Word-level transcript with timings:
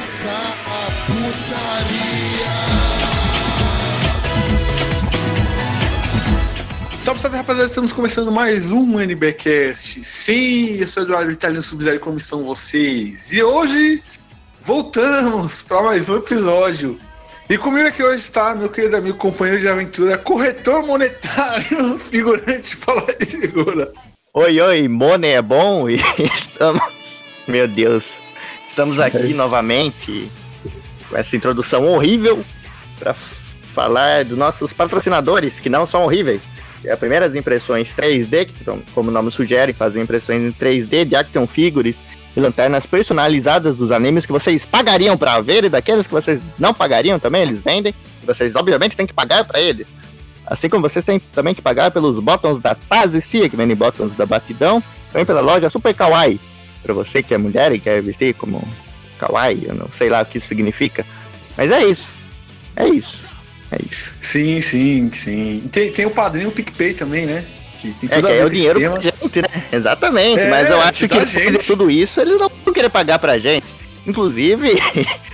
começar 0.00 0.56
a 0.66 0.90
putaria. 1.04 2.50
Salve, 6.96 7.20
salve 7.20 7.36
rapaziada, 7.36 7.68
estamos 7.68 7.92
começando 7.92 8.32
mais 8.32 8.72
um 8.72 8.98
NBcast. 8.98 10.02
Sim, 10.02 10.78
eu 10.78 10.88
sou 10.88 11.02
Eduardo 11.02 11.30
Italiano 11.30 11.62
Sub-Zero, 11.62 12.00
como 12.00 12.16
estão 12.16 12.44
vocês? 12.44 13.30
E 13.30 13.42
hoje 13.42 14.02
voltamos 14.62 15.60
para 15.60 15.82
mais 15.82 16.08
um 16.08 16.16
episódio. 16.16 16.98
E 17.50 17.58
comigo 17.58 17.86
aqui 17.86 18.02
hoje 18.02 18.22
está 18.22 18.54
meu 18.54 18.70
querido 18.70 18.96
amigo, 18.96 19.18
companheiro 19.18 19.60
de 19.60 19.68
aventura, 19.68 20.16
corretor 20.16 20.82
monetário, 20.86 21.98
figurante, 22.10 22.74
fala 22.74 23.06
de 23.18 23.26
figura. 23.26 23.92
Oi, 24.32 24.58
oi, 24.62 24.88
Money 24.88 25.32
é 25.32 25.42
bom 25.42 25.90
e 25.90 26.00
estamos. 26.24 27.20
Meu 27.46 27.68
Deus, 27.68 28.14
estamos 28.70 28.98
aqui 29.02 29.34
novamente 29.34 30.30
com 31.08 31.16
essa 31.16 31.36
introdução 31.36 31.86
horrível 31.86 32.42
para 32.98 33.14
falar 33.74 34.24
dos 34.24 34.38
nossos 34.38 34.72
patrocinadores, 34.72 35.60
que 35.60 35.68
não 35.68 35.86
são 35.86 36.04
horríveis. 36.04 36.40
É 36.84 36.92
as 36.92 36.98
primeiras 36.98 37.34
impressões 37.34 37.94
3D, 37.94 38.46
que 38.46 38.64
como 38.94 39.10
o 39.10 39.12
nome 39.12 39.30
sugere, 39.30 39.72
fazem 39.72 40.02
impressões 40.02 40.42
em 40.42 40.52
3D 40.52 41.04
de 41.04 41.14
action 41.14 41.46
figures 41.46 41.96
e 42.34 42.40
lanternas 42.40 42.86
personalizadas 42.86 43.76
dos 43.76 43.92
animes 43.92 44.24
que 44.24 44.32
vocês 44.32 44.64
pagariam 44.64 45.16
para 45.16 45.40
ver 45.40 45.64
e 45.64 45.68
daqueles 45.68 46.06
que 46.06 46.12
vocês 46.12 46.40
não 46.58 46.72
pagariam 46.72 47.18
também, 47.18 47.42
eles 47.42 47.60
vendem. 47.60 47.94
Vocês 48.24 48.54
obviamente 48.54 48.96
têm 48.96 49.06
que 49.06 49.12
pagar 49.12 49.44
para 49.44 49.60
eles. 49.60 49.86
Assim 50.46 50.68
como 50.68 50.88
vocês 50.88 51.04
têm 51.04 51.18
também 51.18 51.54
que 51.54 51.62
pagar 51.62 51.90
pelos 51.90 52.18
botões 52.18 52.60
da 52.60 52.74
Taz 52.74 53.14
e 53.14 53.20
Cia, 53.20 53.48
que 53.48 53.56
vendem 53.56 53.76
botões 53.76 54.12
da 54.16 54.24
Batidão, 54.24 54.82
também 55.12 55.26
pela 55.26 55.40
loja 55.40 55.68
Super 55.68 55.94
Kawaii. 55.94 56.40
Para 56.82 56.94
você 56.94 57.22
que 57.22 57.34
é 57.34 57.38
mulher 57.38 57.72
e 57.72 57.78
quer 57.78 58.00
vestir 58.02 58.34
como 58.34 58.66
Kawaii, 59.18 59.66
eu 59.66 59.74
não 59.74 59.88
sei 59.92 60.08
lá 60.08 60.22
o 60.22 60.26
que 60.26 60.38
isso 60.38 60.48
significa. 60.48 61.04
Mas 61.56 61.70
é 61.70 61.84
isso. 61.84 62.08
É 62.76 62.88
isso. 62.88 63.24
É 63.70 63.76
isso. 63.88 64.12
Sim, 64.20 64.60
sim, 64.60 65.10
sim. 65.12 65.62
Tem, 65.70 65.92
tem 65.92 66.06
o 66.06 66.10
padrinho 66.10 66.50
PicPay 66.50 66.94
também, 66.94 67.26
né? 67.26 67.44
Que 67.80 67.92
tem 68.08 68.18
é, 68.18 68.22
que 68.22 68.28
é 68.28 68.44
o 68.44 68.50
dinheiro 68.50 68.80
pra 68.80 69.00
gente, 69.00 69.42
né? 69.42 69.64
Exatamente, 69.72 70.42
é, 70.42 70.50
mas 70.50 70.68
eu 70.68 70.80
acho 70.82 71.08
que 71.08 71.58
tudo 71.66 71.90
isso 71.90 72.20
eles 72.20 72.38
não 72.38 72.50
vão 72.64 72.74
querer 72.74 72.90
pagar 72.90 73.18
pra 73.18 73.38
gente. 73.38 73.66
Inclusive, 74.06 74.70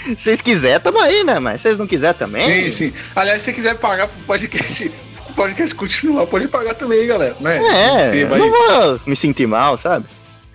se 0.07 0.17
vocês 0.17 0.41
quiserem, 0.41 0.81
tamo 0.81 1.01
aí, 1.01 1.25
né? 1.25 1.39
Mas 1.39 1.61
se 1.61 1.63
vocês 1.63 1.79
não 1.79 1.87
quiserem 1.87 2.17
também. 2.17 2.65
Sim, 2.65 2.71
sim. 2.71 2.93
Aliás, 3.15 3.43
se 3.43 3.47
você 3.47 3.53
quiser 3.53 3.77
pagar 3.77 4.07
pro 4.07 4.19
podcast, 4.25 4.91
podcast 5.35 5.75
continuar, 5.75 6.27
pode 6.27 6.49
pagar 6.49 6.75
também, 6.75 7.07
galera. 7.07 7.37
Né? 7.41 7.57
É, 8.13 8.25
não 8.25 8.39
vou 8.39 9.01
me 9.07 9.17
sentir 9.17 9.47
mal, 9.47 9.77
sabe? 9.79 10.07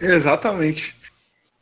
Exatamente. 0.02 0.96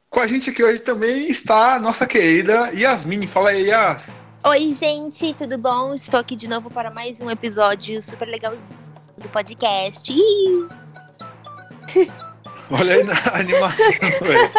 Com 0.09 0.22
a 0.22 0.28
gente 0.28 0.50
aqui 0.50 0.64
hoje 0.64 0.80
também 0.80 1.30
está 1.30 1.76
a 1.76 1.80
nossa 1.80 2.08
querida 2.08 2.72
Yasmin. 2.73 3.28
Fala 3.28 3.50
aí, 3.50 3.68
Yas. 3.68 4.16
Oi, 4.44 4.72
gente, 4.72 5.34
tudo 5.34 5.58
bom? 5.58 5.94
Estou 5.94 6.20
aqui 6.20 6.36
de 6.36 6.48
novo 6.48 6.70
para 6.70 6.90
mais 6.90 7.20
um 7.20 7.30
episódio 7.30 8.02
super 8.02 8.28
legalzinho 8.28 8.80
do 9.17 9.28
podcast. 9.30 10.12
Olha 12.72 12.95
aí 12.95 13.04
na 13.04 13.14
animação, 13.34 14.10
velho. 14.22 14.52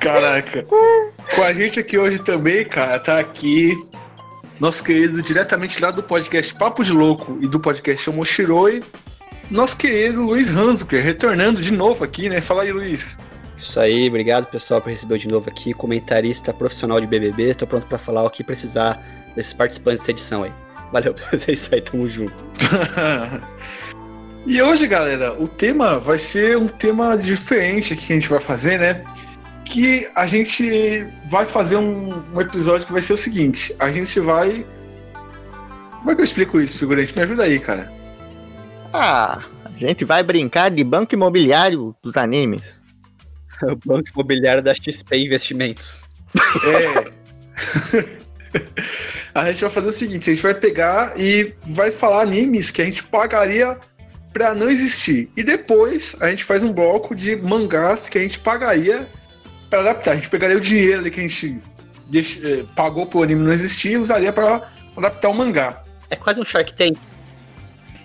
Caraca. 0.00 0.64
Com 1.34 1.42
a 1.42 1.52
gente 1.52 1.78
aqui 1.78 1.98
hoje 1.98 2.20
também, 2.20 2.64
cara, 2.64 2.98
tá 2.98 3.18
aqui 3.18 3.74
nosso 4.58 4.82
querido 4.82 5.20
diretamente 5.20 5.82
lá 5.82 5.90
do 5.90 6.02
podcast 6.02 6.54
Papo 6.54 6.82
de 6.82 6.92
Louco 6.92 7.36
e 7.40 7.46
do 7.46 7.60
podcast 7.60 8.08
Omoshiroi, 8.08 8.82
nosso 9.50 9.76
querido 9.76 10.22
Luiz 10.22 10.54
Hanzuker, 10.54 11.02
retornando 11.02 11.60
de 11.60 11.72
novo 11.72 12.04
aqui, 12.04 12.28
né? 12.28 12.40
Fala 12.40 12.62
aí, 12.62 12.72
Luiz. 12.72 13.18
Isso 13.62 13.78
aí, 13.78 14.08
obrigado 14.08 14.46
pessoal 14.46 14.80
por 14.80 14.90
receber 14.90 15.18
de 15.18 15.28
novo 15.28 15.48
aqui, 15.48 15.72
comentarista 15.72 16.52
profissional 16.52 17.00
de 17.00 17.06
BBB, 17.06 17.54
tô 17.54 17.64
pronto 17.64 17.86
para 17.86 17.96
falar 17.96 18.24
o 18.24 18.30
que 18.30 18.42
precisar 18.42 19.00
desses 19.36 19.52
participantes 19.52 20.00
dessa 20.00 20.10
edição 20.10 20.42
aí. 20.42 20.52
Valeu, 20.92 21.14
é 21.48 21.52
isso 21.52 21.72
aí, 21.72 21.80
tamo 21.80 22.08
junto. 22.08 22.44
e 24.46 24.60
hoje, 24.60 24.88
galera, 24.88 25.32
o 25.40 25.46
tema 25.46 25.98
vai 25.98 26.18
ser 26.18 26.58
um 26.58 26.66
tema 26.66 27.16
diferente 27.16 27.92
aqui 27.92 28.06
que 28.06 28.12
a 28.12 28.16
gente 28.16 28.28
vai 28.28 28.40
fazer, 28.40 28.80
né? 28.80 29.04
Que 29.64 30.10
a 30.16 30.26
gente 30.26 31.06
vai 31.30 31.46
fazer 31.46 31.76
um, 31.76 32.22
um 32.34 32.40
episódio 32.40 32.86
que 32.86 32.92
vai 32.92 33.00
ser 33.00 33.12
o 33.12 33.18
seguinte: 33.18 33.74
a 33.78 33.90
gente 33.90 34.18
vai. 34.18 34.66
Como 35.98 36.10
é 36.10 36.14
que 36.14 36.20
eu 36.20 36.24
explico 36.24 36.60
isso, 36.60 36.80
figurante? 36.80 37.14
Me 37.14 37.22
ajuda 37.22 37.44
aí, 37.44 37.60
cara. 37.60 38.01
Ah, 38.92 39.42
a 39.64 39.70
gente 39.70 40.04
vai 40.04 40.22
brincar 40.22 40.70
de 40.70 40.84
banco 40.84 41.14
imobiliário 41.14 41.96
dos 42.02 42.16
animes. 42.16 42.62
o 43.62 43.76
banco 43.76 44.08
imobiliário 44.14 44.62
da 44.62 44.74
XP 44.74 45.16
Investimentos. 45.16 46.04
É. 46.64 47.22
a 49.34 49.52
gente 49.52 49.60
vai 49.60 49.70
fazer 49.70 49.88
o 49.88 49.92
seguinte: 49.92 50.30
a 50.30 50.34
gente 50.34 50.42
vai 50.42 50.54
pegar 50.54 51.12
e 51.18 51.54
vai 51.68 51.90
falar 51.90 52.22
animes 52.22 52.70
que 52.70 52.80
a 52.80 52.84
gente 52.84 53.04
pagaria 53.04 53.78
para 54.32 54.54
não 54.54 54.70
existir. 54.70 55.30
E 55.36 55.42
depois 55.42 56.16
a 56.20 56.30
gente 56.30 56.44
faz 56.44 56.62
um 56.62 56.72
bloco 56.72 57.14
de 57.14 57.36
mangás 57.36 58.08
que 58.08 58.18
a 58.18 58.22
gente 58.22 58.38
pagaria 58.38 59.08
para 59.68 59.80
adaptar. 59.80 60.12
A 60.12 60.14
gente 60.16 60.30
pegaria 60.30 60.56
o 60.56 60.60
dinheiro 60.60 61.08
que 61.10 61.20
a 61.20 61.22
gente 61.22 61.60
deixa, 62.08 62.46
eh, 62.46 62.64
pagou 62.74 63.06
pro 63.06 63.22
anime 63.22 63.44
não 63.44 63.52
existir 63.52 63.92
e 63.92 63.96
usaria 63.96 64.32
para 64.32 64.68
adaptar 64.96 65.28
o 65.28 65.34
mangá. 65.34 65.84
É 66.10 66.16
quase 66.16 66.40
um 66.40 66.44
Shark 66.44 66.72
Tank. 66.74 66.98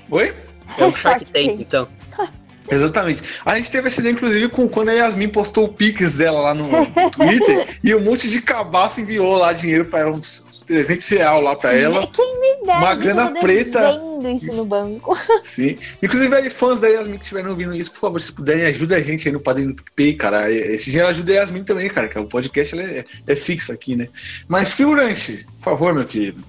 Oi? 0.10 0.34
É 0.78 0.86
um 0.86 0.92
Shark 0.92 1.26
Tank, 1.26 1.62
então. 1.62 1.88
Exatamente. 2.70 3.24
A 3.46 3.56
gente 3.56 3.72
teve 3.72 3.88
esse 3.88 4.00
ideia, 4.00 4.14
inclusive, 4.14 4.50
com 4.50 4.68
quando 4.68 4.90
a 4.90 4.94
Yasmin 4.94 5.30
postou 5.30 5.66
o 5.66 5.70
Pix 5.70 6.18
dela 6.18 6.42
lá 6.42 6.54
no, 6.54 6.68
Twitter 7.12 7.68
e 7.84 7.96
um 7.96 8.02
monte 8.02 8.30
de 8.30 8.42
cabaço 8.42 9.00
enviou 9.00 9.38
lá 9.38 9.54
dinheiro 9.54 9.86
para 9.86 10.00
ela, 10.00 10.12
uns 10.12 10.64
300 10.66 11.08
reais 11.10 11.44
lá 11.44 11.56
para 11.56 11.74
ela. 11.74 12.08
Quem 12.08 12.42
me 12.42 12.66
dera, 12.66 12.80
uma 12.80 12.96
grana 12.96 13.32
preta. 13.32 14.02
Vendo 14.22 14.36
isso 14.36 14.54
no 14.54 14.66
banco. 14.66 15.18
Sim. 15.42 15.78
Inclusive, 16.04 16.36
aí, 16.36 16.50
fãs 16.50 16.82
da 16.82 16.88
Yasmin 16.88 17.18
que 17.18 17.24
estiverem 17.24 17.50
ouvindo 17.50 17.74
isso, 17.74 17.92
por 17.92 18.00
favor, 18.00 18.20
se 18.20 18.34
puderem, 18.34 18.66
ajuda 18.66 18.98
a 18.98 19.02
gente 19.02 19.28
aí 19.28 19.34
no 19.34 19.40
padrinho 19.40 19.70
do 19.70 19.76
PicPay, 19.76 20.14
cara. 20.14 20.52
Esse 20.52 20.92
dinheiro 20.92 21.10
ajuda 21.10 21.32
a 21.32 21.36
Yasmin 21.36 21.64
também, 21.64 21.90
cara, 21.90 22.08
que 22.08 22.20
o 22.20 22.26
podcast 22.26 22.78
é, 22.78 23.06
é 23.26 23.36
fixo 23.36 23.72
aqui, 23.72 23.96
né? 23.96 24.10
Mas, 24.48 24.74
figurante, 24.74 25.46
por 25.60 25.72
favor, 25.72 25.94
meu 25.94 26.06
querido. 26.06 26.44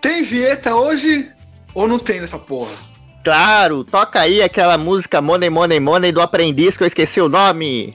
Tem 0.00 0.22
vinheta 0.22 0.74
hoje 0.74 1.30
ou 1.74 1.88
não 1.88 1.98
tem 1.98 2.20
nessa 2.20 2.38
porra? 2.38 2.70
Claro, 3.24 3.84
toca 3.84 4.20
aí 4.20 4.42
aquela 4.42 4.76
música 4.76 5.22
Money 5.22 5.48
Money 5.48 5.80
Money 5.80 6.12
do 6.12 6.20
aprendiz 6.20 6.76
que 6.76 6.82
eu 6.82 6.86
esqueci 6.86 7.20
o 7.20 7.28
nome. 7.28 7.94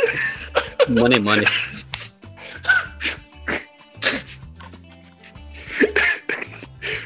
money 0.88 1.20
Money. 1.20 1.44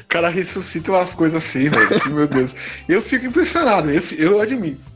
O 0.00 0.06
cara 0.08 0.28
ressuscita 0.28 0.92
umas 0.92 1.12
coisas 1.12 1.42
assim, 1.42 1.68
velho. 1.68 2.14
Meu 2.14 2.28
Deus. 2.28 2.54
Eu 2.88 3.02
fico 3.02 3.26
impressionado, 3.26 3.90
eu, 3.90 4.02
eu 4.16 4.40
admito. 4.40 4.93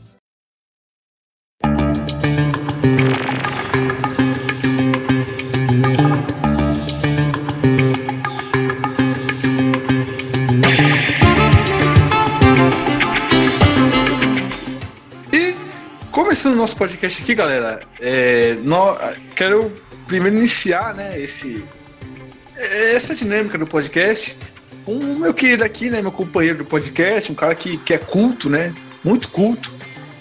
Começando 16.39 16.53
o 16.53 16.57
nosso 16.57 16.77
podcast 16.77 17.21
aqui, 17.21 17.35
galera, 17.35 17.81
é, 17.99 18.53
no, 18.63 18.97
quero 19.35 19.69
primeiro 20.07 20.37
iniciar 20.37 20.93
né, 20.93 21.19
esse, 21.19 21.61
essa 22.55 23.13
dinâmica 23.13 23.57
do 23.57 23.67
podcast 23.67 24.37
com 24.85 24.93
o 24.93 25.19
meu 25.19 25.33
querido 25.33 25.65
aqui, 25.65 25.89
né, 25.89 26.01
meu 26.01 26.13
companheiro 26.13 26.59
do 26.59 26.63
podcast, 26.63 27.29
um 27.29 27.35
cara 27.35 27.53
que, 27.53 27.75
que 27.79 27.93
é 27.93 27.97
culto, 27.97 28.49
né, 28.49 28.73
muito 29.03 29.27
culto. 29.27 29.69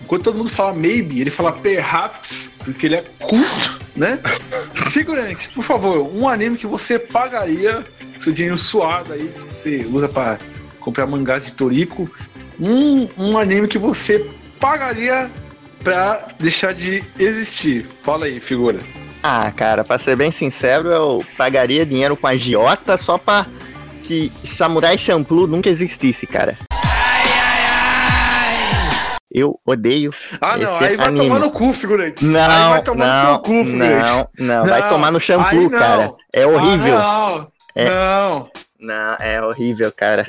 Enquanto 0.03 0.25
todo 0.25 0.39
mundo 0.39 0.51
fala 0.51 0.75
maybe, 0.75 1.21
ele 1.21 1.31
fala 1.31 1.53
perhaps, 1.53 2.51
porque 2.65 2.87
ele 2.87 2.97
é 2.97 3.05
culto, 3.21 3.81
né? 3.95 4.19
Figurante, 4.91 5.49
por 5.51 5.63
favor, 5.63 6.13
um 6.13 6.29
anime 6.29 6.57
que 6.57 6.67
você 6.67 6.99
pagaria, 6.99 7.87
seu 8.17 8.33
dinheiro 8.33 8.57
suado 8.57 9.13
aí, 9.13 9.29
que 9.29 9.55
você 9.55 9.87
usa 9.89 10.09
para 10.09 10.41
comprar 10.81 11.07
mangás 11.07 11.45
de 11.45 11.53
Toriko, 11.53 12.11
um, 12.59 13.09
um 13.17 13.39
anime 13.39 13.69
que 13.69 13.79
você 13.79 14.29
pagaria 14.59 15.31
pra 15.83 16.29
deixar 16.39 16.75
de 16.75 17.05
existir? 17.19 17.87
Fala 18.03 18.27
aí, 18.27 18.41
figura. 18.41 18.81
Ah, 19.23 19.51
cara, 19.51 19.85
pra 19.85 19.99
ser 19.99 20.17
bem 20.17 20.31
sincero, 20.31 20.89
eu 20.89 21.25
pagaria 21.37 21.85
dinheiro 21.85 22.17
com 22.17 22.27
a 22.27 22.37
Giota 22.37 22.97
só 22.97 23.19
pra 23.19 23.47
que 24.05 24.33
Samurai 24.45 24.97
Champloo 24.97 25.47
nunca 25.47 25.69
existisse, 25.69 26.27
cara. 26.27 26.57
Eu 29.31 29.61
odeio. 29.65 30.11
Ah, 30.41 30.57
não, 30.57 30.77
aí 30.79 30.97
vai 30.97 31.07
anime. 31.09 31.27
tomar 31.27 31.39
no 31.41 31.51
cu, 31.51 31.73
figurante. 31.73 32.25
Não, 32.25 32.41
aí 32.41 32.71
vai 32.71 32.83
tomar 32.83 33.25
não, 33.25 33.33
no 33.33 33.39
cu, 33.41 33.65
figurante. 33.65 33.77
Não, 33.77 34.29
não, 34.39 34.57
não, 34.65 34.67
vai 34.67 34.89
tomar 34.89 35.13
no 35.13 35.21
shampoo, 35.21 35.71
cara. 35.71 36.15
É 36.33 36.47
horrível. 36.47 36.97
Ah, 36.97 37.47
não, 37.77 37.83
é, 37.83 37.91
não. 37.91 38.51
Não, 38.81 39.17
é 39.21 39.43
horrível, 39.43 39.93
cara. 39.93 40.27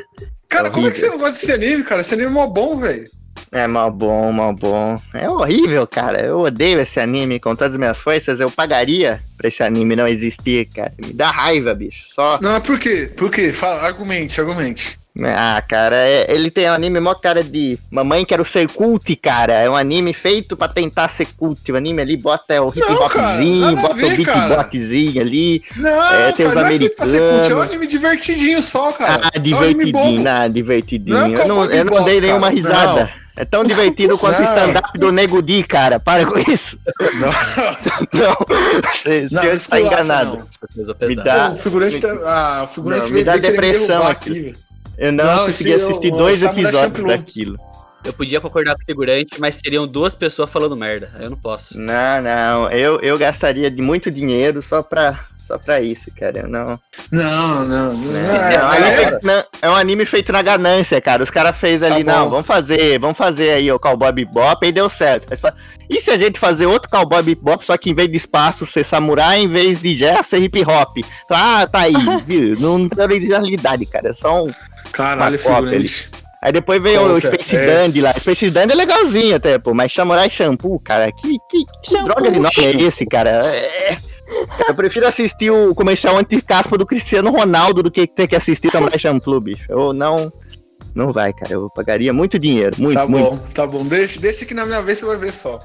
Cara, 0.50 0.72
como 0.72 0.88
é 0.88 0.92
que 0.92 0.98
você 0.98 1.08
não 1.08 1.18
gosta 1.18 1.34
desse 1.34 1.52
anime, 1.52 1.84
cara? 1.84 2.02
Esse 2.02 2.14
anime 2.16 2.30
é 2.30 2.34
mó 2.34 2.48
bom, 2.48 2.78
velho. 2.78 3.06
É 3.52 3.66
mal 3.66 3.92
bom, 3.92 4.32
mal 4.32 4.54
bom. 4.54 5.00
É 5.14 5.30
horrível, 5.30 5.88
cara. 5.88 6.22
Eu 6.22 6.40
odeio 6.40 6.80
esse 6.80 7.00
anime 7.00 7.40
com 7.40 7.56
todas 7.56 7.74
as 7.74 7.80
minhas 7.80 8.00
forças. 8.00 8.40
Eu 8.40 8.52
pagaria 8.52 9.22
pra 9.38 9.48
esse 9.48 9.64
anime 9.64 9.96
não 9.96 10.08
existir, 10.08 10.68
cara. 10.68 10.94
Me 11.04 11.14
dá 11.14 11.32
raiva, 11.32 11.74
bicho. 11.74 12.06
Só. 12.14 12.40
Não, 12.42 12.52
mas 12.52 12.64
por 12.64 12.78
quê? 12.78 13.12
Por 13.16 13.32
quê? 13.32 13.52
Fala, 13.52 13.82
argumente, 13.82 14.40
argumente. 14.40 14.99
Ah, 15.36 15.62
cara, 15.68 15.96
é- 15.98 16.32
ele 16.34 16.50
tem 16.52 16.70
um 16.70 16.74
anime 16.74 17.00
mó 17.00 17.14
cara 17.16 17.44
de 17.44 17.78
Mamãe 17.92 18.24
Quero 18.24 18.46
Ser 18.46 18.70
Cult, 18.70 19.16
cara. 19.18 19.54
É 19.54 19.70
um 19.70 19.76
anime 19.76 20.14
feito 20.14 20.56
pra 20.56 20.68
tentar 20.68 21.10
ser 21.10 21.28
cult. 21.36 21.70
O 21.72 21.76
anime 21.76 22.02
ali 22.02 22.16
bota 22.16 22.62
o 22.62 22.72
Não, 22.74 22.88
nada 22.88 23.80
a 23.80 23.82
bota 23.82 23.96
ver, 23.96 24.06
o 24.14 24.16
beatboxzinho 24.16 25.22
ali. 25.22 25.64
Não, 25.76 26.06
É, 26.14 26.32
tem 26.32 26.46
cara, 26.46 26.50
os 26.50 26.56
não 26.56 26.86
é 26.86 26.90
pra 26.90 27.06
ser 27.08 27.18
cult, 27.20 27.52
é 27.52 27.56
um 27.56 27.62
americanos. 27.62 27.62
anime 27.68 27.88
divertidinho 27.88 28.62
só, 28.62 28.92
cara. 28.94 29.22
ah, 29.34 29.40
divertidinho, 29.40 30.30
ah, 30.30 30.48
divertidinho. 30.48 31.18
Não 31.18 31.26
é 31.38 31.42
eu, 31.44 31.48
não, 31.48 31.66
eu 31.66 31.86
não 31.86 32.04
dei 32.06 32.22
nenhuma 32.22 32.42
cara, 32.52 32.56
risada. 32.56 33.14
É 33.36 33.46
tão 33.46 33.64
divertido 33.64 34.18
quanto 34.18 34.38
o 34.40 34.42
Não. 34.44 34.50
stand-up 34.56 34.98
do 35.00 35.12
Nego 35.14 35.42
Di, 35.42 35.64
cara. 35.64 35.98
Para 36.00 36.26
com 36.26 36.38
isso. 36.40 36.78
Não, 37.20 37.30
Não, 38.14 38.38
você, 38.94 39.28
não, 39.32 39.44
não 39.44 39.54
está 39.54 39.80
enganado. 39.82 40.46
não. 40.76 41.08
Me 41.08 41.16
dá- 41.16 41.50
o 41.50 41.56
figurante, 41.56 42.02
tá- 42.02 42.18
ah, 42.26 42.64
o 42.66 42.68
figurante 42.68 43.06
Não, 43.08 43.12
me 43.12 43.24
dá 43.24 43.38
depressão 43.38 43.88
derrubar 43.88 44.12
aqui. 44.12 44.54
Eu 45.00 45.12
não, 45.14 45.24
Não, 45.24 45.46
consegui 45.48 45.72
é 45.72 45.76
assistir 45.76 46.12
o 46.14 46.18
dois 46.18 46.44
episódios 46.44 46.82
Champloo. 46.82 47.08
daquilo. 47.08 47.58
Eu 48.04 48.14
podia 48.14 48.40
concordar 48.40 48.76
com 48.76 48.82
o 48.82 48.86
figurante, 48.86 49.40
mas 49.40 49.56
seriam 49.58 49.88
duas 49.88 50.14
pessoas 50.16 50.50
falando 50.50 50.76
merda. 50.76 51.10
Aí 51.16 51.24
eu 51.26 51.30
não 51.30 51.38
posso. 51.38 51.78
Não, 51.78 52.22
não, 52.22 52.72
eu, 52.72 53.00
eu 53.02 53.18
gastaria 53.18 53.70
de 53.72 53.82
muito 53.82 54.10
dinheiro 54.10 54.62
só 54.62 54.82
pra, 54.82 55.20
só 55.46 55.58
pra 55.58 55.82
isso, 55.82 56.10
cara. 56.18 56.40
Eu 56.40 56.48
não. 56.48 56.80
Não, 57.12 57.66
não. 57.66 57.94
não. 57.94 58.16
É, 58.48 58.56
é 58.56 58.64
um 58.64 58.70
anime 58.72 58.96
feito 58.96 59.26
na- 59.26 59.46
é 59.62 59.70
um 59.70 59.76
anime 59.76 60.06
feito 60.06 60.32
na 60.32 60.42
ganância, 60.42 61.02
cara. 61.02 61.24
Os 61.24 61.30
caras 61.30 61.58
fez 61.58 61.84
ali, 61.84 62.04
Tá 62.04 62.14
não, 62.20 62.30
vamos 62.30 62.46
fazer, 62.46 63.00
vamos 63.00 63.18
fazer 63.18 63.52
aí 63.52 63.70
o 63.72 63.78
Cowboy 63.80 64.12
Bebop 64.14 64.66
e 64.66 64.72
deu 64.72 64.90
certo. 64.90 65.36
Fala, 65.38 65.56
e 65.90 66.00
se 66.00 66.10
a 66.12 66.18
gente 66.18 66.40
fazer 66.40 66.68
outro 66.68 66.90
Cowboy 66.90 67.22
Bebop, 67.22 67.66
só 67.66 67.76
que 67.78 67.90
em 67.90 67.94
vez 67.96 68.10
de 68.10 68.16
espaço 68.16 68.66
ser 68.66 68.86
samurai, 68.86 69.40
em 69.42 69.48
vez 69.48 69.82
de 69.82 69.96
jazz 69.98 70.26
ser 70.28 70.38
hip 70.40 70.62
hop? 70.64 71.00
Ah, 71.30 71.68
tá 71.70 71.80
aí, 71.82 71.94
viu? 72.26 72.56
Não 72.60 72.88
tem 72.88 73.04
originalidade, 73.04 73.86
cara. 73.88 74.10
É 74.12 74.14
só 74.14 74.46
um. 74.46 74.52
Caralho, 74.92 75.40
cópia 75.40 75.56
figurante. 75.56 76.10
Aí 76.42 76.54
depois 76.54 76.82
veio 76.82 77.02
o 77.02 77.14
Conta, 77.16 77.34
Space 77.34 77.56
é. 77.56 77.66
Dandy 77.66 78.02
lá. 78.02 78.14
Space 78.14 78.50
Dandy 78.50 78.72
é 78.72 78.76
legalzinho 78.76 79.36
até, 79.36 79.60
pô. 79.60 79.74
Mas 79.74 79.94
Samurai 79.94 80.30
Shampoo, 80.30 80.80
cara, 80.80 81.12
que, 81.12 81.38
que, 81.50 81.66
que 81.84 82.04
droga 82.04 82.32
de 82.32 82.40
nome 82.40 82.54
é 82.58 82.82
esse, 82.82 83.06
cara? 83.06 83.46
É... 83.46 83.98
Eu 84.68 84.74
prefiro 84.76 85.08
assistir 85.08 85.50
o 85.50 85.74
comercial 85.76 86.16
anti-caspa 86.18 86.78
do 86.78 86.86
Cristiano 86.86 87.32
Ronaldo 87.32 87.84
do 87.84 87.92
que 87.92 88.08
ter 88.08 88.28
que 88.28 88.36
assistir 88.36 88.72
Samurai 88.72 88.98
Shampoo, 88.98 89.42
bicho. 89.42 89.66
Eu 89.68 89.92
não. 89.92 90.32
Não 90.96 91.12
vai, 91.12 91.34
cara. 91.34 91.54
Eu 91.54 91.70
pagaria 91.70 92.14
muito 92.14 92.40
dinheiro. 92.40 92.76
Muito, 92.80 92.98
Tá 92.98 93.06
muito. 93.06 93.30
bom, 93.32 93.38
tá 93.54 93.68
bom. 93.68 93.84
Deixa, 93.84 94.20
deixa 94.20 94.46
que 94.46 94.54
na 94.54 94.66
minha 94.66 94.82
vez 94.82 95.00
você 95.00 95.06
vai 95.06 95.18
ver 95.18 95.34
só. 95.34 95.60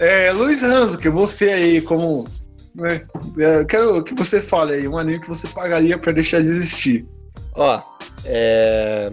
É, 0.00 0.32
Luiz 0.32 0.62
Ranzo, 0.62 0.98
que 0.98 1.08
você 1.08 1.50
aí, 1.50 1.80
como. 1.80 2.26
né, 2.74 3.02
é, 3.38 3.60
eu 3.60 3.66
quero 3.66 4.02
que 4.02 4.14
você 4.14 4.40
fale 4.40 4.74
aí, 4.74 4.88
um 4.88 4.98
anime 4.98 5.20
que 5.20 5.28
você 5.28 5.46
pagaria 5.48 5.96
pra 5.96 6.12
deixar 6.12 6.40
de 6.40 6.46
existir. 6.46 7.06
Ó, 7.54 7.80
é... 8.24 9.10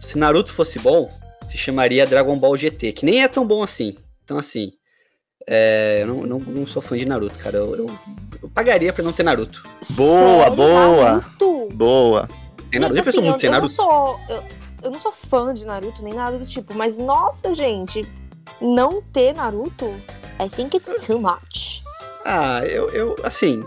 se 0.00 0.18
Naruto 0.18 0.52
fosse 0.52 0.78
bom, 0.78 1.08
se 1.50 1.58
chamaria 1.58 2.06
Dragon 2.06 2.36
Ball 2.38 2.56
GT, 2.56 2.92
que 2.92 3.04
nem 3.04 3.22
é 3.22 3.28
tão 3.28 3.46
bom 3.46 3.62
assim. 3.62 3.96
Então, 4.24 4.38
assim, 4.38 4.72
é... 5.48 6.00
eu 6.02 6.06
não, 6.06 6.22
não, 6.26 6.38
não 6.38 6.66
sou 6.66 6.82
fã 6.82 6.96
de 6.96 7.04
Naruto, 7.06 7.38
cara. 7.38 7.56
Eu, 7.58 7.76
eu, 7.76 7.90
eu 8.42 8.48
pagaria 8.50 8.92
pra 8.92 9.04
não 9.04 9.12
ter 9.12 9.22
Naruto. 9.22 9.62
Boa, 9.90 10.38
Sério, 10.38 10.56
boa. 10.56 11.04
Naruto? 11.04 11.68
Boa. 11.74 12.28
Tem 12.70 12.80
Naruto, 12.80 12.96
já 12.96 13.02
Gente, 13.02 13.14
pensou 13.14 13.20
assim, 13.20 13.28
muito 13.30 13.36
eu, 13.36 13.40
sem 13.40 13.48
eu 13.48 13.52
não 13.52 13.60
Naruto? 13.60 13.74
sou. 13.74 14.20
Eu, 14.28 14.44
eu 14.82 14.90
não 14.90 15.00
sou 15.00 15.12
fã 15.12 15.52
de 15.52 15.66
Naruto, 15.66 16.02
nem 16.02 16.14
nada 16.14 16.38
do 16.38 16.46
tipo, 16.46 16.74
mas 16.74 16.96
nossa, 16.96 17.54
gente, 17.54 18.06
não 18.60 19.02
ter 19.02 19.34
Naruto, 19.34 19.86
I 20.38 20.48
think 20.48 20.76
it's 20.76 21.06
too 21.06 21.18
much. 21.18 21.82
Ah, 22.24 22.62
eu, 22.66 22.88
eu, 22.90 23.16
assim, 23.22 23.62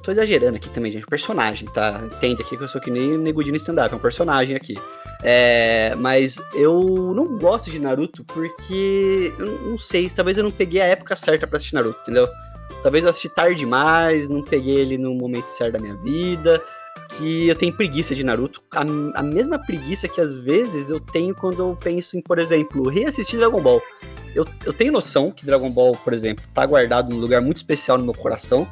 eu 0.00 0.02
tô 0.02 0.10
exagerando 0.10 0.56
aqui 0.56 0.68
também, 0.70 0.90
gente. 0.90 1.06
Personagem, 1.06 1.68
tá? 1.68 2.00
Entende 2.04 2.40
aqui 2.40 2.56
que 2.56 2.62
eu 2.62 2.68
sou 2.68 2.80
que 2.80 2.90
nem 2.90 3.18
Negudinho 3.18 3.54
stand-up, 3.56 3.92
é 3.92 3.96
um 3.96 4.00
personagem 4.00 4.56
aqui. 4.56 4.74
É, 5.22 5.94
mas 5.98 6.40
eu 6.54 7.12
não 7.14 7.38
gosto 7.38 7.70
de 7.70 7.78
Naruto 7.78 8.24
porque, 8.24 9.32
eu 9.38 9.46
não 9.46 9.78
sei, 9.78 10.08
talvez 10.08 10.38
eu 10.38 10.44
não 10.44 10.50
peguei 10.50 10.80
a 10.80 10.86
época 10.86 11.14
certa 11.14 11.46
pra 11.46 11.58
assistir 11.58 11.74
Naruto, 11.74 12.00
entendeu? 12.00 12.26
Talvez 12.82 13.04
eu 13.04 13.10
assisti 13.10 13.28
tarde 13.28 13.56
demais, 13.56 14.30
não 14.30 14.42
peguei 14.42 14.76
ele 14.76 14.96
no 14.96 15.14
momento 15.14 15.48
certo 15.48 15.74
da 15.74 15.78
minha 15.78 15.96
vida, 15.96 16.62
que 17.10 17.48
eu 17.48 17.54
tenho 17.54 17.74
preguiça 17.74 18.14
de 18.14 18.24
Naruto. 18.24 18.62
A, 18.72 18.80
a 19.16 19.22
mesma 19.22 19.58
preguiça 19.58 20.08
que 20.08 20.20
às 20.20 20.38
vezes 20.38 20.88
eu 20.88 20.98
tenho 20.98 21.34
quando 21.34 21.58
eu 21.60 21.76
penso 21.76 22.16
em, 22.16 22.22
por 22.22 22.38
exemplo, 22.38 22.88
reassistir 22.88 23.38
Dragon 23.38 23.60
Ball. 23.60 23.82
Eu, 24.34 24.46
eu 24.64 24.72
tenho 24.72 24.92
noção 24.92 25.30
que 25.30 25.44
Dragon 25.44 25.68
Ball, 25.68 25.94
por 25.96 26.14
exemplo, 26.14 26.42
tá 26.54 26.64
guardado 26.64 27.14
num 27.14 27.20
lugar 27.20 27.42
muito 27.42 27.58
especial 27.58 27.98
no 27.98 28.04
meu 28.04 28.14
coração, 28.14 28.66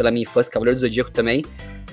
pela 0.00 0.10
minha 0.10 0.22
infância, 0.22 0.50
Cavaleiro 0.50 0.78
do 0.78 0.80
Zodíaco 0.80 1.10
também. 1.10 1.44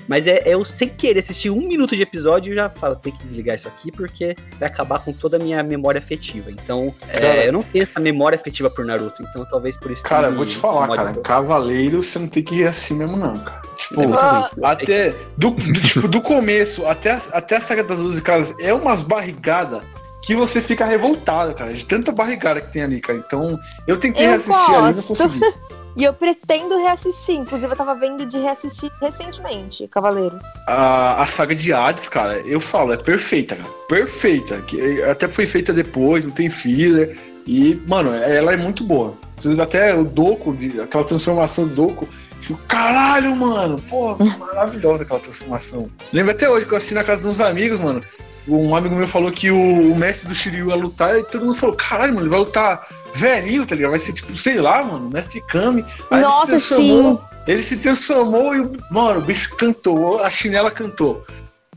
Mas 0.08 0.26
é, 0.26 0.38
é 0.48 0.54
eu 0.54 0.64
sem 0.64 0.88
querer 0.88 1.20
assistir 1.20 1.50
um 1.50 1.60
minuto 1.68 1.94
de 1.94 2.00
episódio 2.00 2.50
e 2.50 2.56
já 2.56 2.70
falo, 2.70 2.96
tem 2.96 3.12
que 3.12 3.22
desligar 3.22 3.54
isso 3.56 3.68
aqui 3.68 3.92
porque 3.92 4.34
vai 4.58 4.66
acabar 4.66 5.00
com 5.00 5.12
toda 5.12 5.36
a 5.36 5.38
minha 5.38 5.62
memória 5.62 5.98
afetiva. 5.98 6.50
Então, 6.50 6.94
é, 7.10 7.20
Cara. 7.20 7.44
eu 7.44 7.52
não 7.52 7.62
tenho 7.62 7.82
essa 7.82 8.00
memória 8.00 8.36
afetiva 8.36 8.70
por 8.70 8.86
Naruto, 8.86 9.22
então 9.22 9.44
talvez 9.44 9.76
por 9.76 9.90
isso 9.90 10.02
que 10.02 10.08
Cara, 10.08 10.30
me 10.30 10.36
vou 10.38 10.46
te 10.46 10.56
falar, 10.56 10.88
cara. 10.96 11.10
um. 11.10 11.14
Cavaleiro, 11.22 12.02
você 12.02 12.18
não 12.18 12.26
tem 12.26 12.42
que 12.42 12.54
reassistir 12.54 12.96
mesmo, 12.96 13.18
não, 13.18 13.36
cara. 13.38 13.60
Tipo, 13.76 14.00
É 14.00 14.04
eu 14.06 14.08
sei. 14.08 14.64
até. 14.64 15.14
Do, 15.36 15.50
do- 15.50 15.72
tipo, 15.82 16.08
do 16.08 16.22
começo 16.22 16.86
até, 16.86 17.10
a- 17.10 17.20
até 17.34 17.56
a 17.56 17.60
saga 17.60 17.84
das 17.84 17.98
12 17.98 18.22
casas 18.22 18.58
é 18.60 18.72
umas 18.72 19.02
barrigadas 19.04 19.82
que 20.24 20.34
você 20.34 20.62
fica 20.62 20.86
revoltado, 20.86 21.54
cara, 21.54 21.74
de 21.74 21.84
tanta 21.84 22.12
barrigada 22.12 22.62
que 22.62 22.72
tem 22.72 22.82
ali, 22.82 22.98
cara. 22.98 23.18
Então, 23.18 23.58
eu 23.86 23.98
tentei 23.98 24.24
Eu 24.24 24.30
reassistir 24.30 24.74
ali 24.74 24.92
e 24.92 24.96
não 24.96 25.02
consegui. 25.02 25.40
E 25.98 26.04
eu 26.04 26.12
pretendo 26.14 26.78
reassistir, 26.78 27.34
inclusive 27.34 27.72
eu 27.72 27.76
tava 27.76 27.92
vendo 27.94 28.24
de 28.24 28.38
reassistir 28.38 28.88
recentemente, 29.00 29.88
Cavaleiros. 29.88 30.44
A, 30.68 31.20
a 31.20 31.26
saga 31.26 31.56
de 31.56 31.72
Hades, 31.72 32.08
cara, 32.08 32.34
eu 32.46 32.60
falo, 32.60 32.92
é 32.92 32.96
perfeita, 32.96 33.56
cara. 33.56 33.68
Perfeita. 33.88 34.58
Que 34.60 35.02
até 35.02 35.26
foi 35.26 35.44
feita 35.44 35.72
depois, 35.72 36.24
não 36.24 36.30
tem 36.30 36.48
filler. 36.48 37.18
E, 37.44 37.74
mano, 37.86 38.14
ela 38.14 38.52
é 38.52 38.56
muito 38.56 38.84
boa. 38.84 39.14
Inclusive, 39.38 39.60
até 39.60 39.92
o 39.94 40.04
Doku, 40.04 40.54
de- 40.54 40.80
aquela 40.80 41.02
transformação 41.02 41.66
do 41.66 41.74
Doku. 41.74 42.08
Fico, 42.40 42.60
caralho, 42.68 43.34
mano. 43.34 43.82
Pô, 43.88 44.16
maravilhosa 44.38 45.02
aquela 45.02 45.18
transformação. 45.18 45.90
Lembro 46.12 46.30
até 46.30 46.48
hoje 46.48 46.64
que 46.64 46.72
eu 46.72 46.76
assisti 46.76 46.94
na 46.94 47.02
casa 47.02 47.22
de 47.22 47.28
uns 47.28 47.40
amigos, 47.40 47.80
mano. 47.80 48.00
Um 48.46 48.74
amigo 48.74 48.94
meu 48.94 49.06
falou 49.06 49.30
que 49.30 49.50
o, 49.50 49.92
o 49.92 49.96
mestre 49.96 50.28
do 50.28 50.34
Shiryu 50.34 50.68
ia 50.70 50.74
lutar 50.76 51.18
e 51.18 51.24
todo 51.24 51.44
mundo 51.44 51.54
falou: 51.56 51.74
caralho, 51.76 52.12
mano, 52.14 52.22
ele 52.22 52.30
vai 52.30 52.38
lutar 52.38 52.86
velhinho, 53.14 53.66
tá 53.66 53.74
ligado? 53.74 53.90
Vai 53.90 53.98
ser 54.00 54.12
tipo, 54.12 54.36
sei 54.36 54.60
lá, 54.60 54.82
mano, 54.84 55.08
mestre 55.10 55.40
Kami. 55.42 55.84
Aí 56.10 56.20
Nossa, 56.22 56.52
ele 56.52 56.58
se 56.60 56.68
transformou. 56.68 57.24
Ele 57.46 57.62
se 57.62 57.76
transformou 57.78 58.54
e, 58.54 58.60
o- 58.60 58.72
mano, 58.90 59.20
o 59.20 59.22
bicho 59.22 59.56
cantou, 59.56 60.22
a 60.22 60.28
chinela 60.30 60.70
cantou. 60.70 61.24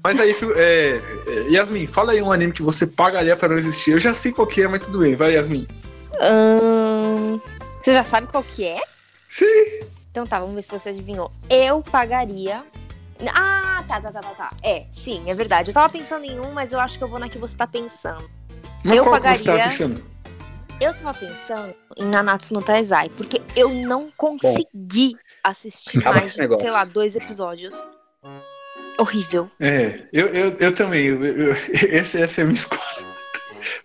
Mas 0.04 0.20
aí, 0.20 0.36
é, 0.56 1.02
é, 1.28 1.50
Yasmin, 1.50 1.86
fala 1.88 2.12
aí 2.14 2.22
um 2.22 2.32
anime 2.32 2.52
que 2.52 2.62
você 2.64 2.86
pagaria 2.88 3.36
pra 3.36 3.48
não 3.50 3.58
existir. 3.58 3.92
Eu 3.92 4.00
já 4.00 4.14
sei 4.14 4.32
qual 4.32 4.48
que 4.48 4.62
é, 4.62 4.68
mas 4.68 4.82
tudo 4.82 5.00
bem. 5.00 5.16
Vai, 5.16 5.34
Yasmin. 5.36 5.68
Ahn, 6.20 7.40
Você 7.82 7.94
já 7.94 8.04
sabe 8.04 8.28
qual 8.28 8.44
que 8.44 8.64
é? 8.66 8.80
Sim. 9.30 9.46
Então 10.12 10.26
tá, 10.28 10.40
vamos 10.40 10.56
ver 10.56 10.62
se 10.62 10.72
você 10.72 10.90
adivinhou. 10.90 11.32
Eu 11.50 11.82
pagaria. 11.82 12.62
Ah, 13.34 13.84
tá, 13.88 14.02
tá, 14.02 14.12
tá, 14.12 14.20
tá, 14.20 14.30
tá. 14.30 14.50
É, 14.64 14.86
sim, 14.92 15.24
é 15.28 15.34
verdade. 15.36 15.70
Eu 15.70 15.74
tava 15.74 15.90
pensando 15.92 16.26
em 16.26 16.40
um, 16.40 16.52
mas 16.52 16.74
eu 16.74 16.80
acho 16.80 16.98
que 16.98 17.04
eu 17.04 17.08
vou 17.08 17.20
na 17.20 17.30
que 17.30 17.38
você 17.38 17.56
tá 17.56 17.66
pensando. 17.68 18.30
Mas 18.84 18.98
Eu 18.98 19.04
qual 19.04 19.22
que 19.22 19.28
você 19.36 19.44
pagaria- 19.46 19.64
pensando? 19.70 20.04
Eu 20.82 20.96
tava 20.96 21.14
pensando 21.14 21.76
em 21.96 22.06
Nanatsu 22.06 22.56
no 22.56 22.62
Taizai, 22.64 23.12
porque 23.16 23.40
eu 23.56 23.70
não 23.70 24.10
consegui 24.18 25.16
assistir 25.44 26.00
acaba 26.00 26.16
com 26.16 26.20
mais, 26.22 26.34
sei 26.60 26.72
lá, 26.72 26.84
dois 26.86 27.16
episódios. 27.16 27.80
Horrível. 29.00 29.48
É, 29.60 30.02
eu, 30.12 30.26
eu, 30.30 30.58
eu 30.60 30.74
também. 30.74 31.06
eu- 31.06 31.24
eu- 31.24 31.54
esse, 31.72 32.20
essa 32.20 32.42
é 32.42 32.44
a 32.44 32.48
minha 32.48 32.56
escolha. 32.56 32.82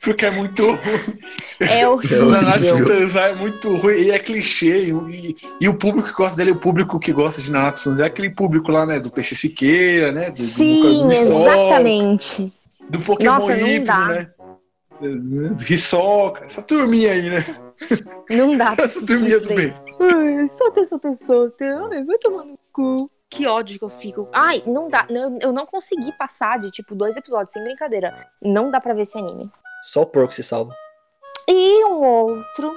Porque 0.01 0.25
é 0.25 0.31
muito 0.31 0.65
ruim. 0.65 1.19
É 1.61 1.87
horrível. 1.89 2.31
Nanatsu 2.31 2.79
no 2.79 2.87
Taizai 2.87 3.33
é 3.33 3.35
muito 3.35 3.77
ruim 3.77 3.95
e 3.95 4.11
é 4.11 4.19
clichê. 4.19 4.91
E, 4.91 5.37
e 5.61 5.69
o 5.69 5.75
público 5.75 6.09
que 6.09 6.15
gosta 6.15 6.37
dele, 6.39 6.53
o 6.53 6.57
público 6.57 6.99
que 6.99 7.13
gosta 7.13 7.43
de 7.43 7.51
Nanatsu 7.51 7.91
no 7.91 7.97
Taizai, 7.97 8.09
é 8.09 8.11
aquele 8.11 8.31
público 8.31 8.73
lá, 8.73 8.87
né? 8.87 8.99
Do 8.99 9.11
PC 9.11 9.35
Siqueira, 9.35 10.13
né? 10.13 10.31
Do, 10.31 10.43
Sim, 10.43 11.03
do, 11.05 11.13
exatamente. 11.13 12.51
Do 12.89 13.01
Pokémon 13.01 13.33
Nossa, 13.35 13.81
dá. 13.85 14.07
né? 14.07 14.31
Hisoka, 15.69 16.45
essa 16.45 16.63
turminha 16.63 17.13
aí, 17.13 17.31
né? 17.31 17.45
Não 18.31 18.57
dá 18.57 18.75
pra 18.75 18.85
Essa 18.85 19.07
turminha 19.07 19.37
isso 19.37 19.47
do 19.47 19.55
bem. 19.55 19.75
Ai, 20.01 20.47
solta, 20.47 20.85
solta, 20.85 21.15
solta. 21.15 21.89
Ai, 21.91 22.05
vai 22.05 22.19
tomar 22.19 22.45
no 22.45 22.59
cu. 22.73 23.11
Que 23.29 23.47
ódio 23.47 23.79
que 23.79 23.85
eu 23.85 23.91
fico. 23.91 24.29
Ai, 24.33 24.63
não 24.67 24.89
dá. 24.89 25.07
Eu, 25.11 25.39
eu 25.41 25.53
não 25.53 25.67
consegui 25.67 26.13
passar 26.13 26.59
de, 26.59 26.71
tipo, 26.71 26.95
dois 26.95 27.17
episódios, 27.17 27.53
sem 27.53 27.63
brincadeira. 27.63 28.29
Não 28.41 28.71
dá 28.71 28.81
pra 28.81 28.95
ver 28.95 29.03
esse 29.03 29.19
anime. 29.19 29.51
Só 29.85 30.03
o 30.03 30.07
porco 30.07 30.35
se 30.35 30.43
salva. 30.43 30.75
E 31.49 31.85
um 31.85 32.03
outro 32.03 32.73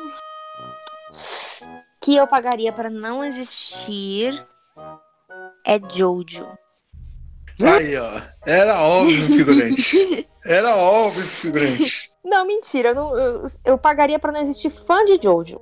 que 2.02 2.16
eu 2.16 2.28
pagaria 2.28 2.72
pra 2.72 2.90
não 2.90 3.24
existir 3.24 4.46
é 5.66 5.80
Jojo. 5.92 6.48
Aí, 7.62 7.96
ó. 7.98 8.22
Era 8.46 8.82
óbvio, 8.82 9.28
figurante. 9.28 10.28
Era 10.46 10.76
óbvio, 10.76 11.24
figurante. 11.24 12.10
Não, 12.24 12.46
mentira. 12.46 12.90
Eu, 12.90 12.96
não- 12.96 13.18
eu, 13.18 13.42
eu 13.66 13.78
pagaria 13.78 14.20
pra 14.20 14.32
não 14.32 14.42
existir 14.42 14.70
fã 14.70 15.04
de 15.06 15.18
Jojo. 15.24 15.60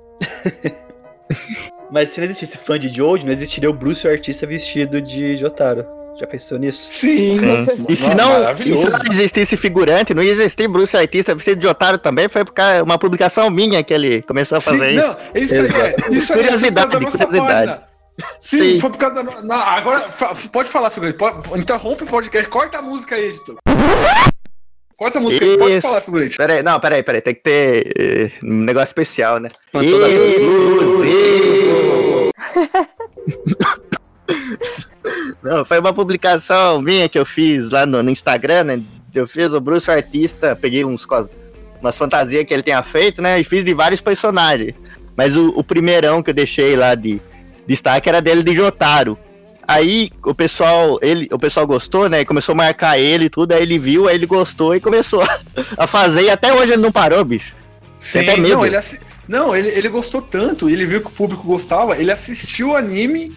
Mas 1.90 2.10
se 2.10 2.18
não 2.20 2.26
existisse 2.26 2.58
fã 2.58 2.78
de 2.78 2.88
Jojo, 2.88 3.24
não 3.24 3.32
existiria 3.32 3.70
o 3.70 3.72
Bruce, 3.72 4.06
o 4.06 4.10
artista 4.10 4.46
vestido 4.46 5.00
de 5.00 5.36
Jotaro. 5.36 5.86
Já 6.18 6.26
pensou 6.26 6.58
nisso? 6.58 6.86
Sim. 6.90 7.38
E 7.88 7.96
se 7.96 8.12
não, 8.12 8.50
e 8.52 8.76
se 8.76 8.88
não 8.90 9.12
existisse 9.14 9.56
figurante, 9.56 10.12
não 10.12 10.22
ia 10.22 10.32
existir 10.32 10.66
Bruce 10.68 10.96
Artista 10.96 11.32
vestido 11.34 11.60
de 11.60 11.66
otário 11.68 11.98
também, 11.98 12.28
foi 12.28 12.44
por 12.44 12.52
causa 12.52 12.82
uma 12.82 12.98
publicação 12.98 13.48
minha 13.48 13.82
que 13.84 13.94
ele 13.94 14.20
começou 14.22 14.58
a 14.58 14.60
fazer 14.60 14.90
Sim, 14.90 14.96
isso. 14.98 15.06
não, 15.06 15.16
isso 15.42 15.54
aí 15.54 15.80
é. 15.80 15.96
Isso 16.10 16.34
aí 16.34 16.40
é 16.40 16.42
por 16.42 16.48
causa 16.60 16.70
da 16.70 16.86
Curiosidade, 16.88 17.04
nossa 17.04 17.26
curiosidade. 17.26 17.66
página. 17.70 17.82
Sim, 18.40 18.58
Sim. 18.58 18.80
foi 18.80 18.90
por 18.90 18.98
causa 18.98 19.22
da. 19.22 19.42
Não, 19.42 19.56
agora, 19.56 20.00
fa- 20.10 20.34
pode 20.52 20.68
falar, 20.68 20.90
figurante. 20.90 21.16
Pode, 21.16 21.56
interrompe 21.58 22.02
o 22.02 22.06
podcast. 22.06 22.48
Corta 22.48 22.78
a 22.78 22.82
música 22.82 23.14
aí, 23.14 23.26
editor. 23.28 23.56
Corta 24.98 25.18
a 25.18 25.20
música 25.20 25.44
aí. 25.44 25.56
Pode 25.56 25.72
Isso. 25.72 25.82
falar, 25.82 26.00
figurante. 26.00 26.36
Peraí, 26.36 26.62
não, 26.62 26.80
peraí, 26.80 27.02
peraí, 27.04 27.20
tem 27.20 27.34
que 27.34 27.40
ter 27.42 27.92
eh, 27.96 28.30
um 28.42 28.62
negócio 28.64 28.88
especial, 28.88 29.38
né? 29.38 29.50
Exclusivo. 29.72 30.08
Não, 35.42 35.64
foi 35.64 35.78
uma 35.78 35.92
publicação 35.92 36.82
minha 36.82 37.08
que 37.08 37.18
eu 37.18 37.24
fiz 37.24 37.70
lá 37.70 37.86
no, 37.86 38.02
no 38.02 38.10
Instagram, 38.10 38.64
né? 38.64 38.80
Eu 39.14 39.26
fiz 39.26 39.52
o 39.52 39.60
Bruce 39.60 39.88
o 39.88 39.92
Artista, 39.92 40.54
peguei 40.60 40.84
uns, 40.84 41.06
cos- 41.06 41.28
umas 41.80 41.96
fantasias 41.96 42.44
que 42.44 42.52
ele 42.52 42.62
tinha 42.62 42.82
feito, 42.82 43.22
né? 43.22 43.40
E 43.40 43.44
fiz 43.44 43.64
de 43.64 43.72
vários 43.72 44.00
personagens. 44.00 44.74
Mas 45.16 45.34
o, 45.36 45.48
o 45.56 45.64
primeirão 45.64 46.22
que 46.22 46.30
eu 46.30 46.34
deixei 46.34 46.76
lá 46.76 46.94
de 46.94 47.20
destaque 47.66 48.08
era 48.08 48.20
dele 48.20 48.42
de 48.42 48.54
Jotaro. 48.54 49.18
Aí 49.68 50.10
o 50.24 50.34
pessoal, 50.34 50.98
ele, 51.02 51.28
o 51.30 51.38
pessoal 51.38 51.66
gostou, 51.66 52.08
né? 52.08 52.22
e 52.22 52.24
Começou 52.24 52.54
a 52.54 52.56
marcar 52.56 52.98
ele 52.98 53.26
e 53.26 53.30
tudo, 53.30 53.52
aí 53.52 53.60
ele 53.62 53.78
viu, 53.78 54.08
aí 54.08 54.14
ele 54.14 54.24
gostou 54.24 54.74
e 54.74 54.80
começou 54.80 55.22
a 55.76 55.86
fazer, 55.86 56.22
e 56.22 56.30
até 56.30 56.52
hoje 56.54 56.72
ele 56.72 56.80
não 56.82 56.90
parou, 56.90 57.22
bicho. 57.22 57.54
Sim, 57.98 58.20
até 58.20 58.36
medo. 58.38 58.54
não, 58.54 58.64
ele, 58.66 58.76
assi- 58.76 59.00
não 59.28 59.54
ele, 59.54 59.68
ele 59.68 59.88
gostou 59.90 60.22
tanto, 60.22 60.70
ele 60.70 60.86
viu 60.86 61.02
que 61.02 61.08
o 61.08 61.10
público 61.10 61.42
gostava, 61.42 61.98
ele 61.98 62.10
assistiu 62.10 62.70
o 62.70 62.76
anime 62.76 63.36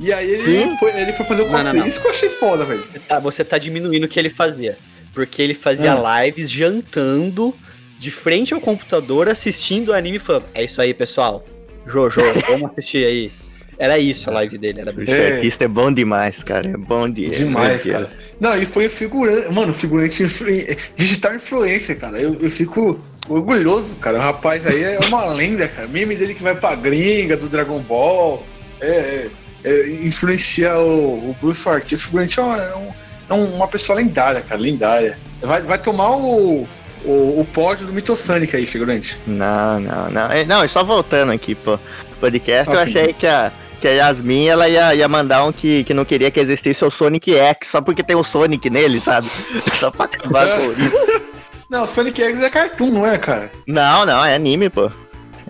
e 0.00 0.12
aí 0.12 0.28
ele, 0.28 0.76
foi, 0.76 0.90
ele 1.00 1.12
foi 1.12 1.24
fazer 1.24 1.42
o 1.42 1.44
Não, 1.44 1.52
não, 1.52 1.58
cosplay. 1.60 1.80
não. 1.80 1.86
Isso 1.86 2.00
que 2.00 2.06
eu 2.08 2.10
achei 2.10 2.28
foda, 2.30 2.64
velho. 2.64 2.82
Tá, 3.06 3.20
você 3.20 3.44
tá 3.44 3.56
diminuindo 3.56 4.04
o 4.04 4.08
que 4.08 4.18
ele 4.18 4.30
fazia. 4.30 4.76
Porque 5.14 5.40
ele 5.40 5.54
fazia 5.54 5.92
Ah. 5.94 6.24
lives 6.24 6.50
jantando 6.50 7.54
de 7.96 8.10
frente 8.10 8.52
ao 8.52 8.60
computador, 8.60 9.28
assistindo 9.28 9.90
o 9.90 9.92
anime 9.94 10.16
e 10.16 10.18
falando: 10.20 10.46
É 10.52 10.64
isso 10.64 10.82
aí, 10.82 10.92
pessoal. 10.92 11.44
Jojo, 11.86 12.20
vamos 12.48 12.72
assistir 12.72 13.06
aí. 13.06 13.30
Era 13.78 13.98
isso 13.98 14.30
a 14.30 14.32
live 14.34 14.56
dele, 14.58 14.80
era 14.80 14.92
Bruce 14.92 15.10
É. 15.12 15.34
Artista 15.36 15.64
é 15.64 15.68
bom 15.68 15.92
demais, 15.92 16.42
cara. 16.42 16.68
É 16.68 16.76
bom 16.76 17.08
de... 17.08 17.28
Demais, 17.30 17.84
meu 17.84 17.94
cara. 17.94 18.10
Não, 18.40 18.56
e 18.56 18.64
foi 18.66 18.88
figurante. 18.88 19.52
Mano, 19.52 19.72
figurante 19.72 20.22
influ... 20.22 20.46
digital 20.94 21.34
influência, 21.34 21.94
cara. 21.96 22.20
Eu, 22.20 22.34
eu 22.40 22.50
fico 22.50 22.98
orgulhoso, 23.28 23.96
cara. 23.96 24.18
O 24.18 24.20
rapaz 24.20 24.66
aí 24.66 24.82
é 24.82 24.98
uma 25.08 25.24
lenda, 25.32 25.66
cara. 25.68 25.88
Meme 25.88 26.14
dele 26.14 26.34
que 26.34 26.42
vai 26.42 26.54
pra 26.54 26.74
gringa 26.74 27.36
do 27.36 27.48
Dragon 27.48 27.80
Ball. 27.80 28.44
É, 28.80 28.86
é, 28.86 29.28
é, 29.64 29.90
influencia 30.04 30.76
o, 30.78 31.30
o 31.30 31.36
Bruce 31.40 31.68
Artista. 31.68 32.04
O 32.04 32.08
figurante 32.08 32.38
é, 32.38 32.42
uma, 32.42 32.56
é 32.62 32.74
um- 32.76 32.92
é 33.30 33.34
uma 33.34 33.66
pessoa 33.68 33.96
lendária, 33.96 34.40
cara. 34.42 34.60
Lendária. 34.60 35.18
Vai, 35.40 35.62
vai 35.62 35.78
tomar 35.78 36.10
o, 36.16 36.68
o, 37.04 37.40
o 37.40 37.46
pódio 37.52 37.86
do 37.86 37.92
Mitosonic 37.92 38.54
aí, 38.54 38.66
figurante. 38.66 39.18
Não, 39.26 39.80
não, 39.80 40.10
não. 40.10 40.30
É, 40.30 40.44
Não, 40.44 40.64
e 40.64 40.68
só 40.68 40.84
voltando 40.84 41.32
aqui 41.32 41.54
pro 41.54 41.80
podcast, 42.20 42.70
Ah, 42.70 42.74
eu 42.74 42.78
sim. 42.80 42.98
achei 42.98 43.12
que 43.14 43.26
a, 43.26 43.50
que 43.84 43.88
a 43.88 43.90
Yasmin 43.92 44.46
ela 44.48 44.66
ia, 44.66 44.94
ia 44.94 45.06
mandar 45.06 45.44
um 45.44 45.52
que, 45.52 45.84
que 45.84 45.92
não 45.92 46.06
queria 46.06 46.30
que 46.30 46.40
existisse 46.40 46.82
o 46.86 46.90
Sonic 46.90 47.36
X, 47.36 47.68
só 47.68 47.82
porque 47.82 48.02
tem 48.02 48.16
o 48.16 48.24
Sonic 48.24 48.70
nele, 48.70 48.98
sabe? 48.98 49.26
só 49.78 49.90
pra 49.90 50.06
acabar 50.06 50.46
com 50.56 50.70
isso. 50.72 51.22
Não, 51.68 51.84
Sonic 51.84 52.22
X 52.22 52.40
é 52.42 52.48
cartoon, 52.48 52.90
não 52.90 53.04
é, 53.06 53.18
cara? 53.18 53.52
Não, 53.66 54.06
não, 54.06 54.24
é 54.24 54.34
anime, 54.34 54.70
pô. 54.70 54.90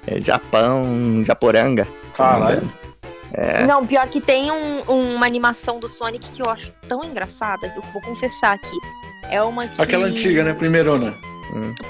É 0.05 0.21
Japão, 0.21 1.23
Japoranga. 1.25 1.87
Caralho. 2.17 2.69
É. 3.33 3.64
Não, 3.67 3.87
pior 3.87 4.09
que 4.09 4.21
tem 4.21 4.50
um- 4.50 4.81
uma 5.14 5.26
animação 5.26 5.79
do 5.79 5.88
Sonic 5.88 6.29
que 6.33 6.43
eu 6.43 6.50
acho 6.50 6.73
tão 6.88 7.05
engraçada, 7.05 7.69
que 7.69 7.79
eu 7.79 7.85
vou 7.93 8.03
confessar 8.03 8.53
aqui. 8.55 8.76
É 9.31 9.41
uma 9.43 9.69
que... 9.69 9.81
Aquela 9.81 10.07
antiga, 10.07 10.43
né? 10.43 10.55
Primeirona. 10.55 11.17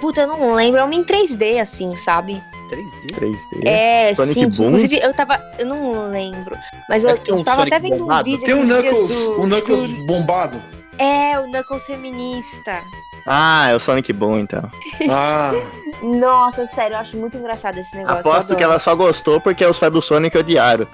Puta, 0.00 0.23
eu 0.23 0.26
não 0.26 0.54
lembro. 0.54 0.80
É 0.80 0.85
uma 0.85 0.94
em 0.94 1.04
3D, 1.04 1.61
assim, 1.61 1.97
sabe? 1.97 2.42
3D. 2.71 3.14
3D. 3.16 3.66
É, 3.68 4.14
Sonic 4.14 4.35
sim. 4.35 4.49
Boom? 4.50 4.66
Inclusive, 4.68 4.99
eu 5.02 5.14
tava... 5.14 5.40
Eu 5.59 5.66
não 5.66 6.11
lembro. 6.11 6.56
Mas 6.88 7.04
É 7.04 7.12
eu, 7.12 7.16
que 7.18 7.25
tem 7.25 7.35
um 7.35 7.38
eu 7.38 7.44
tava 7.44 7.59
Sonic 7.61 7.75
até 7.75 7.88
vendo 7.88 7.99
bombado? 7.99 8.21
um 8.21 8.25
vídeo 8.33 8.44
Tem 8.44 8.54
o 8.54 8.66
Knuckles, 8.66 9.12
do- 9.14 9.40
o 9.40 9.47
Knuckles 9.47 9.87
do- 9.88 10.04
bombado. 10.04 10.62
É, 10.99 11.38
o 11.38 11.44
Knuckles 11.50 11.85
feminista. 11.85 12.83
Ah, 13.26 13.68
é 13.71 13.75
o 13.75 13.80
Sonic 13.80 14.12
Boom, 14.12 14.40
então. 14.40 14.62
Ah, 15.11 15.52
Nossa, 16.02 16.66
sério, 16.66 16.94
eu 16.97 17.00
acho 17.00 17.16
muito 17.16 17.37
engraçado 17.37 17.78
esse 17.78 17.97
negócio. 17.97 18.16
eu 18.28 18.33
Aposto 18.33 18.54
que 18.54 18.62
ela 18.62 18.78
só 18.78 18.94
gostou 18.94 19.40
porque 19.40 19.64
os 19.64 19.78
fãs 19.78 19.90
do 19.90 20.02
Sonic 20.02 20.37
odiaram. 20.37 20.87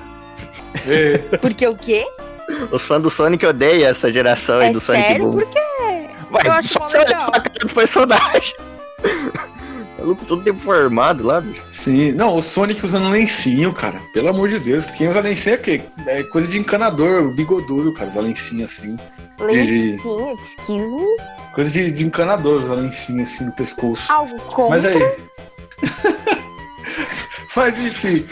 é. 0.86 1.18
Porque 1.38 1.66
o 1.66 1.74
quê? 1.76 2.06
Os 2.70 2.82
fãs 2.82 3.02
do 3.02 3.10
Sonic 3.10 3.44
odeiam 3.46 3.90
essa 3.90 4.12
geração 4.12 4.58
aí 4.60 4.68
É 4.68 4.72
do 4.72 4.80
Sonic 4.80 5.02
sério? 5.08 5.24
Boom. 5.26 5.38
Por 5.40 5.46
quê? 5.46 5.60
Vai, 6.30 6.46
Eu 6.46 6.52
acho 6.52 6.78
você 6.78 6.98
legal. 6.98 7.30
pra 7.30 7.40
cara 7.40 7.58
dos 7.60 7.72
personagens. 7.72 8.54
Maluco 10.00 10.24
todo 10.24 10.42
deformado 10.42 11.22
lá, 11.22 11.42
bicho. 11.42 11.62
Sim, 11.70 12.12
não, 12.12 12.34
o 12.34 12.40
Sonic 12.42 12.84
usando 12.84 13.10
lencinho, 13.10 13.72
cara. 13.74 14.00
Pelo 14.14 14.30
amor 14.30 14.48
de 14.48 14.58
Deus. 14.58 14.86
Quem 14.92 15.08
usa 15.08 15.20
lencinho 15.20 15.56
é 15.56 15.58
o 15.58 15.60
quê? 15.60 15.82
É 16.06 16.22
coisa 16.22 16.48
de 16.48 16.58
encanador, 16.58 17.30
bigodudo, 17.34 17.92
cara. 17.92 18.08
Usar 18.08 18.22
lencinho 18.22 18.64
assim. 18.64 18.96
Lencinho, 19.38 20.38
excuse 20.40 20.96
me. 20.96 21.16
Coisa 21.54 21.70
de, 21.70 21.90
de 21.92 22.06
encanador, 22.06 22.62
usar 22.62 22.76
lencinho 22.76 23.22
assim 23.22 23.44
no 23.44 23.52
pescoço. 23.52 24.10
Algo 24.10 24.38
contra. 24.40 24.70
Mas 24.70 24.86
aí. 24.86 25.16
Mas 27.54 27.78
enfim. 27.78 28.26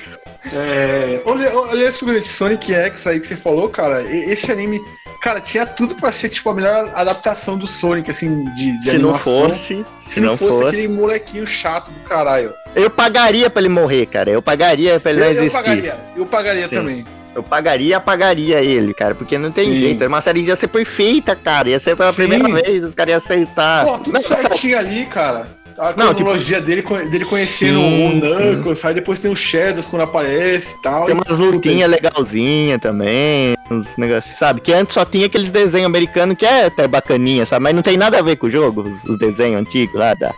É, 0.55 1.21
olha, 1.27 1.55
olha 1.55 1.85
esse 1.85 2.23
Sonic 2.23 2.73
X 2.73 3.07
aí 3.07 3.21
que 3.21 3.27
você 3.27 3.37
falou, 3.37 3.69
cara. 3.69 4.03
Esse 4.03 4.51
anime, 4.51 4.81
cara, 5.21 5.41
tinha 5.41 5.67
tudo 5.67 5.95
pra 5.95 6.11
ser 6.13 6.29
tipo 6.29 6.49
a 6.51 6.55
melhor 6.55 6.91
adaptação 6.95 7.57
do 7.59 7.67
Sonic, 7.67 8.11
assim, 8.11 8.45
de, 8.55 8.79
de 8.79 8.85
Se 8.91 8.99
não 8.99 9.11
animação. 9.11 9.49
fosse, 9.51 9.87
Se 10.07 10.21
não, 10.21 10.37
fosse, 10.37 10.65
aquele 10.65 10.89
molequinho 10.89 11.47
chato 11.47 11.91
do 11.91 12.01
caralho. 12.09 12.53
eu 12.75 12.89
pagaria 12.91 13.49
pra 13.51 13.61
ele 13.61 13.69
morrer, 13.69 14.07
cara. 14.07 14.31
Eu 14.31 14.41
pagaria 14.43 14.99
pra 15.01 15.11
ele 15.11 15.21
Eu, 15.21 15.25
não 15.25 15.33
eu 15.33 15.39
existir. 15.39 15.53
pagaria, 15.57 15.97
eu 16.17 16.27
pagaria 16.27 16.69
Sim. 16.69 16.75
também. 16.75 17.05
Eu 17.35 17.43
pagaria, 17.43 18.01
pagaria 18.01 18.61
ele, 18.63 18.93
cara. 18.93 19.15
Porque 19.15 19.39
não 19.39 19.51
tem 19.53 19.67
Sim. 19.69 19.79
jeito. 19.79 20.05
Uma 20.07 20.21
série 20.21 20.41
ia 20.41 20.57
ser 20.57 20.67
perfeita, 20.67 21.37
cara. 21.37 21.69
Ia 21.69 21.79
ser 21.79 21.97
pela 21.97 22.11
Sim. 22.11 22.27
primeira 22.27 22.63
vez, 22.63 22.83
os 22.83 22.95
caras 22.97 23.11
iam 23.13 23.19
aceitar. 23.19 23.85
Pô, 23.85 23.99
tudo 23.99 24.15
Não, 24.15 24.21
certinho 24.21 24.77
ali, 24.77 25.07
cara. 25.07 25.47
A 25.79 25.93
Não, 25.93 26.09
tipo- 26.09 26.17
cronologia 26.17 26.61
dele, 26.61 26.83
dele 27.09 27.25
conhecendo 27.25 27.79
Sim, 27.79 28.19
o 28.19 28.21
Knuckles, 28.21 28.85
aí 28.85 28.95
depois 28.95 29.21
tem 29.21 29.31
o 29.31 29.37
Shadows 29.37 29.87
quando 29.87 30.03
aparece 30.03 30.75
e 30.77 30.83
tal. 30.83 31.07
Tem 31.07 31.15
umas 31.15 31.39
lutinhas 31.39 31.89
legalzinhas 31.89 32.81
também, 32.81 33.57
uns 33.71 33.97
negócios, 33.97 34.37
sabe? 34.37 34.61
Que 34.61 34.73
antes 34.73 34.95
só 34.95 35.05
tinha 35.05 35.27
aqueles 35.27 35.51
desenhos 35.51 35.87
americanos 35.87 36.37
que 36.37 36.45
é 36.45 36.67
até 36.67 36.89
bacaninha, 36.89 37.47
sabe? 37.47 37.63
Mas 37.63 37.75
não 37.75 37.83
tem 37.83 37.97
nada 37.97 38.19
a 38.19 38.23
ver 38.23 38.37
com 38.37 38.49
o 38.49 38.51
jogo, 38.51 38.83
os, 38.83 39.11
os 39.11 39.19
desenhos 39.19 39.61
antigos 39.61 39.95
lá 39.95 40.15
da, 40.15 40.35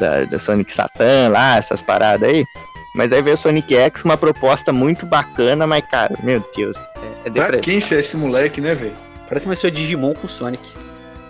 da, 0.00 0.24
da 0.24 0.38
Sonic 0.38 0.72
Satan 0.72 1.28
lá, 1.30 1.58
essas 1.58 1.82
paradas 1.82 2.26
aí. 2.28 2.44
Mas 2.94 3.12
aí 3.12 3.20
veio 3.20 3.36
o 3.36 3.38
Sonic 3.38 3.76
X, 3.76 4.02
uma 4.04 4.16
proposta 4.16 4.72
muito 4.72 5.04
bacana, 5.04 5.66
mas 5.66 5.84
cara, 5.84 6.16
meu 6.22 6.42
Deus, 6.56 6.76
é, 7.24 7.28
é 7.28 7.30
Pra 7.30 7.58
quem 7.58 7.80
fez 7.80 8.06
esse 8.06 8.16
moleque, 8.16 8.60
né, 8.60 8.74
velho? 8.74 8.94
Parece 9.28 9.46
uma 9.46 9.52
história 9.52 9.76
de 9.76 9.82
Digimon 9.82 10.14
com 10.14 10.26
Sonic. 10.26 10.66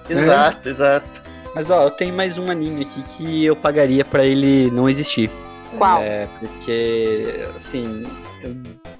Exato, 0.09 0.69
exato. 0.69 1.27
Mas 1.55 1.71
ó, 1.71 1.85
eu 1.85 1.90
tenho 1.90 2.14
mais 2.14 2.38
um 2.38 2.50
anime 2.50 2.83
aqui 2.83 3.02
que 3.05 3.45
eu 3.45 3.57
pagaria 3.57 4.05
pra 4.05 4.25
ele 4.25 4.71
não 4.71 4.88
existir. 4.88 5.31
Qual? 5.76 6.02
É, 6.02 6.26
porque, 6.38 7.47
assim, 7.57 8.07
eu, 8.43 8.57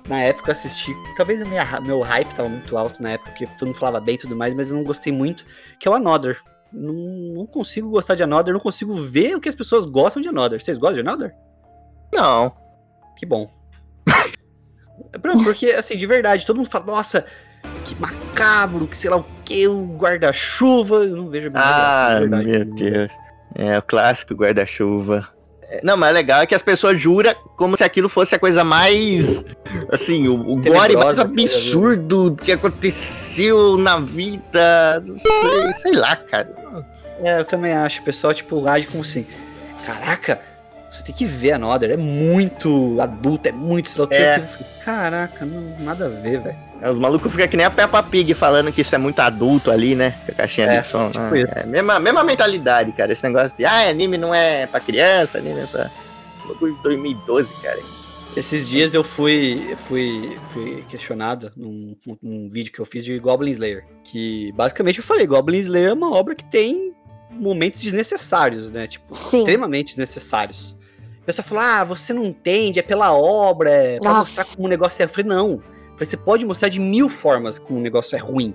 na 0.09 0.21
época 0.21 0.50
eu 0.50 0.52
assisti. 0.52 0.93
Talvez 1.17 1.43
o 1.43 1.47
minha, 1.47 1.81
meu 1.81 2.00
hype 2.00 2.35
tava 2.35 2.49
muito 2.49 2.76
alto 2.76 3.02
na 3.02 3.11
época, 3.12 3.31
porque 3.31 3.47
todo 3.47 3.69
mundo 3.69 3.78
falava 3.78 4.00
bem 4.05 4.14
e 4.17 4.19
tudo 4.19 4.37
mais, 4.37 4.55
mas 4.55 4.71
eu 4.71 4.76
não 4.76 4.85
gostei 4.85 5.12
muito, 5.12 5.47
que 5.78 5.87
é 5.87 5.90
o 5.90 5.95
Another. 5.95 6.40
Não, 6.73 6.93
não 6.93 7.47
consigo 7.47 7.88
gostar 7.90 8.14
de 8.14 8.23
Another, 8.23 8.52
não 8.52 8.61
consigo 8.61 8.93
ver 8.95 9.35
o 9.35 9.40
que 9.40 9.49
as 9.49 9.55
pessoas 9.55 9.85
gostam 9.85 10.21
de 10.21 10.28
Another. 10.28 10.62
Vocês 10.62 10.78
gostam 10.78 11.02
de 11.02 11.09
Another? 11.09 11.35
Não. 12.12 12.55
Que 13.17 13.25
bom. 13.25 13.49
Pronto, 15.23 15.45
porque, 15.45 15.71
assim, 15.71 15.97
de 15.97 16.07
verdade, 16.07 16.45
todo 16.45 16.57
mundo 16.57 16.69
fala, 16.69 16.87
nossa, 16.87 17.25
que 17.85 17.95
macabro, 18.01 18.87
que 18.87 18.97
sei 18.97 19.11
lá 19.11 19.17
o 19.17 19.27
que, 19.45 19.67
o 19.69 19.97
guarda-chuva. 19.97 20.97
Eu 21.05 21.17
não 21.17 21.29
vejo 21.29 21.49
a 21.49 21.51
graça, 21.51 21.69
Ah, 22.17 22.21
verdade. 22.21 22.45
meu 22.49 22.65
Deus. 22.65 23.13
É 23.55 23.79
o 23.79 23.83
clássico 23.83 24.35
guarda-chuva. 24.35 25.29
É, 25.71 25.81
Não, 25.83 25.97
mas 25.97 26.11
é 26.11 26.13
legal 26.13 26.41
é 26.43 26.47
que 26.47 26.55
as 26.55 26.63
pessoas 26.63 27.01
juram 27.01 27.35
como 27.57 27.77
se 27.77 27.85
aquilo 27.85 28.09
fosse 28.09 28.35
a 28.35 28.39
coisa 28.39 28.65
mais. 28.65 29.45
Assim, 29.93 30.27
o, 30.29 30.35
o 30.35 30.57
gore 30.57 30.97
mais 30.97 31.19
absurdo 31.19 32.37
que 32.43 32.53
aconteceu 32.53 33.77
na 33.77 33.99
vida. 33.99 35.03
Não 35.07 35.19
sei, 35.19 35.73
sei 35.83 35.93
lá, 35.95 36.17
cara. 36.17 36.49
É, 37.23 37.41
eu 37.41 37.45
também 37.45 37.73
acho. 37.73 38.01
O 38.01 38.05
pessoal, 38.05 38.33
tipo, 38.33 38.67
age 38.67 38.87
como 38.87 39.03
assim. 39.03 39.27
Caraca, 39.85 40.41
você 40.91 41.03
tem 41.03 41.15
que 41.15 41.25
ver 41.27 41.53
a 41.53 41.59
Nodder. 41.59 41.91
É 41.91 41.97
muito 41.97 42.97
adulto, 43.01 43.49
é 43.49 43.53
muito. 43.53 43.91
É. 44.11 44.43
Caraca, 44.85 45.45
não, 45.45 45.85
nada 45.85 46.07
a 46.07 46.09
ver, 46.09 46.41
velho. 46.41 46.57
É, 46.80 46.90
Os 46.90 46.99
malucos 46.99 47.30
ficam 47.30 47.49
que 47.49 47.56
nem 47.56 47.66
a 47.66 47.70
Peppa 47.70 48.02
Pig 48.02 48.35
falando 48.35 48.73
que 48.73 48.80
isso 48.82 48.94
é 48.94 48.99
muito 48.99 49.18
adulto 49.20 49.70
ali, 49.70 49.94
né? 49.94 50.12
Com 50.26 50.32
a 50.32 50.35
caixinha 50.35 50.66
É, 50.66 50.80
de 50.80 50.88
som. 50.88 51.11
tipo 51.11 51.25
né? 51.25 51.40
isso. 51.40 51.58
É, 51.58 51.66
mesma, 51.66 51.99
mesma 51.99 52.23
mentalidade, 52.25 52.92
cara. 52.92 53.12
Esse 53.12 53.23
negócio 53.25 53.56
de, 53.56 53.64
ah, 53.64 53.88
anime 53.88 54.16
não 54.16 54.35
é 54.35 54.66
pra 54.66 54.80
criança, 54.80 55.38
anime 55.38 55.61
é 55.61 55.66
pra. 55.66 55.90
Bagulho 56.47 56.75
de 56.76 56.82
2012, 56.82 57.49
cara. 57.62 57.78
Esses 58.37 58.68
dias 58.68 58.94
eu 58.94 59.02
fui, 59.02 59.76
fui, 59.88 60.38
fui 60.52 60.85
questionado 60.88 61.50
num, 61.56 61.97
num 62.23 62.49
vídeo 62.49 62.73
que 62.73 62.78
eu 62.78 62.87
fiz 62.87 63.04
de 63.04 63.18
Goblin 63.18 63.50
Slayer. 63.50 63.85
Que 64.04 64.52
basicamente 64.52 64.99
eu 64.99 65.04
falei, 65.04 65.26
Goblin 65.26 65.58
Slayer 65.58 65.90
é 65.90 65.92
uma 65.92 66.14
obra 66.14 66.35
que 66.35 66.44
tem 66.44 66.92
momentos 67.30 67.80
desnecessários, 67.80 68.70
né? 68.70 68.87
Tipo, 68.87 69.06
Sim. 69.11 69.38
extremamente 69.38 69.88
desnecessários. 69.88 70.76
A 71.23 71.26
pessoa 71.26 71.44
falou, 71.44 71.62
ah, 71.64 71.85
você 71.85 72.12
não 72.12 72.25
entende, 72.25 72.78
é 72.78 72.82
pela 72.82 73.12
obra, 73.12 73.70
é 73.70 73.99
pra 73.99 74.11
Nossa. 74.12 74.20
mostrar 74.40 74.44
como 74.56 74.66
o 74.66 74.70
negócio 74.70 75.02
é. 75.02 75.04
Eu 75.04 75.08
falei, 75.08 75.28
não. 75.28 75.61
Eu 75.99 76.07
falei, 76.07 76.07
Você 76.07 76.17
pode 76.17 76.47
mostrar 76.47 76.69
de 76.69 76.78
mil 76.78 77.09
formas 77.09 77.59
como 77.59 77.78
o 77.78 77.83
negócio 77.83 78.14
é 78.14 78.19
ruim. 78.19 78.55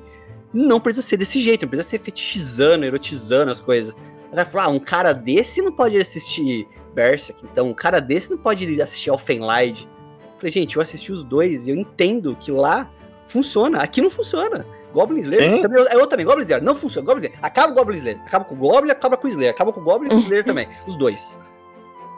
Não 0.53 0.79
precisa 0.79 1.05
ser 1.05 1.17
desse 1.17 1.41
jeito, 1.41 1.63
não 1.63 1.69
precisa 1.69 1.89
ser 1.89 2.00
fetichizando, 2.00 2.85
erotizando 2.85 3.51
as 3.51 3.59
coisas. 3.59 3.95
Ela 4.31 4.45
falou, 4.45 4.67
ah, 4.67 4.75
um 4.75 4.79
cara 4.79 5.12
desse 5.12 5.62
não 5.62 5.71
pode 5.71 5.97
assistir 5.97 6.67
Berserk, 6.93 7.43
então 7.51 7.69
um 7.69 7.73
cara 7.73 8.00
desse 8.00 8.31
não 8.31 8.38
pode 8.38 8.81
assistir 8.81 9.09
Elfenlight. 9.09 9.83
Eu 9.83 10.38
Falei, 10.38 10.51
gente, 10.51 10.75
eu 10.75 10.81
assisti 10.81 11.12
os 11.12 11.23
dois 11.23 11.67
e 11.67 11.71
eu 11.71 11.75
entendo 11.75 12.35
que 12.35 12.51
lá 12.51 12.89
funciona, 13.27 13.79
aqui 13.79 14.01
não 14.01 14.09
funciona. 14.09 14.65
Goblin 14.93 15.21
Slayer, 15.21 15.55
Sim. 15.55 15.62
também, 15.62 15.79
é 15.79 15.95
outro 15.95 16.09
também, 16.09 16.25
Goblin 16.25 16.43
Slayer, 16.43 16.63
não 16.63 16.75
funciona, 16.75 17.05
Goblin 17.05 17.25
Slayer, 17.25 17.39
acaba 17.43 17.71
o 17.73 17.75
Goblin 17.75 17.97
Slayer, 17.97 18.21
acaba 18.21 18.45
com 18.45 18.53
o 18.53 18.57
Goblin, 18.57 18.91
acaba 18.91 19.17
com 19.17 19.27
o 19.27 19.29
Slayer, 19.29 19.51
acaba 19.51 19.73
com 19.73 19.81
o 19.81 19.83
Goblin 19.83 20.07
e 20.07 20.09
com 20.12 20.15
o 20.17 20.19
Slayer 20.19 20.45
também, 20.45 20.67
os 20.88 20.95
dois. 20.95 21.38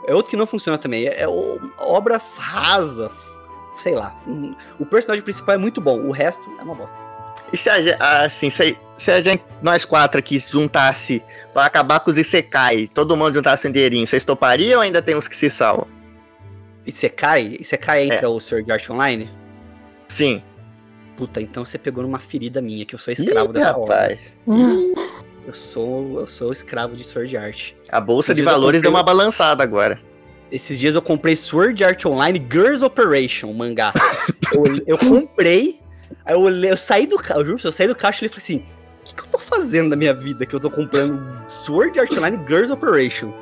É 0.08 0.14
outro 0.14 0.30
que 0.30 0.38
não 0.38 0.46
funciona 0.46 0.78
também, 0.78 1.08
é, 1.08 1.22
é 1.22 1.28
obra 1.80 2.22
rasa, 2.38 3.10
sei 3.78 3.96
lá. 3.96 4.16
Um- 4.28 4.56
O 4.80 4.86
personagem 4.86 5.24
principal 5.24 5.56
é 5.56 5.58
muito 5.58 5.80
bom, 5.82 6.00
o 6.00 6.12
resto 6.12 6.44
é 6.60 6.64
uma 6.64 6.76
bosta. 6.76 6.98
E 7.54 7.58
se 7.58 7.70
a 7.70 7.82
gente, 7.82 7.98
assim, 8.02 8.50
se, 8.50 8.78
se 8.98 9.12
a 9.12 9.22
gente, 9.22 9.44
nós 9.62 9.86
quatro 9.86 10.18
aqui, 10.20 10.40
se 10.40 10.52
juntasse 10.52 11.22
pra 11.54 11.66
acabar 11.66 12.00
com 12.00 12.10
os 12.12 12.18
Isekai, 12.18 12.90
todo 12.94 13.16
mundo 13.16 13.34
juntasse 13.36 13.68
um 13.68 13.72
dinheirinho, 13.72 14.08
vocês 14.08 14.26
topariam 14.26 14.78
ou 14.78 14.82
ainda 14.84 15.02
tem 15.02 15.16
uns 15.16 15.28
que 15.28 15.36
se 15.36 15.50
salvam? 15.50 15.88
E 16.86 16.92
você 16.92 17.08
cai, 17.10 17.58
e 17.60 17.64
você 17.66 17.78
cai 17.78 18.02
É. 18.02 18.06
entra 18.16 18.30
o 18.30 18.40
Sword 18.40 18.72
Art 18.72 18.90
Online? 18.90 19.30
Sim. 20.08 20.42
Puta, 21.18 21.40
então 21.42 21.64
você 21.64 21.78
pegou 21.78 22.04
numa 22.04 22.20
ferida 22.20 22.62
minha, 22.62 22.84
que 22.86 22.94
eu 22.96 23.00
sou 23.00 23.14
escravo 23.14 23.50
Ih, 23.50 23.54
dessa 23.54 23.72
rapaz. 23.72 24.20
Eu 25.48 25.54
sou, 25.54 26.22
eu 26.22 26.26
sou 26.26 26.52
escravo 26.52 26.96
de 26.96 27.04
Sword 27.04 27.38
Art. 27.38 27.74
A 27.90 28.02
bolsa 28.02 28.32
Esses 28.32 28.38
de 28.38 28.42
valores 28.42 28.66
comprei- 28.78 28.82
deu 28.82 28.90
uma 28.90 29.04
balançada 29.04 29.62
agora. 29.62 30.02
Esses 30.52 30.80
dias 30.80 30.96
eu 30.96 31.02
comprei 31.02 31.36
Sword 31.36 31.84
Art 31.84 32.06
Online 32.06 32.40
Girls 32.52 32.84
Operation, 32.84 33.52
mangá. 33.52 33.94
eu, 34.54 34.64
eu 34.86 34.98
comprei, 34.98 35.80
aí 36.24 36.36
eu, 36.36 36.48
eu 36.48 36.78
saí 36.78 37.08
do 37.08 37.18
carro, 37.18 37.42
eu 37.42 37.46
juro, 37.46 37.62
eu 37.64 37.72
saí 37.72 37.88
do 37.88 37.96
caixa 37.96 38.26
e 38.26 38.30
falei 38.30 38.44
assim: 38.44 38.64
o 39.02 39.06
que, 39.06 39.16
que 39.16 39.22
eu 39.22 39.28
tô 39.28 39.38
fazendo 39.38 39.90
na 39.90 39.96
minha 39.96 40.14
vida 40.14 40.46
que 40.46 40.56
eu 40.56 40.60
tô 40.60 40.70
comprando 40.70 41.22
Sword 41.48 42.00
Art 42.00 42.12
Online 42.12 42.40
Girls 42.48 42.72
Operation? 42.72 43.34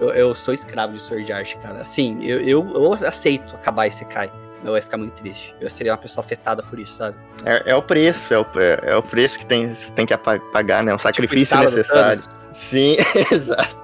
Eu, 0.00 0.10
eu 0.10 0.34
sou 0.34 0.52
escravo 0.52 0.92
de 0.92 1.02
Sword 1.02 1.32
Art, 1.32 1.54
cara. 1.56 1.82
Assim, 1.82 2.18
eu, 2.22 2.40
eu, 2.40 2.68
eu 2.74 2.94
aceito 2.94 3.54
acabar 3.54 3.86
esse 3.86 4.04
Kai. 4.04 4.30
Eu 4.64 4.74
ia 4.74 4.82
ficar 4.82 4.96
muito 4.96 5.12
triste. 5.12 5.54
Eu 5.60 5.68
seria 5.68 5.92
uma 5.92 5.98
pessoa 5.98 6.24
afetada 6.24 6.62
por 6.62 6.78
isso, 6.78 6.94
sabe? 6.94 7.16
É, 7.44 7.72
é 7.72 7.76
o 7.76 7.82
preço, 7.82 8.32
é 8.32 8.38
o, 8.38 8.46
é, 8.56 8.80
é 8.92 8.96
o 8.96 9.02
preço 9.02 9.38
que 9.38 9.44
tem, 9.44 9.74
tem 9.94 10.06
que 10.06 10.16
pagar, 10.16 10.82
né? 10.82 10.94
Um 10.94 10.98
sacrifício 10.98 11.42
Estala 11.42 11.70
do 11.70 11.76
necessário. 11.76 12.22
Sim, 12.52 12.96
exato. 13.30 13.76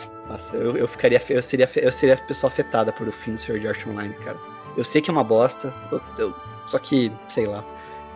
Nossa, 0.52 0.56
eu, 0.56 0.76
eu 0.76 0.88
ficaria. 0.88 1.20
Eu 1.28 1.42
seria, 1.42 1.68
eu 1.76 1.92
seria 1.92 2.14
a 2.14 2.18
pessoa 2.18 2.48
afetada 2.50 2.92
por 2.92 3.06
o 3.08 3.12
fim 3.12 3.32
do 3.32 3.38
Sword 3.38 3.66
Art 3.66 3.86
Online, 3.86 4.14
cara. 4.24 4.36
Eu 4.76 4.84
sei 4.84 5.00
que 5.00 5.10
é 5.10 5.12
uma 5.12 5.24
bosta, 5.24 5.74
eu- 5.90 6.00
eu- 6.18 6.34
só 6.66 6.78
que, 6.78 7.10
sei 7.28 7.46
lá. 7.46 7.64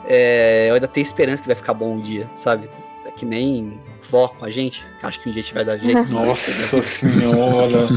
é, 0.07 0.67
eu 0.69 0.75
ainda 0.75 0.87
tenho 0.87 1.03
esperança 1.03 1.43
que 1.43 1.49
vai 1.49 1.57
ficar 1.57 1.73
bom 1.75 1.95
um 1.95 2.01
dia, 2.01 2.31
sabe? 2.35 2.69
É 3.07 3.11
que 3.11 3.25
nem 3.25 3.81
vó 4.11 4.29
com 4.29 4.45
a 4.45 4.51
gente. 4.51 4.85
Acho 5.03 5.19
que 5.21 5.29
um 5.29 5.33
dia 5.33 5.41
a 5.41 5.45
gente 5.45 5.55
vai 5.55 5.65
dar 5.65 5.79
jeito. 5.79 6.05
Nossa 6.13 6.81
senhora. 6.83 7.89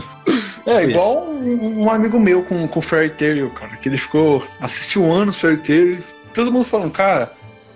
É 0.65 0.83
igual 0.83 1.27
um, 1.27 1.83
um 1.83 1.89
amigo 1.91 2.19
meu 2.19 2.43
com, 2.43 2.67
com 2.67 2.81
Fairy 2.81 3.09
Tail, 3.11 3.49
cara, 3.51 3.75
que 3.77 3.87
ele 3.89 3.97
ficou. 3.97 4.41
assistiu 4.61 5.11
anos 5.11 5.39
Fairy 5.39 5.57
Tail 5.61 5.93
e 5.99 6.03
todo 6.33 6.51
mundo 6.51 6.65
falando, 6.65 6.91
cara, 6.91 7.31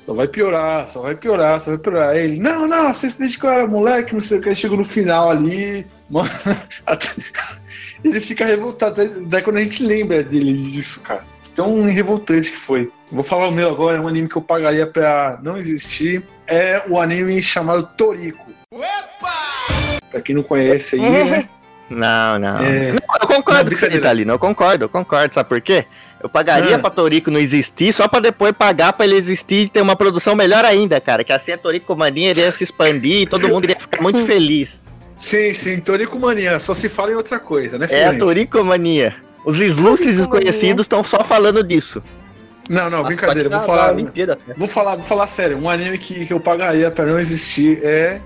só 0.06 0.14
vai 0.14 0.28
piorar, 0.28 0.88
só 0.88 1.02
vai 1.02 1.16
piorar, 1.16 1.60
só 1.60 1.72
vai 1.72 1.80
piorar. 1.80 2.10
Aí 2.10 2.24
ele, 2.24 2.40
não, 2.40 2.68
não, 2.68 2.94
você 2.94 3.10
se 3.10 3.20
desde 3.20 3.38
que 3.38 3.46
eu 3.46 3.50
era 3.50 3.68
moleque, 3.68 4.14
não 4.14 4.22
sei 4.22 4.40
o 4.40 4.42
que, 4.42 4.54
chegou 4.56 4.78
no 4.78 4.86
final 4.86 5.30
ali. 5.30 5.86
Mano, 6.12 6.30
até- 6.86 7.08
ele 8.04 8.20
fica 8.20 8.46
revoltado. 8.46 8.96
Daí- 8.98 9.26
Daí 9.28 9.42
quando 9.42 9.58
a 9.58 9.62
gente 9.62 9.82
lembra 9.84 10.22
dele 10.22 10.54
disso, 10.54 11.00
cara. 11.02 11.24
Tão 11.56 11.84
revoltante 11.86 12.52
que 12.52 12.58
foi. 12.58 12.92
Vou 13.12 13.24
falar 13.24 13.48
o 13.48 13.52
meu 13.52 13.70
agora, 13.70 13.98
é 13.98 14.02
um 14.02 14.08
anime 14.08 14.28
que 14.30 14.36
eu 14.38 14.42
pagaria 14.42 14.86
pra 14.88 15.40
não 15.44 15.58
existir. 15.58 16.24
É 16.48 16.82
o 16.88 17.00
anime 17.00 17.42
chamado 17.42 17.88
Toriko. 17.98 18.52
Pra 20.10 20.22
quem 20.22 20.36
não 20.36 20.44
conhece 20.44 20.96
aí, 20.96 21.02
né? 21.10 21.50
Não, 21.92 22.40
não. 22.40 22.58
É. 22.60 22.92
Não, 22.94 22.96
eu 22.96 23.02
Não, 23.20 23.28
concordo 23.28 23.70
com 23.72 23.76
você. 23.76 23.90
Vitalino, 23.90 24.32
eu 24.32 24.40
concordo, 24.40 24.86
eu 24.86 24.90
concordo. 24.90 25.34
Sabe 25.34 25.50
por 25.50 25.60
quê? 25.60 25.86
Eu 26.24 26.30
pagaria 26.30 26.78
Ah. 26.78 26.80
pra 26.80 26.90
Torico 26.90 27.30
não 27.30 27.38
existir 27.38 27.92
só 27.92 28.08
pra 28.08 28.22
depois 28.22 28.54
pagar 28.54 28.94
pra 28.94 29.06
ele 29.06 29.16
existir 29.18 29.66
e 29.66 29.68
ter 29.70 29.82
uma 29.82 29.94
produção 29.94 30.34
melhor 30.34 30.64
ainda, 30.64 31.02
cara. 31.02 31.22
Que 31.26 31.34
assim 31.34 31.52
a 31.52 31.58
Torico 31.58 31.94
Mania 31.94 32.30
iria 32.30 32.50
se 32.50 32.64
expandir 32.64 33.24
e 33.24 33.28
todo 33.28 33.46
mundo 33.50 33.66
iria 33.66 33.76
ficar 33.78 34.02
muito 34.02 34.26
feliz. 34.26 34.82
Sim, 35.22 35.54
sim, 35.54 35.80
Toriko 35.80 36.20
Mania, 36.20 36.60
só 36.60 36.74
se 36.74 36.90
fala 36.90 37.12
em 37.12 37.16
outra 37.16 37.40
coisa, 37.40 37.78
né, 37.78 37.86
É 37.86 37.86
a 37.86 37.90
Fernandes? 37.90 38.20
Torico 38.20 38.64
Mania. 38.64 39.16
Os 39.46 39.60
Slúcios 39.60 40.16
desconhecidos 40.16 40.86
estão 40.86 41.04
só 41.04 41.24
falando 41.24 41.64
disso. 41.64 42.02
Não, 42.68 42.90
não, 42.90 43.04
Nossa, 43.04 43.04
brincadeira, 43.04 43.48
vou 43.48 43.60
falar, 43.60 43.94
Olimpíada 43.94 44.34
até. 44.34 44.56
vou 44.56 44.68
falar, 44.68 44.96
vou 44.96 45.04
falar 45.04 45.28
sério, 45.28 45.60
um 45.60 45.70
anime 45.70 46.00
que, 46.00 46.26
que 46.26 46.34
eu 46.34 46.40
pagaria 46.40 46.90
pra 46.90 47.06
não 47.06 47.20
existir 47.20 47.80
é 47.84 48.20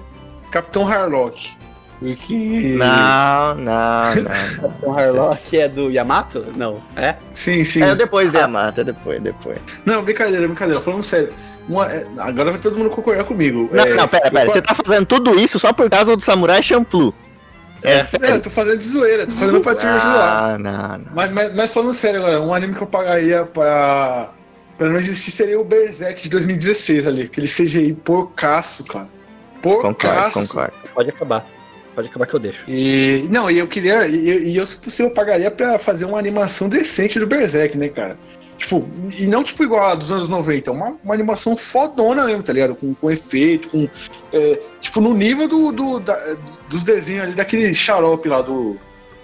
Capitão 0.50 0.88
Harlock. 0.88 1.52
Porque... 2.00 2.78
Não, 2.78 3.56
não, 3.56 4.16
não. 4.16 4.74
O 4.90 4.98
Harlock 4.98 5.58
é 5.58 5.68
do 5.68 5.92
Yamato? 5.92 6.46
Não. 6.56 6.82
É? 6.96 7.16
Sim, 7.34 7.66
sim. 7.66 7.84
É 7.84 7.94
depois 7.94 8.32
da 8.32 8.48
mata, 8.48 8.86
depois, 8.86 9.22
depois. 9.22 9.58
Não, 9.86 10.02
brincadeira, 10.02 10.48
brincadeira, 10.48 10.80
falando 10.80 11.04
sério. 11.04 11.34
Uma- 11.68 11.92
é, 11.92 12.06
agora 12.20 12.52
vai 12.52 12.60
todo 12.60 12.78
mundo 12.78 12.90
concordar 12.90 13.24
comigo. 13.24 13.70
Não, 13.72 13.84
É, 13.84 13.94
não, 13.96 14.08
pera, 14.08 14.28
eu 14.28 14.32
pera. 14.32 14.50
Você 14.52 14.62
tá 14.62 14.76
fazendo 14.76 15.06
tudo 15.06 15.40
isso 15.40 15.58
só 15.60 15.74
por 15.74 15.90
causa 15.90 16.16
do 16.16 16.24
Samurai 16.24 16.62
Champloo. 16.62 17.14
É, 17.82 17.98
É, 17.98 18.02
eu 18.02 18.06
sério. 18.06 18.42
tô 18.42 18.50
fazendo 18.50 18.78
de 18.78 18.86
zoeira, 18.88 19.26
tô 19.28 19.34
fazendo 19.34 19.62
pra 19.62 19.76
te 19.76 19.82
zoar. 19.82 19.96
Ah, 20.54 20.58
não, 20.60 20.98
não. 21.00 21.06
Mas, 21.14 21.32
mas, 21.32 21.56
mas 21.56 21.74
falando 21.74 21.94
sério 21.94 22.20
agora, 22.20 22.42
um 22.42 22.54
anime 22.54 22.74
que 22.74 22.82
eu 22.82 22.88
pagaria 22.88 23.46
pra, 23.46 24.32
pra 24.78 24.90
não 24.90 24.98
existir 24.98 25.30
seria 25.32 25.60
o 25.60 25.64
Berserk 25.66 26.22
de 26.24 26.30
2016 26.30 27.08
ali. 27.08 27.24
Aquele 27.24 27.48
CGI 27.48 27.94
porcaço, 27.94 28.84
cara. 28.84 29.08
Concordo, 29.62 29.82
Porcaço. 29.96 30.48
concordo. 30.48 30.74
Pode 30.94 31.10
acabar. 31.10 31.46
Pode 31.96 32.08
acabar 32.10 32.26
que 32.28 32.34
eu 32.36 32.40
deixo. 32.40 32.64
E 32.68 33.26
não, 33.30 33.50
e 33.50 33.58
eu 33.58 33.68
queria. 33.68 34.06
E, 34.08 34.50
e 34.52 34.58
eu, 34.58 34.66
se 34.66 34.78
possível, 34.78 35.12
pagaria 35.14 35.50
pra 35.50 35.80
fazer 35.80 36.06
uma 36.06 36.20
animação 36.20 36.68
decente 36.70 37.20
do 37.20 37.26
Berserk, 37.28 37.78
né, 37.78 37.88
cara? 37.90 38.18
Tipo, 38.58 38.88
e 39.18 39.26
não 39.28 39.44
tipo 39.44 39.64
igual 39.64 39.90
a 39.90 39.96
dos 39.96 40.12
anos 40.12 40.30
90, 40.30 40.72
uma, 40.72 40.96
uma 41.04 41.14
animação 41.14 41.58
fodona 41.58 42.24
mesmo, 42.26 42.42
tá 42.42 42.54
ligado? 42.54 42.74
Com, 42.76 42.94
com 42.96 43.12
efeito, 43.12 43.68
com. 43.70 43.88
é, 44.32 44.60
tipo, 44.80 45.02
no 45.02 45.14
nível 45.14 45.48
do, 45.48 45.72
do- 45.74 46.00
da- 46.00 46.36
dos 46.70 46.82
desenhos 46.84 47.24
ali, 47.24 47.34
daquele 47.34 47.74
xarope 47.76 48.30
lá, 48.30 48.42
do. 48.42 48.78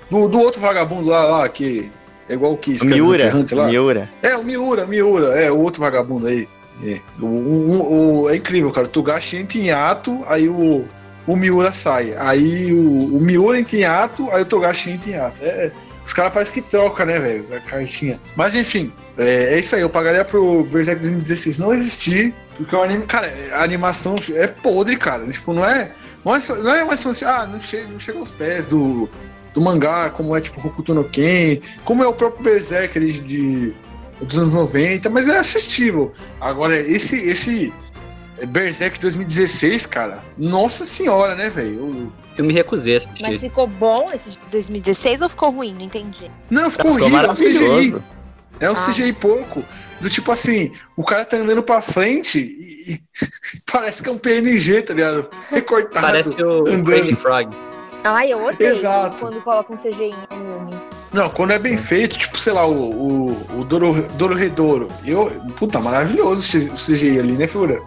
Do, 0.09 0.27
do 0.27 0.39
outro 0.41 0.59
vagabundo 0.59 1.09
lá, 1.09 1.23
lá, 1.23 1.49
que. 1.49 1.89
É 2.27 2.33
igual 2.33 2.53
o 2.53 2.57
que 2.57 2.75
O 2.81 2.85
Miura, 2.85 3.33
Hunter 3.35 3.57
lá. 3.57 3.67
Miura. 3.67 4.09
É, 4.21 4.35
o 4.35 4.43
Miura, 4.43 4.85
Miura, 4.85 5.39
é, 5.41 5.49
o 5.51 5.57
outro 5.59 5.81
vagabundo 5.81 6.27
aí. 6.27 6.47
É, 6.83 6.99
o, 7.19 7.25
o- 7.25 8.21
o- 8.23 8.29
é 8.29 8.35
incrível, 8.35 8.71
cara. 8.71 8.87
O 8.87 8.89
Togashi 8.89 9.37
entra 9.37 9.57
em 9.57 9.71
ato, 9.71 10.23
aí 10.27 10.49
o, 10.49 10.83
o 11.25 11.35
Miura 11.37 11.71
sai. 11.71 12.13
Aí 12.17 12.73
o, 12.73 13.15
o 13.15 13.19
Miura 13.21 13.57
entra 13.59 13.77
em 13.77 13.83
ato, 13.85 14.29
aí 14.31 14.41
o 14.41 14.45
Togashi 14.45 14.91
entra 14.91 15.09
em 15.09 15.15
ato. 15.15 15.37
É, 15.41 15.71
os 16.03 16.11
caras 16.13 16.33
parecem 16.33 16.61
que 16.61 16.69
trocam, 16.69 17.05
né, 17.05 17.19
velho? 17.19 17.45
A 17.55 17.59
cartinha. 17.59 18.19
Mas 18.35 18.55
enfim, 18.55 18.91
é, 19.17 19.53
é 19.55 19.59
isso 19.59 19.75
aí. 19.75 19.81
Eu 19.81 19.89
pagaria 19.89 20.23
pro 20.25 20.63
Berserk 20.63 21.01
2016 21.01 21.59
não 21.59 21.71
existir, 21.73 22.33
porque 22.57 22.75
o 22.75 22.81
anime, 22.83 23.05
cara, 23.05 23.33
a 23.53 23.63
animação 23.63 24.15
é 24.33 24.47
podre, 24.47 24.95
cara. 24.97 25.25
Tipo, 25.27 25.53
não 25.53 25.65
é. 25.65 25.91
Não 26.23 26.35
é, 26.35 26.39
não 26.47 26.55
é 26.55 26.59
uma 26.61 26.71
animação 26.73 27.11
assim, 27.11 27.25
ah, 27.25 27.47
não 27.51 27.59
chega, 27.59 27.87
não 27.87 27.99
chega 27.99 28.19
aos 28.19 28.29
pés 28.31 28.67
do, 28.67 29.09
do 29.55 29.61
mangá, 29.61 30.09
como 30.11 30.35
é 30.35 30.41
tipo 30.41 30.65
Hokuto 30.65 30.93
no 30.93 31.03
Ken, 31.05 31.59
como 31.83 32.03
é 32.03 32.07
o 32.07 32.13
próprio 32.13 32.43
Berserk 32.43 32.95
ali 32.95 33.11
de, 33.13 33.73
dos 34.21 34.37
anos 34.37 34.53
90, 34.53 35.09
mas 35.09 35.27
é 35.27 35.37
assistível. 35.39 36.11
Agora, 36.39 36.77
esse, 36.79 37.15
esse 37.27 37.73
Berserk 38.47 38.99
2016, 38.99 39.87
cara, 39.87 40.21
nossa 40.37 40.85
senhora, 40.85 41.35
né, 41.35 41.49
velho? 41.49 42.11
Eu- 42.37 42.45
me 42.45 42.53
recusei 42.53 42.95
a 42.95 42.97
assistir. 42.97 43.21
Mas 43.23 43.39
ficou 43.39 43.67
bom 43.67 44.05
esse 44.13 44.31
de 44.31 44.39
2016 44.51 45.21
ou 45.21 45.29
ficou 45.29 45.51
ruim? 45.51 45.73
Não 45.75 45.81
entendi. 45.81 46.29
Não, 46.49 46.71
ficou 46.71 46.93
Ficou 46.93 47.07
horrível, 47.07 47.31
é 47.31 47.35
CGI. 47.35 47.53
maravilhoso. 47.53 48.03
É 48.61 48.69
um 48.69 48.73
Ah. 48.73 48.85
CGI 48.85 49.11
porco. 49.13 49.63
Do 49.99 50.09
tipo 50.09 50.31
assim, 50.31 50.71
o 50.95 51.03
cara 51.03 51.25
tá 51.25 51.37
andando 51.37 51.61
pra 51.61 51.81
frente 51.81 52.39
e, 52.39 52.93
e 52.93 52.99
parece 53.71 54.01
que 54.01 54.09
é 54.09 54.11
um 54.11 54.17
PNG, 54.17 54.81
tá 54.83 54.93
ligado? 54.93 55.27
Recortado. 55.49 56.05
Parece 56.05 56.29
o 56.41 56.67
andando. 56.67 56.83
Crazy 56.85 57.15
Frog. 57.15 57.49
Ai, 58.03 58.33
eu 58.33 58.43
odeio 58.43 58.71
Exato. 58.71 59.23
quando 59.23 59.41
colocam 59.41 59.75
CGI 59.75 60.05
em 60.05 60.15
anime. 60.29 60.75
Não, 61.13 61.29
quando 61.29 61.51
é 61.51 61.59
bem 61.59 61.77
feito, 61.77 62.17
tipo, 62.17 62.39
sei 62.39 62.53
lá, 62.53 62.65
o, 62.65 62.71
o, 62.73 63.59
o 63.59 63.63
Doro, 63.65 63.93
Dororedoro. 64.13 64.87
Eu, 65.05 65.29
puta, 65.55 65.79
maravilhoso 65.79 66.41
o 66.41 66.75
CGI 66.75 67.19
ali, 67.19 67.33
né, 67.33 67.45
figura? 67.45 67.79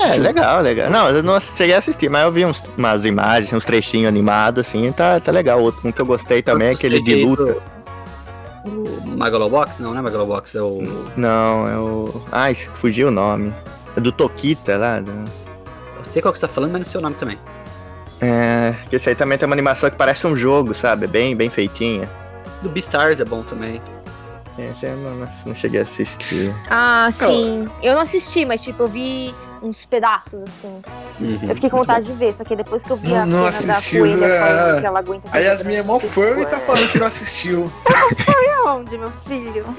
É, 0.00 0.18
legal, 0.18 0.60
legal. 0.62 0.88
Não, 0.88 1.08
eu 1.08 1.20
não 1.20 1.40
cheguei 1.40 1.74
a 1.74 1.78
assistir, 1.78 2.08
mas 2.08 2.22
eu 2.22 2.30
vi 2.30 2.44
uns, 2.44 2.62
umas 2.76 3.04
imagens, 3.04 3.52
uns 3.52 3.64
trechinhos 3.64 4.06
animados, 4.06 4.64
assim, 4.68 4.92
tá, 4.92 5.18
tá 5.18 5.32
legal. 5.32 5.60
Outro 5.60 5.80
um 5.88 5.90
que 5.90 6.00
eu 6.00 6.06
gostei 6.06 6.42
também 6.42 6.68
é 6.68 6.70
aquele 6.70 7.02
de 7.02 7.24
luta. 7.24 7.56
O 8.64 9.06
Megalobox? 9.16 9.78
Não, 9.78 9.92
não 9.92 9.98
é 10.00 10.02
Megalobox, 10.02 10.54
é 10.54 10.62
o. 10.62 10.82
Não, 11.16 11.68
é 11.68 11.76
o. 11.78 12.22
Ai, 12.32 12.54
fugiu 12.54 13.08
o 13.08 13.10
nome. 13.10 13.52
É 13.96 14.00
do 14.00 14.12
Tokita 14.12 14.76
lá. 14.76 15.00
do- 15.00 15.10
Eu 15.10 16.04
sei 16.10 16.20
qual 16.22 16.32
que 16.32 16.38
você 16.38 16.46
tá 16.46 16.52
falando, 16.52 16.72
mas 16.72 16.80
não 16.80 16.86
sei 16.86 16.98
o 16.98 17.02
nome 17.02 17.16
também. 17.16 17.38
É. 18.20 18.74
Que 18.90 18.96
esse 18.96 19.08
aí 19.08 19.14
também 19.14 19.38
tem 19.38 19.46
uma 19.46 19.54
animação 19.54 19.88
que 19.90 19.96
parece 19.96 20.26
um 20.26 20.36
jogo, 20.36 20.74
sabe? 20.74 21.06
Bem, 21.06 21.36
bem 21.36 21.48
feitinha. 21.50 22.10
Do 22.62 22.68
Beastars 22.68 23.20
é 23.20 23.24
bom 23.24 23.42
também. 23.42 23.80
Esse 24.58 24.86
eu 24.86 24.96
não, 24.96 25.14
não, 25.14 25.28
não 25.46 25.54
cheguei 25.54 25.78
a 25.80 25.82
assistir. 25.84 26.52
Ah, 26.68 27.06
sim. 27.12 27.68
Eu 27.80 27.94
não 27.94 28.00
assisti, 28.02 28.44
mas 28.44 28.60
tipo, 28.62 28.82
eu 28.82 28.88
vi 28.88 29.32
uns 29.62 29.84
pedaços, 29.84 30.42
assim. 30.42 30.78
Uhum. 31.20 31.38
Eu 31.42 31.54
fiquei 31.54 31.70
com 31.70 31.78
vontade 31.78 32.06
de 32.06 32.12
ver, 32.12 32.32
só 32.32 32.44
que 32.44 32.54
depois 32.56 32.82
que 32.84 32.90
eu 32.90 32.96
vi 32.96 33.08
Não- 33.08 33.16
a 33.16 33.26
não 33.26 33.52
cena 33.52 33.72
assistiu, 33.72 34.04
da 34.04 34.10
coelha 34.16 34.26
é. 34.26 34.38
falando 34.38 34.80
que 34.80 34.86
ela 34.86 34.98
aguenta 34.98 35.28
Aí 35.32 35.48
as 35.48 35.62
minhas 35.62 35.80
é 35.80 35.86
mó 35.86 35.98
fã 35.98 36.30
e 36.30 36.36
tipo, 36.36 36.50
tá 36.50 36.56
é. 36.56 36.60
falando 36.60 36.92
que 36.92 36.98
não 36.98 37.06
assistiu. 37.06 37.72
Onde, 38.66 38.98
meu 38.98 39.12
filho? 39.26 39.66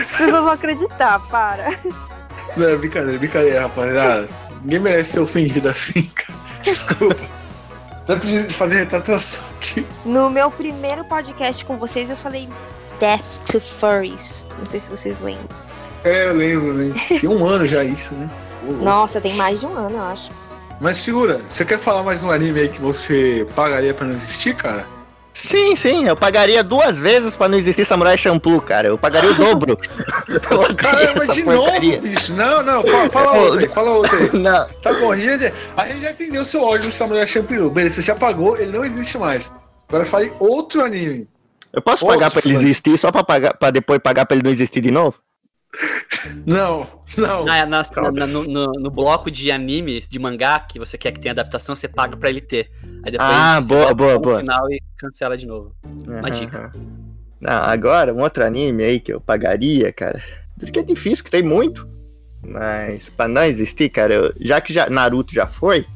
As 0.00 0.16
pessoas 0.16 0.44
vão 0.44 0.50
acreditar, 0.50 1.18
para. 1.28 1.78
Não, 2.56 2.68
é 2.68 2.76
brincadeira, 2.76 3.18
brincadeira, 3.18 3.62
rapaziada. 3.62 4.28
Ninguém 4.62 4.80
merece 4.80 5.12
ser 5.12 5.20
ofendido 5.20 5.68
assim, 5.68 6.02
cara. 6.14 6.38
Desculpa. 6.62 7.22
Tá 8.06 8.16
pedindo 8.16 8.48
de 8.48 8.54
fazer 8.54 8.78
retratação 8.80 9.44
aqui. 9.54 9.86
No 10.04 10.28
meu 10.28 10.50
primeiro 10.50 11.04
podcast 11.04 11.64
com 11.64 11.78
vocês, 11.78 12.10
eu 12.10 12.16
falei 12.16 12.48
Death 13.02 13.40
to 13.50 13.58
Furries. 13.58 14.46
Não 14.60 14.64
sei 14.64 14.78
se 14.78 14.88
vocês 14.88 15.18
lembram. 15.18 15.48
É, 16.04 16.28
eu 16.28 16.34
lembro, 16.34 16.72
né? 16.72 16.94
Tem 17.08 17.28
um 17.28 17.44
ano 17.44 17.66
já 17.66 17.82
isso, 17.82 18.14
né? 18.14 18.30
Nossa, 18.80 19.20
tem 19.20 19.34
mais 19.34 19.58
de 19.58 19.66
um 19.66 19.76
ano, 19.76 19.96
eu 19.96 20.04
acho. 20.04 20.30
Mas 20.80 21.04
figura, 21.04 21.40
você 21.48 21.64
quer 21.64 21.80
falar 21.80 22.04
mais 22.04 22.22
um 22.22 22.30
anime 22.30 22.60
aí 22.60 22.68
que 22.68 22.80
você 22.80 23.44
pagaria 23.56 23.92
pra 23.92 24.06
não 24.06 24.14
existir, 24.14 24.54
cara? 24.54 24.86
Sim, 25.34 25.74
sim, 25.74 26.06
eu 26.06 26.14
pagaria 26.14 26.62
duas 26.62 26.96
vezes 26.96 27.34
pra 27.34 27.48
não 27.48 27.58
existir 27.58 27.84
Samurai 27.84 28.16
Champloo, 28.16 28.60
cara. 28.60 28.86
Eu 28.86 28.96
pagaria 28.96 29.32
o 29.32 29.34
dobro. 29.34 29.76
Caramba, 30.78 31.26
de 31.26 31.42
porcaria. 31.42 31.96
novo, 31.96 32.02
bicho. 32.02 32.34
Não, 32.34 32.62
não, 32.62 32.84
fala, 32.84 33.10
fala 33.10 33.32
outra 33.32 33.60
aí, 33.62 33.68
fala 33.68 33.90
outra 33.90 34.16
aí. 34.16 34.30
Não, 34.32 34.68
Tá 34.80 34.92
bom, 34.92 35.10
a 35.10 35.16
gente, 35.16 35.40
já, 35.40 35.52
a 35.76 35.88
gente 35.88 36.02
já 36.02 36.10
entendeu 36.12 36.42
o 36.42 36.44
seu 36.44 36.62
ódio 36.62 36.88
do 36.88 36.94
Samurai 36.94 37.26
Champloo. 37.26 37.68
Beleza, 37.68 37.96
você 37.96 38.02
já 38.02 38.14
pagou, 38.14 38.56
ele 38.56 38.70
não 38.70 38.84
existe 38.84 39.18
mais. 39.18 39.52
Agora 39.88 40.04
fale 40.04 40.32
outro 40.38 40.84
anime. 40.84 41.26
Eu 41.72 41.82
posso 41.82 42.06
pagar 42.06 42.30
pra 42.30 42.42
ele 42.44 42.56
existir 42.56 42.96
só 42.98 43.10
pra, 43.12 43.22
pagar, 43.24 43.54
pra 43.54 43.70
depois 43.70 43.98
pagar 44.00 44.26
pra 44.26 44.36
ele 44.36 44.44
não 44.44 44.50
existir 44.52 44.80
de 44.80 44.90
novo? 44.90 45.14
Não, 46.46 46.86
não. 47.16 47.44
Na- 47.46 47.64
na- 47.66 47.86
na- 48.12 48.26
no, 48.26 48.44
no- 48.44 48.72
no 48.72 48.90
bloco 48.90 49.30
de 49.30 49.50
animes, 49.50 50.06
de 50.06 50.18
mangá, 50.18 50.60
que 50.60 50.78
você 50.78 50.98
quer 50.98 51.12
que 51.12 51.20
tenha 51.20 51.32
adaptação, 51.32 51.74
você 51.74 51.88
paga 51.88 52.16
pra 52.16 52.28
ele 52.28 52.40
ter. 52.42 52.70
Aí 53.04 53.10
depois 53.10 53.30
Ah, 53.30 53.58
você 53.60 53.68
boa, 53.68 53.94
boa, 53.94 54.12
no 54.14 54.20
boa. 54.20 54.38
final 54.40 54.70
e 54.70 54.80
cancela 54.98 55.36
de 55.36 55.46
novo. 55.46 55.74
Uma 56.06 56.30
dica. 56.30 56.72
Não, 57.40 57.52
agora, 57.62 58.12
um 58.14 58.20
outro 58.20 58.44
anime 58.44 58.84
aí 58.84 59.00
que 59.00 59.12
eu 59.12 59.20
pagaria, 59.20 59.92
cara. 59.92 60.22
Porque 60.60 60.78
é 60.78 60.82
difícil, 60.82 61.24
que 61.24 61.30
tem 61.30 61.42
muito. 61.42 61.88
Mas 62.44 63.08
pra 63.08 63.26
não 63.26 63.42
existir, 63.44 63.88
cara, 63.88 64.12
eu- 64.14 64.32
já 64.40 64.60
que 64.60 64.72
já, 64.74 64.90
Naruto 64.90 65.32
já 65.32 65.46
foi, 65.46 65.86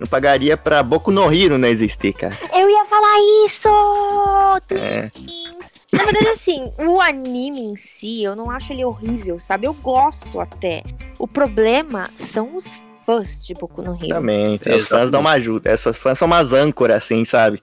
eu 0.00 0.06
pagaria 0.06 0.56
pra 0.56 0.82
Boku 0.82 1.10
no 1.10 1.32
Hero 1.32 1.56
não 1.56 1.68
existir, 1.68 2.12
cara. 2.12 2.34
Eu 2.52 2.68
ia 2.68 2.83
falar 2.94 3.18
isso! 3.46 3.68
É! 4.74 5.10
Na 5.92 6.04
verdade, 6.04 6.28
assim, 6.28 6.72
o 6.78 7.00
anime 7.00 7.60
em 7.60 7.76
si, 7.76 8.22
eu 8.22 8.36
não 8.36 8.50
acho 8.50 8.72
ele 8.72 8.84
horrível, 8.84 9.38
sabe? 9.40 9.66
Eu 9.66 9.74
gosto 9.74 10.40
até. 10.40 10.82
O 11.18 11.26
problema 11.26 12.10
são 12.16 12.56
os 12.56 12.78
fãs 13.04 13.44
de 13.44 13.54
Boku 13.54 13.82
no 13.82 13.94
Hero. 13.94 14.08
também. 14.08 14.60
Os 14.76 14.86
fãs 14.86 15.10
dão 15.10 15.20
uma 15.20 15.32
ajuda. 15.32 15.70
Essas 15.70 15.96
fãs 15.96 16.18
são 16.18 16.26
umas 16.26 16.52
âncoras, 16.52 16.96
assim, 16.96 17.24
sabe? 17.24 17.62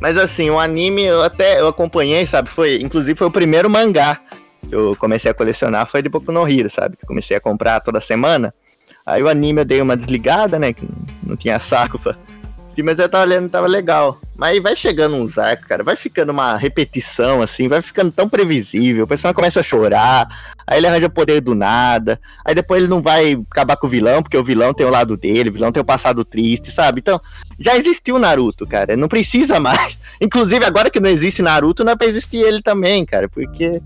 Mas 0.00 0.16
assim, 0.16 0.48
o 0.50 0.58
anime 0.58 1.04
eu 1.04 1.22
até 1.22 1.60
eu 1.60 1.68
acompanhei, 1.68 2.26
sabe? 2.26 2.48
Foi, 2.48 2.80
inclusive 2.80 3.18
foi 3.18 3.26
o 3.26 3.32
primeiro 3.32 3.68
mangá 3.68 4.20
que 4.68 4.74
eu 4.74 4.94
comecei 4.96 5.30
a 5.30 5.34
colecionar, 5.34 5.86
foi 5.86 6.02
de 6.02 6.08
Boku 6.08 6.30
no 6.30 6.48
Hero, 6.48 6.70
sabe? 6.70 6.96
Que 6.96 7.04
eu 7.04 7.08
comecei 7.08 7.36
a 7.36 7.40
comprar 7.40 7.80
toda 7.80 8.00
semana. 8.00 8.54
Aí 9.04 9.22
o 9.22 9.28
anime 9.28 9.62
eu 9.62 9.64
dei 9.64 9.80
uma 9.80 9.96
desligada, 9.96 10.58
né? 10.58 10.72
Que 10.72 10.88
não 11.22 11.36
tinha 11.36 11.58
saco 11.58 11.98
pra. 11.98 12.14
Assistir, 12.72 12.82
Mas 12.82 12.98
eu 12.98 13.08
tava 13.08 13.24
lendo, 13.24 13.50
tava 13.50 13.66
legal. 13.66 14.18
Mas 14.36 14.52
aí 14.52 14.60
vai 14.60 14.74
chegando 14.74 15.14
uns 15.14 15.38
arcos, 15.38 15.66
cara, 15.66 15.84
vai 15.84 15.94
ficando 15.94 16.32
uma 16.32 16.56
repetição, 16.56 17.42
assim, 17.42 17.68
vai 17.68 17.82
ficando 17.82 18.10
tão 18.10 18.28
previsível. 18.28 19.04
O 19.04 19.08
pessoal 19.08 19.34
começa 19.34 19.60
a 19.60 19.62
chorar, 19.62 20.26
aí 20.66 20.78
ele 20.78 20.86
arranja 20.86 21.08
poder 21.08 21.40
do 21.40 21.54
nada, 21.54 22.18
aí 22.44 22.54
depois 22.54 22.80
ele 22.80 22.90
não 22.90 23.02
vai 23.02 23.38
acabar 23.50 23.76
com 23.76 23.86
o 23.86 23.90
vilão, 23.90 24.22
porque 24.22 24.36
o 24.36 24.44
vilão 24.44 24.74
tem 24.74 24.86
o 24.86 24.90
lado 24.90 25.16
dele, 25.16 25.50
o 25.50 25.52
vilão 25.52 25.70
tem 25.70 25.80
o 25.80 25.84
passado 25.84 26.24
triste, 26.24 26.70
sabe? 26.70 27.00
Então, 27.00 27.20
já 27.58 27.76
existiu 27.76 28.18
Naruto, 28.18 28.66
cara, 28.66 28.96
não 28.96 29.08
precisa 29.08 29.60
mais. 29.60 29.98
Inclusive, 30.20 30.64
agora 30.64 30.90
que 30.90 31.00
não 31.00 31.10
existe 31.10 31.42
Naruto, 31.42 31.84
não 31.84 31.92
é 31.92 31.96
pra 31.96 32.06
existir 32.06 32.38
ele 32.38 32.62
também, 32.62 33.04
cara, 33.04 33.28
porque 33.28 33.80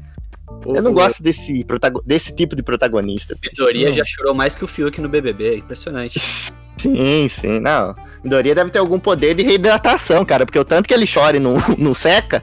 eu 0.65 0.83
não 0.83 0.93
gosto 0.93 1.23
desse, 1.23 1.67
desse 2.05 2.33
tipo 2.35 2.55
de 2.55 2.63
protagonista. 2.63 3.35
O 3.35 3.39
Midoriya 3.43 3.93
já 3.93 4.05
chorou 4.05 4.33
mais 4.33 4.55
que 4.55 4.65
o 4.65 4.69
Fiuk 4.69 5.01
no 5.01 5.09
BBB, 5.09 5.55
é 5.55 5.57
impressionante. 5.57 6.21
Sim, 6.95 7.29
sim, 7.29 7.61
não. 7.61 7.95
Midoriya 8.23 8.55
deve 8.55 8.71
ter 8.71 8.79
algum 8.79 8.99
poder 8.99 9.35
de 9.35 9.43
reidratação, 9.43 10.25
cara, 10.25 10.45
porque 10.45 10.59
o 10.59 10.65
tanto 10.65 10.87
que 10.89 10.95
ele 10.95 11.07
chora 11.07 11.37
e 11.37 11.41
não, 11.41 11.55
não 11.79 11.95
seca, 11.95 12.43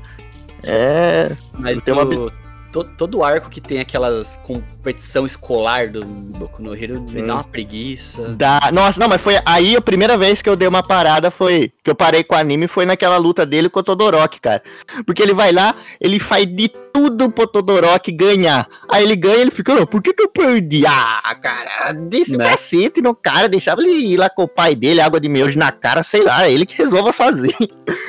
é... 0.61 1.31
Mas 1.59 1.81
Tem 1.83 1.93
uma 1.93 2.03
o- 2.03 2.31
to- 2.73 2.83
todo 2.97 3.23
arco 3.23 3.49
que 3.49 3.61
tem 3.61 3.79
aquelas 3.79 4.35
competição 4.43 5.25
escolar 5.25 5.87
do 5.89 6.03
Boku 6.03 6.61
no 6.61 6.75
Hero 6.75 6.99
me 7.09 7.21
dá 7.21 7.35
uma 7.35 7.43
preguiça. 7.43 8.35
Da... 8.35 8.59
Nossa, 8.73 8.99
não, 8.99 9.07
mas 9.07 9.21
foi 9.21 9.35
aí 9.45 9.75
a 9.77 9.81
primeira 9.81 10.17
vez 10.17 10.41
que 10.41 10.49
eu 10.49 10.55
dei 10.55 10.67
uma 10.67 10.83
parada 10.83 11.29
foi 11.31 11.71
que 11.83 11.89
eu 11.89 11.95
parei 11.95 12.23
com 12.23 12.35
o 12.35 12.37
anime 12.37 12.67
foi 12.67 12.85
naquela 12.85 13.17
luta 13.17 13.45
dele 13.45 13.69
com 13.69 13.79
o 13.79 13.83
Todoroki, 13.83 14.41
cara. 14.41 14.61
Porque 15.05 15.21
ele 15.21 15.33
vai 15.33 15.51
lá, 15.51 15.75
ele 16.01 16.19
faz 16.19 16.45
de 16.47 16.67
tudo 16.93 17.29
pro 17.31 17.47
Todoroki 17.47 18.11
ganhar. 18.11 18.67
Aí 18.89 19.03
ele 19.03 19.15
ganha, 19.15 19.37
ele 19.37 19.51
fica, 19.51 19.73
"Ah, 19.81 19.85
por 19.85 20.01
que 20.01 20.13
que 20.13 20.23
eu 20.23 20.29
perdi? 20.29 20.83
Ah, 20.85 21.35
cara, 21.41 21.91
desse 21.93 22.37
Né? 22.37 22.49
cacete 22.49 23.01
no 23.01 23.13
cara, 23.15 23.47
deixava 23.49 23.81
ele 23.81 23.91
ir 24.13 24.17
lá 24.17 24.29
com 24.29 24.43
o 24.43 24.47
pai 24.47 24.75
dele, 24.75 25.01
água 25.01 25.19
de 25.19 25.29
miojo 25.29 25.57
na 25.57 25.71
cara, 25.71 26.03
sei 26.03 26.23
lá, 26.23 26.47
ele 26.49 26.65
que 26.65 26.77
resolva 26.77 27.11
sozinho. 27.11 27.53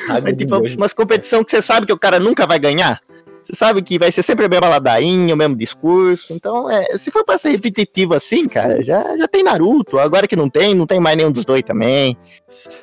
Água 0.09 0.31
É 0.31 0.33
tipo 0.35 0.57
umas 0.57 0.93
competição 0.93 1.43
que 1.45 1.51
você 1.51 1.61
sabe 1.63 1.87
que 1.87 1.93
o 1.93 1.99
cara 1.99 2.19
nunca 2.21 2.47
vai 2.47 2.59
ganhar. 2.59 3.01
Você 3.45 3.55
sabe 3.55 3.83
que 3.83 3.99
vai 3.99 4.11
ser 4.11 4.23
sempre 4.23 4.47
a 4.47 4.49
mesma 4.49 4.69
ladainha, 4.69 5.35
o 5.35 5.37
mesmo 5.37 5.55
discurso. 5.55 6.33
Então, 6.33 6.71
é, 6.71 6.97
se 6.97 7.11
for 7.11 7.25
pra 7.25 7.37
ser 7.37 7.51
repetitivo 7.51 8.15
assim, 8.15 8.49
cara, 8.49 8.83
já, 8.83 9.17
já 9.17 9.29
tem 9.29 9.43
Naruto. 9.43 9.99
Agora 9.99 10.27
que 10.27 10.35
não 10.35 10.49
tem, 10.49 10.75
não 10.75 10.87
tem 10.87 10.99
mais 10.99 11.17
nenhum 11.17 11.31
dos 11.31 11.45
dois 11.45 11.63
também. 11.63 12.17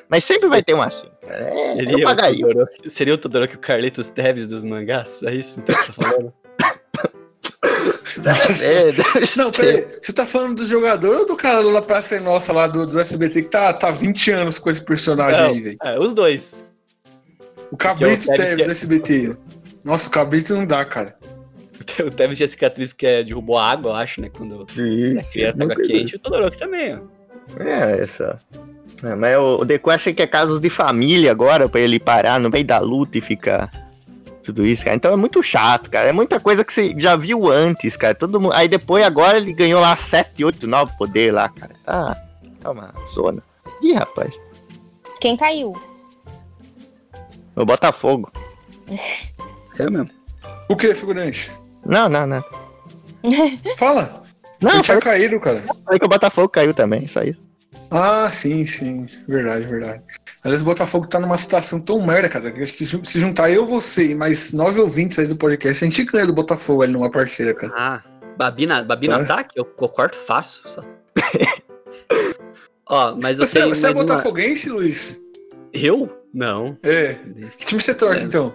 Mas 0.08 0.24
sempre 0.24 0.48
vai 0.48 0.62
ter 0.62 0.74
um 0.74 0.82
assim, 0.82 1.08
cara. 1.20 1.34
É, 1.34 1.56
eu 1.56 1.60
Seria 1.60 1.96
o. 1.96 2.40
Todoroki, 2.40 2.90
seria 2.90 3.14
o 3.14 3.18
Todoroki 3.18 3.56
o 3.56 3.58
Carlitos 3.58 4.10
Teves 4.10 4.48
dos 4.48 4.62
mangás? 4.62 5.22
É 5.24 5.34
isso 5.34 5.60
então 5.60 5.74
que 5.74 5.86
você 5.86 5.92
tá 5.92 6.02
falando? 6.02 6.32
É, 8.14 8.92
deve 8.92 9.36
Não, 9.36 9.52
ser. 9.52 9.52
peraí. 9.52 9.86
Você 10.00 10.12
tá 10.12 10.26
falando 10.26 10.56
do 10.56 10.66
jogador 10.66 11.16
ou 11.20 11.26
do 11.26 11.36
cara 11.36 11.60
lá 11.60 11.72
da 11.72 11.82
Praça 11.82 12.16
é 12.16 12.20
Nossa, 12.20 12.52
lá 12.52 12.66
do, 12.66 12.86
do 12.86 13.00
SBT, 13.00 13.42
que 13.42 13.48
tá, 13.48 13.72
tá 13.72 13.90
20 13.90 14.30
anos 14.30 14.58
com 14.58 14.70
esse 14.70 14.84
personagem 14.84 15.40
Não. 15.40 15.50
aí, 15.50 15.60
velho? 15.60 15.78
É, 15.82 15.98
os 15.98 16.12
dois. 16.12 16.72
O 17.70 17.76
Cabrito 17.76 18.26
Teves 18.26 18.66
do 18.66 18.70
SBT. 18.70 19.36
Nossa, 19.84 20.08
o 20.08 20.12
Cabrito 20.12 20.54
não 20.54 20.66
dá, 20.66 20.84
cara. 20.84 21.16
O 22.06 22.10
Teves 22.10 22.36
tinha 22.36 22.48
cicatriz 22.48 22.92
porque 22.92 23.24
derrubou 23.24 23.58
a 23.58 23.70
água, 23.70 23.90
eu 23.90 23.94
acho, 23.96 24.20
né? 24.20 24.28
Quando 24.28 24.64
Sim, 24.70 25.18
a 25.18 25.24
criança 25.24 25.58
coisa 25.58 25.82
quente. 25.82 26.16
O 26.16 26.18
Todoroki 26.18 26.56
também, 26.56 26.94
ó. 26.94 27.62
É, 27.62 28.00
essa. 28.00 28.38
É, 29.02 29.14
mas 29.14 29.36
o, 29.36 29.64
Deku 29.64 29.90
acha 29.90 30.12
que 30.12 30.22
é 30.22 30.26
casos 30.26 30.60
de 30.60 30.70
família 30.70 31.30
agora, 31.30 31.68
pra 31.68 31.80
ele 31.80 31.98
parar 31.98 32.38
no 32.38 32.50
meio 32.50 32.64
da 32.64 32.78
luta 32.78 33.18
e 33.18 33.20
ficar. 33.20 33.70
Tudo 34.42 34.66
isso, 34.66 34.84
cara. 34.84 34.96
Então 34.96 35.12
é 35.12 35.16
muito 35.16 35.42
chato, 35.42 35.88
cara. 35.90 36.08
É 36.08 36.12
muita 36.12 36.40
coisa 36.40 36.64
que 36.64 36.72
você 36.72 36.94
já 36.98 37.14
viu 37.14 37.48
antes, 37.50 37.96
cara. 37.96 38.12
Todo 38.12 38.40
mundo... 38.40 38.52
Aí 38.52 38.66
depois, 38.66 39.04
agora, 39.04 39.38
ele 39.38 39.52
ganhou 39.52 39.80
lá 39.80 39.96
7, 39.96 40.44
8, 40.44 40.66
9 40.66 40.92
poder 40.98 41.32
lá, 41.32 41.48
cara. 41.48 41.72
Tá, 41.84 42.22
tá 42.58 42.70
uma 42.72 42.92
zona. 43.14 43.40
Ih, 43.80 43.92
rapaz. 43.92 44.34
Quem 45.20 45.36
caiu? 45.36 45.74
O 47.54 47.64
Botafogo. 47.64 48.32
Caiu 49.76 49.90
mesmo. 49.90 50.10
O 50.68 50.76
que, 50.76 50.94
figurante? 50.94 51.50
Não, 51.84 52.08
não, 52.08 52.26
não. 52.26 52.44
Fala. 53.76 54.20
Não, 54.60 54.70
Ele 54.70 54.82
tinha 54.82 55.00
falei, 55.00 55.18
caído, 55.20 55.40
cara. 55.40 55.60
falei 55.84 55.98
que 55.98 56.06
o 56.06 56.08
Botafogo 56.08 56.48
caiu 56.48 56.72
também, 56.72 57.04
isso 57.04 57.18
aí. 57.18 57.36
Ah, 57.90 58.30
sim, 58.30 58.64
sim. 58.64 59.06
Verdade, 59.28 59.66
verdade. 59.66 60.02
Aliás, 60.44 60.62
o 60.62 60.64
Botafogo 60.64 61.06
tá 61.06 61.18
numa 61.18 61.36
situação 61.36 61.80
tão 61.80 62.00
merda, 62.04 62.28
cara, 62.28 62.50
que 62.50 62.62
acho 62.62 62.72
que 62.74 62.86
se 62.86 63.20
juntar 63.20 63.50
eu, 63.50 63.66
você 63.66 64.10
e 64.10 64.14
mais 64.14 64.52
nove 64.52 64.80
ouvintes 64.80 65.18
aí 65.18 65.26
do 65.26 65.36
podcast, 65.36 65.84
a 65.84 65.88
gente 65.88 66.04
ganha 66.04 66.26
do 66.26 66.32
Botafogo 66.32 66.82
ali 66.82 66.92
numa 66.92 67.10
partida, 67.10 67.52
cara. 67.54 67.72
Ah, 67.76 68.02
Babina, 68.38 68.82
Babina 68.82 69.18
Tá. 69.18 69.22
ataque? 69.34 69.58
Eu, 69.58 69.68
eu 69.80 69.88
corto 69.88 70.16
fácil. 70.16 70.62
Só. 70.68 70.82
Ó, 72.88 73.16
mas 73.22 73.38
eu 73.38 73.46
Você, 73.46 73.60
tenho 73.60 73.74
você 73.74 73.86
é 73.86 73.90
mais 73.94 74.04
uma- 74.04 74.14
botafoguense, 74.14 74.68
Luiz? 74.68 75.20
Eu? 75.72 76.10
Não. 76.32 76.76
É. 76.82 77.14
Que 77.56 77.66
time 77.66 77.80
você 77.80 77.94
torce, 77.94 78.24
É. 78.24 78.28
então? 78.28 78.54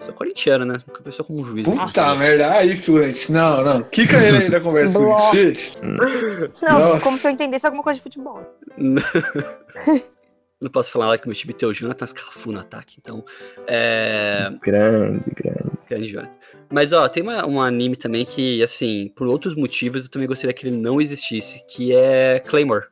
Sou 0.00 0.12
corintiano, 0.14 0.64
né? 0.64 0.78
Nunca 0.86 1.02
pensou 1.02 1.24
como 1.24 1.40
um 1.40 1.44
juiz. 1.44 1.66
Puta 1.66 2.14
merda. 2.14 2.52
Aí, 2.52 2.76
figurante. 2.76 3.32
Não, 3.32 3.62
não. 3.62 3.82
Quica 3.84 4.16
ele 4.16 4.44
aí 4.44 4.50
da 4.50 4.60
conversa. 4.60 4.98
Gente. 5.34 5.78
Não, 5.82 6.78
Nossa. 6.78 7.04
como 7.04 7.16
se 7.16 7.26
eu 7.26 7.30
entendesse 7.30 7.66
alguma 7.66 7.82
coisa 7.82 7.98
de 7.98 8.02
futebol. 8.02 8.40
Não 10.58 10.70
posso 10.70 10.90
falar 10.90 11.08
lá 11.08 11.18
que 11.18 11.28
meu 11.28 11.36
time 11.36 11.52
tem 11.52 11.68
o 11.68 11.72
Jonathan 11.74 12.06
Scafu 12.06 12.50
no 12.50 12.60
ataque, 12.60 12.96
então. 12.98 13.22
É. 13.66 14.50
Grande, 14.62 15.30
grande. 15.30 15.70
Grande 15.86 16.08
Jonathan. 16.08 16.32
Mas, 16.70 16.92
ó, 16.94 17.06
tem 17.08 17.22
uma, 17.22 17.46
um 17.46 17.60
anime 17.60 17.94
também 17.94 18.24
que, 18.24 18.62
assim, 18.62 19.12
por 19.14 19.26
outros 19.26 19.54
motivos, 19.54 20.04
eu 20.04 20.10
também 20.10 20.26
gostaria 20.26 20.54
que 20.54 20.66
ele 20.66 20.76
não 20.76 20.98
existisse, 20.98 21.62
que 21.68 21.94
é 21.94 22.40
Claymore. 22.40 22.86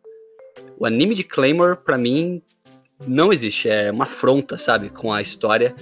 O 0.78 0.84
anime 0.84 1.14
de 1.14 1.24
Claymore, 1.24 1.78
pra 1.78 1.96
mim, 1.96 2.42
não 3.06 3.32
existe. 3.32 3.68
É 3.68 3.90
uma 3.90 4.04
afronta, 4.04 4.58
sabe, 4.58 4.90
com 4.90 5.10
a 5.10 5.22
história. 5.22 5.74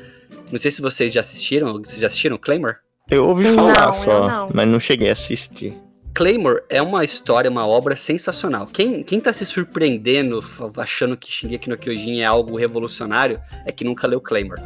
Não 0.53 0.59
sei 0.59 0.71
se 0.71 0.83
vocês 0.83 1.13
já 1.13 1.21
assistiram. 1.21 1.73
Vocês 1.83 1.99
já 1.99 2.07
assistiram 2.07 2.37
Claymore? 2.37 2.77
Eu 3.11 3.27
ouvi 3.27 3.45
Não, 3.45 3.55
falar 3.55 3.89
eu 3.89 4.05
só, 4.05 4.29
não. 4.29 4.49
mas 4.55 4.69
não 4.69 4.79
cheguei 4.79 5.09
a 5.09 5.15
assistir. 5.15 5.75
Claymore 6.15 6.63
é 6.69 6.81
uma 6.83 7.03
história, 7.05 7.51
uma 7.51 7.67
obra 7.67 7.97
sensacional. 7.97 8.67
Quem, 8.67 9.03
quem 9.03 9.19
tá 9.19 9.33
se 9.33 9.47
surpreendendo, 9.47 10.45
achando 10.77 11.17
que 11.17 11.33
Shingeki 11.33 11.71
no 11.71 11.79
Kyojin 11.79 12.21
é 12.21 12.27
algo 12.27 12.57
revolucionário, 12.57 13.41
é 13.65 13.73
que 13.73 13.83
nunca 13.83 14.07
leu 14.07 14.21
Claymore. 14.21 14.61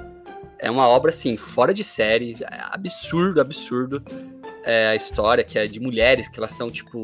É 0.59 0.69
uma 0.71 0.89
obra, 0.89 1.11
assim, 1.11 1.37
fora 1.37 1.73
de 1.73 1.85
série, 1.85 2.37
é 2.41 2.61
absurdo, 2.73 3.41
absurdo. 3.41 4.03
É 4.65 4.89
a 4.89 4.97
história 4.97 5.45
que 5.45 5.57
é 5.57 5.67
de 5.69 5.79
mulheres, 5.79 6.29
que 6.29 6.39
elas 6.39 6.53
são, 6.53 6.69
tipo, 6.69 7.03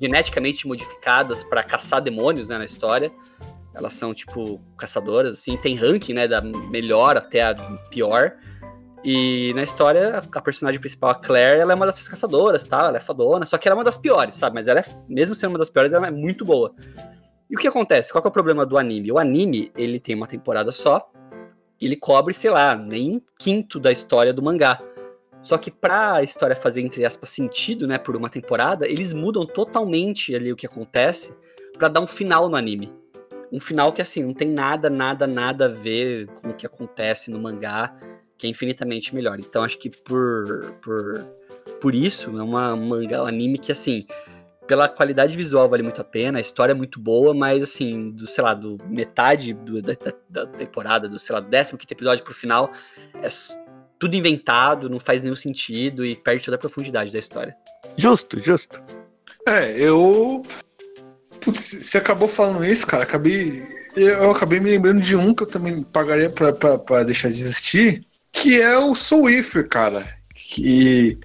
geneticamente 0.00 0.66
modificadas 0.66 1.42
pra 1.42 1.62
caçar 1.62 2.02
demônios, 2.02 2.48
né, 2.48 2.58
na 2.58 2.64
história. 2.66 3.10
Elas 3.78 3.94
são, 3.94 4.12
tipo, 4.12 4.60
caçadoras, 4.76 5.32
assim, 5.34 5.56
tem 5.56 5.76
ranking, 5.76 6.14
né, 6.14 6.28
da 6.28 6.40
melhor 6.42 7.16
até 7.16 7.42
a 7.42 7.54
pior. 7.90 8.34
E 9.04 9.52
na 9.54 9.62
história, 9.62 10.20
a 10.32 10.42
personagem 10.42 10.80
principal, 10.80 11.10
a 11.10 11.14
Claire, 11.14 11.60
ela 11.60 11.72
é 11.72 11.76
uma 11.76 11.86
dessas 11.86 12.08
caçadoras, 12.08 12.66
tá? 12.66 12.88
Ela 12.88 12.96
é 12.96 13.00
fadona, 13.00 13.46
só 13.46 13.56
que 13.56 13.68
ela 13.68 13.76
é 13.76 13.78
uma 13.78 13.84
das 13.84 13.96
piores, 13.96 14.36
sabe? 14.36 14.54
Mas 14.54 14.66
ela 14.66 14.80
é, 14.80 14.84
mesmo 15.08 15.34
sendo 15.34 15.50
uma 15.50 15.58
das 15.58 15.70
piores, 15.70 15.92
ela 15.92 16.08
é 16.08 16.10
muito 16.10 16.44
boa. 16.44 16.74
E 17.48 17.54
o 17.54 17.58
que 17.58 17.68
acontece? 17.68 18.12
Qual 18.12 18.20
que 18.20 18.28
é 18.28 18.30
o 18.30 18.32
problema 18.32 18.66
do 18.66 18.76
anime? 18.76 19.12
O 19.12 19.18
anime, 19.18 19.70
ele 19.76 20.00
tem 20.00 20.14
uma 20.14 20.26
temporada 20.26 20.72
só, 20.72 21.10
ele 21.80 21.96
cobre, 21.96 22.34
sei 22.34 22.50
lá, 22.50 22.76
nem 22.76 23.16
um 23.16 23.22
quinto 23.38 23.78
da 23.78 23.92
história 23.92 24.32
do 24.32 24.42
mangá. 24.42 24.82
Só 25.40 25.56
que 25.56 25.70
pra 25.70 26.22
história 26.22 26.56
fazer, 26.56 26.80
entre 26.80 27.04
aspas, 27.06 27.30
sentido, 27.30 27.86
né, 27.86 27.96
por 27.96 28.16
uma 28.16 28.28
temporada, 28.28 28.86
eles 28.86 29.14
mudam 29.14 29.46
totalmente 29.46 30.34
ali 30.34 30.52
o 30.52 30.56
que 30.56 30.66
acontece 30.66 31.32
pra 31.78 31.88
dar 31.88 32.00
um 32.00 32.06
final 32.06 32.48
no 32.48 32.56
anime. 32.56 32.92
Um 33.50 33.60
final 33.60 33.92
que, 33.92 34.02
assim, 34.02 34.22
não 34.22 34.34
tem 34.34 34.48
nada, 34.48 34.90
nada, 34.90 35.26
nada 35.26 35.64
a 35.66 35.68
ver 35.68 36.26
com 36.26 36.50
o 36.50 36.54
que 36.54 36.66
acontece 36.66 37.30
no 37.30 37.38
mangá 37.40 37.94
que 38.36 38.46
é 38.46 38.50
infinitamente 38.50 39.12
melhor. 39.14 39.38
Então 39.40 39.64
acho 39.64 39.76
que 39.78 39.90
por 39.90 40.72
por, 40.80 41.26
por 41.80 41.94
isso 41.94 42.38
é 42.38 42.42
uma 42.42 42.72
um 42.74 42.86
mangá, 42.86 43.22
um 43.24 43.26
anime 43.26 43.58
que 43.58 43.72
assim, 43.72 44.06
pela 44.66 44.88
qualidade 44.88 45.36
visual 45.36 45.68
vale 45.68 45.82
muito 45.82 46.00
a 46.00 46.04
pena, 46.04 46.38
a 46.38 46.40
história 46.40 46.72
é 46.72 46.74
muito 46.74 47.00
boa, 47.00 47.34
mas 47.34 47.62
assim, 47.62 48.10
do 48.12 48.26
sei 48.28 48.44
lá, 48.44 48.54
do 48.54 48.76
metade 48.86 49.52
do- 49.54 49.82
da, 49.82 49.94
da- 49.94 50.44
da 50.44 50.46
temporada, 50.46 51.08
do 51.08 51.18
sei 51.18 51.34
lá, 51.34 51.40
do 51.40 51.48
15 51.50 51.74
episódio 51.90 52.22
pro 52.24 52.32
final, 52.34 52.70
é 53.22 53.28
tudo 53.98 54.14
inventado, 54.14 54.88
não 54.88 55.00
faz 55.00 55.20
nenhum 55.22 55.34
sentido 55.34 56.04
e 56.04 56.14
perde 56.14 56.44
toda 56.44 56.56
a 56.56 56.60
profundidade 56.60 57.12
da 57.12 57.18
história. 57.18 57.56
Justo, 57.96 58.38
justo. 58.38 58.80
É, 59.46 59.76
eu. 59.76 60.42
Putz, 61.40 61.78
você 61.82 61.98
acabou 61.98 62.28
falando 62.28 62.64
isso, 62.64 62.86
cara. 62.86 63.02
Acabei. 63.02 63.62
Eu 63.96 64.30
acabei 64.30 64.60
me 64.60 64.70
lembrando 64.70 65.00
de 65.00 65.16
um 65.16 65.34
que 65.34 65.42
eu 65.42 65.46
também 65.46 65.82
pagaria 65.82 66.30
pra, 66.30 66.52
pra, 66.52 66.78
pra 66.78 67.02
deixar 67.02 67.30
de 67.30 67.40
existir, 67.40 68.04
que 68.32 68.60
é 68.60 68.76
o 68.78 68.94
Soul 68.94 69.30
Eater, 69.30 69.68
cara. 69.68 70.06
Que. 70.34 71.18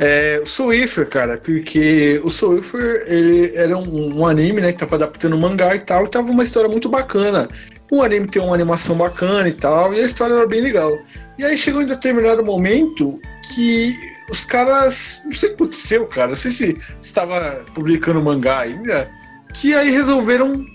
É, 0.00 0.40
o 0.42 0.46
Soul 0.46 0.74
Eater, 0.74 1.08
cara, 1.08 1.38
porque 1.38 2.20
o 2.24 2.30
Soul 2.30 2.56
Eater, 2.56 3.04
ele 3.06 3.54
era 3.54 3.78
um, 3.78 4.18
um 4.18 4.26
anime, 4.26 4.60
né, 4.60 4.72
que 4.72 4.78
tava 4.78 4.96
adaptando 4.96 5.34
o 5.34 5.40
mangá 5.40 5.74
e 5.76 5.80
tal, 5.80 6.04
e 6.04 6.10
tava 6.10 6.30
uma 6.30 6.42
história 6.42 6.68
muito 6.68 6.88
bacana. 6.88 7.48
O 7.90 8.02
anime 8.02 8.26
tem 8.26 8.42
uma 8.42 8.54
animação 8.54 8.96
bacana 8.96 9.48
e 9.48 9.52
tal, 9.52 9.94
e 9.94 10.00
a 10.00 10.04
história 10.04 10.34
era 10.34 10.46
bem 10.46 10.60
legal. 10.60 10.98
E 11.38 11.44
aí 11.44 11.56
chegou 11.56 11.80
em 11.80 11.86
determinado 11.86 12.44
momento 12.44 13.20
que 13.54 13.92
os 14.30 14.44
caras. 14.44 15.22
Não 15.24 15.34
sei 15.34 15.50
o 15.50 15.56
que 15.56 15.62
aconteceu, 15.62 16.06
cara. 16.06 16.28
Não 16.28 16.36
sei 16.36 16.50
se 16.50 16.78
estava 17.00 17.60
publicando 17.74 18.22
mangá 18.22 18.60
ainda. 18.60 19.08
Que 19.54 19.74
aí 19.74 19.90
resolveram 19.90 20.66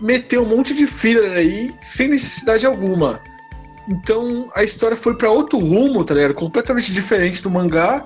meter 0.00 0.38
um 0.38 0.44
monte 0.46 0.74
de 0.74 0.86
filler 0.86 1.32
aí 1.32 1.72
sem 1.80 2.08
necessidade 2.08 2.66
alguma. 2.66 3.20
Então 3.88 4.50
a 4.54 4.62
história 4.62 4.96
foi 4.96 5.16
pra 5.16 5.30
outro 5.30 5.58
rumo, 5.58 6.04
tá 6.04 6.14
ligado? 6.14 6.34
Completamente 6.34 6.92
diferente 6.92 7.42
do 7.42 7.50
mangá. 7.50 8.04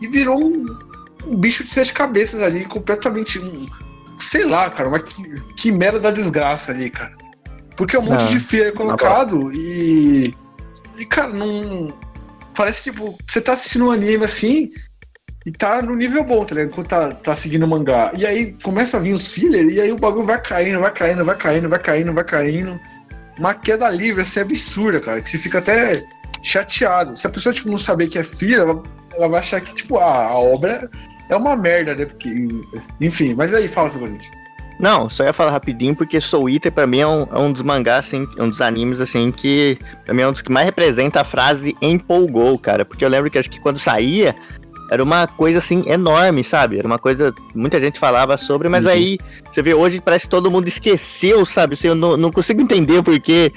E 0.00 0.06
virou 0.08 0.38
um, 0.42 0.66
um 1.26 1.36
bicho 1.36 1.64
de 1.64 1.72
sete 1.72 1.92
cabeças 1.92 2.42
ali, 2.42 2.64
completamente. 2.64 3.38
Um, 3.38 3.66
sei 4.18 4.44
lá, 4.44 4.68
cara, 4.70 4.88
uma 4.88 5.00
qui- 5.00 5.42
quimera 5.56 5.98
da 5.98 6.10
desgraça 6.10 6.72
ali, 6.72 6.90
cara. 6.90 7.14
Porque 7.76 7.96
é 7.96 7.98
um 7.98 8.02
monte 8.02 8.24
Ah, 8.24 8.28
de 8.28 8.40
filler 8.40 8.72
colocado 8.72 9.52
e. 9.52 10.34
E, 10.98 11.04
cara, 11.04 11.32
não. 11.32 11.92
Parece 12.54 12.84
tipo, 12.84 13.16
você 13.26 13.40
tá 13.40 13.52
assistindo 13.52 13.86
um 13.86 13.90
anime 13.90 14.24
assim 14.24 14.70
e 15.46 15.52
tá 15.52 15.80
no 15.80 15.94
nível 15.94 16.24
bom, 16.24 16.44
tá 16.44 16.56
ligado? 16.56 16.72
Enquanto 16.72 16.88
tá, 16.88 17.12
tá 17.12 17.32
seguindo 17.32 17.62
o 17.62 17.68
mangá. 17.68 18.10
E 18.16 18.26
aí 18.26 18.56
começa 18.64 18.96
a 18.96 19.00
vir 19.00 19.14
os 19.14 19.28
filler 19.28 19.64
e 19.66 19.80
aí 19.80 19.92
o 19.92 19.96
bagulho 19.96 20.26
vai 20.26 20.42
caindo, 20.42 20.80
vai 20.80 20.92
caindo, 20.92 21.24
vai 21.24 21.36
caindo, 21.36 21.68
vai 21.68 21.78
caindo, 21.78 22.12
vai 22.12 22.24
caindo. 22.24 22.80
Uma 23.38 23.54
queda 23.54 23.88
livre, 23.88 24.22
assim, 24.22 24.40
absurda, 24.40 24.98
cara. 24.98 25.20
Que 25.20 25.28
você 25.28 25.38
fica 25.38 25.58
até 25.58 26.04
chateado. 26.42 27.16
Se 27.16 27.28
a 27.28 27.30
pessoa, 27.30 27.54
tipo, 27.54 27.70
não 27.70 27.78
saber 27.78 28.08
que 28.08 28.18
é 28.18 28.24
filler, 28.24 28.58
ela, 28.58 28.82
ela 29.14 29.28
vai 29.28 29.38
achar 29.38 29.60
que, 29.60 29.72
tipo, 29.72 29.98
a, 29.98 30.26
a 30.26 30.34
obra 30.36 30.90
é 31.28 31.36
uma 31.36 31.56
merda, 31.56 31.94
né? 31.94 32.06
Porque. 32.06 32.48
Enfim, 33.00 33.34
mas 33.34 33.54
aí, 33.54 33.68
fala, 33.68 33.88
Figurante. 33.88 34.28
Não, 34.80 35.08
só 35.08 35.24
ia 35.24 35.32
falar 35.32 35.52
rapidinho, 35.52 35.94
porque 35.94 36.20
Soul 36.20 36.50
Eater 36.50 36.72
pra 36.72 36.86
mim 36.86 36.98
é 36.98 37.06
um, 37.06 37.22
é 37.32 37.38
um 37.38 37.52
dos 37.52 37.62
mangás, 37.62 38.06
assim, 38.06 38.26
um 38.38 38.48
dos 38.48 38.60
animes, 38.60 39.00
assim, 39.00 39.30
que 39.30 39.78
pra 40.04 40.12
mim 40.12 40.22
é 40.22 40.28
um 40.28 40.32
dos 40.32 40.42
que 40.42 40.52
mais 40.52 40.66
representa 40.66 41.20
a 41.20 41.24
frase 41.24 41.76
empolgou, 41.80 42.58
cara. 42.58 42.84
Porque 42.84 43.04
eu 43.04 43.08
lembro 43.08 43.30
que 43.30 43.38
acho 43.38 43.48
que 43.48 43.60
quando 43.60 43.78
saía, 43.78 44.34
era 44.90 45.02
uma 45.02 45.26
coisa, 45.26 45.58
assim, 45.58 45.82
enorme, 45.90 46.44
sabe? 46.44 46.78
Era 46.78 46.86
uma 46.86 46.98
coisa, 46.98 47.34
muita 47.54 47.80
gente 47.80 47.98
falava 47.98 48.36
sobre, 48.36 48.68
mas 48.68 48.84
Uhum. 48.84 48.90
aí, 48.92 49.18
você 49.52 49.60
vê, 49.62 49.74
hoje 49.74 50.00
parece 50.00 50.24
que 50.26 50.30
todo 50.30 50.50
mundo 50.50 50.68
esqueceu, 50.68 51.44
sabe? 51.44 51.74
Assim, 51.74 51.88
eu 51.88 51.94
não, 51.94 52.16
não 52.16 52.30
consigo 52.30 52.60
entender 52.62 53.02
porque 53.02 53.52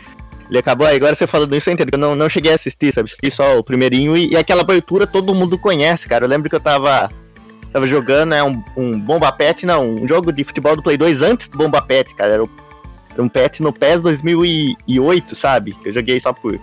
ele 0.50 0.58
acabou, 0.58 0.88
aí 0.88 0.96
agora 0.96 1.14
você 1.14 1.28
falando 1.28 1.56
isso, 1.56 1.70
eu 1.70 1.74
entendo, 1.76 1.94
eu 1.94 2.00
não, 2.00 2.16
não 2.16 2.28
cheguei 2.28 2.52
a 2.52 2.56
assistir, 2.56 2.92
sabe? 2.92 3.06
Assisti 3.08 3.30
só 3.30 3.60
o 3.60 3.64
primeirinho 3.64 4.18
e, 4.18 4.30
e 4.32 4.36
aquela 4.38 4.62
abertura 4.62 5.06
todo 5.06 5.36
mundo 5.36 5.58
conhece, 5.60 6.08
cara. 6.08 6.26
Eu 6.26 6.30
lembro 6.30 6.50
que 6.50 6.56
eu 6.56 6.60
tava 6.60 7.10
tava 7.72 7.88
jogando 7.88 8.34
é 8.34 8.44
um, 8.44 8.64
um 8.76 9.00
Bomba 9.00 9.32
Pet, 9.32 9.64
não, 9.64 9.88
um 9.88 10.08
jogo 10.08 10.32
de 10.34 10.44
futebol 10.44 10.76
do 10.76 10.82
Play 10.82 10.98
2 10.98 11.22
antes 11.22 11.48
do 11.48 11.56
Bomba 11.60 11.80
Pet, 11.84 12.16
cara. 12.16 12.34
Era, 12.34 12.44
o- 12.44 12.50
era 13.14 13.22
um 13.22 13.30
pet 13.30 13.62
no 13.62 13.72
PES 13.72 14.02
2008, 14.02 15.36
sabe? 15.36 15.76
Eu 15.86 15.94
joguei 15.94 16.20
só 16.20 16.34
por 16.34 16.60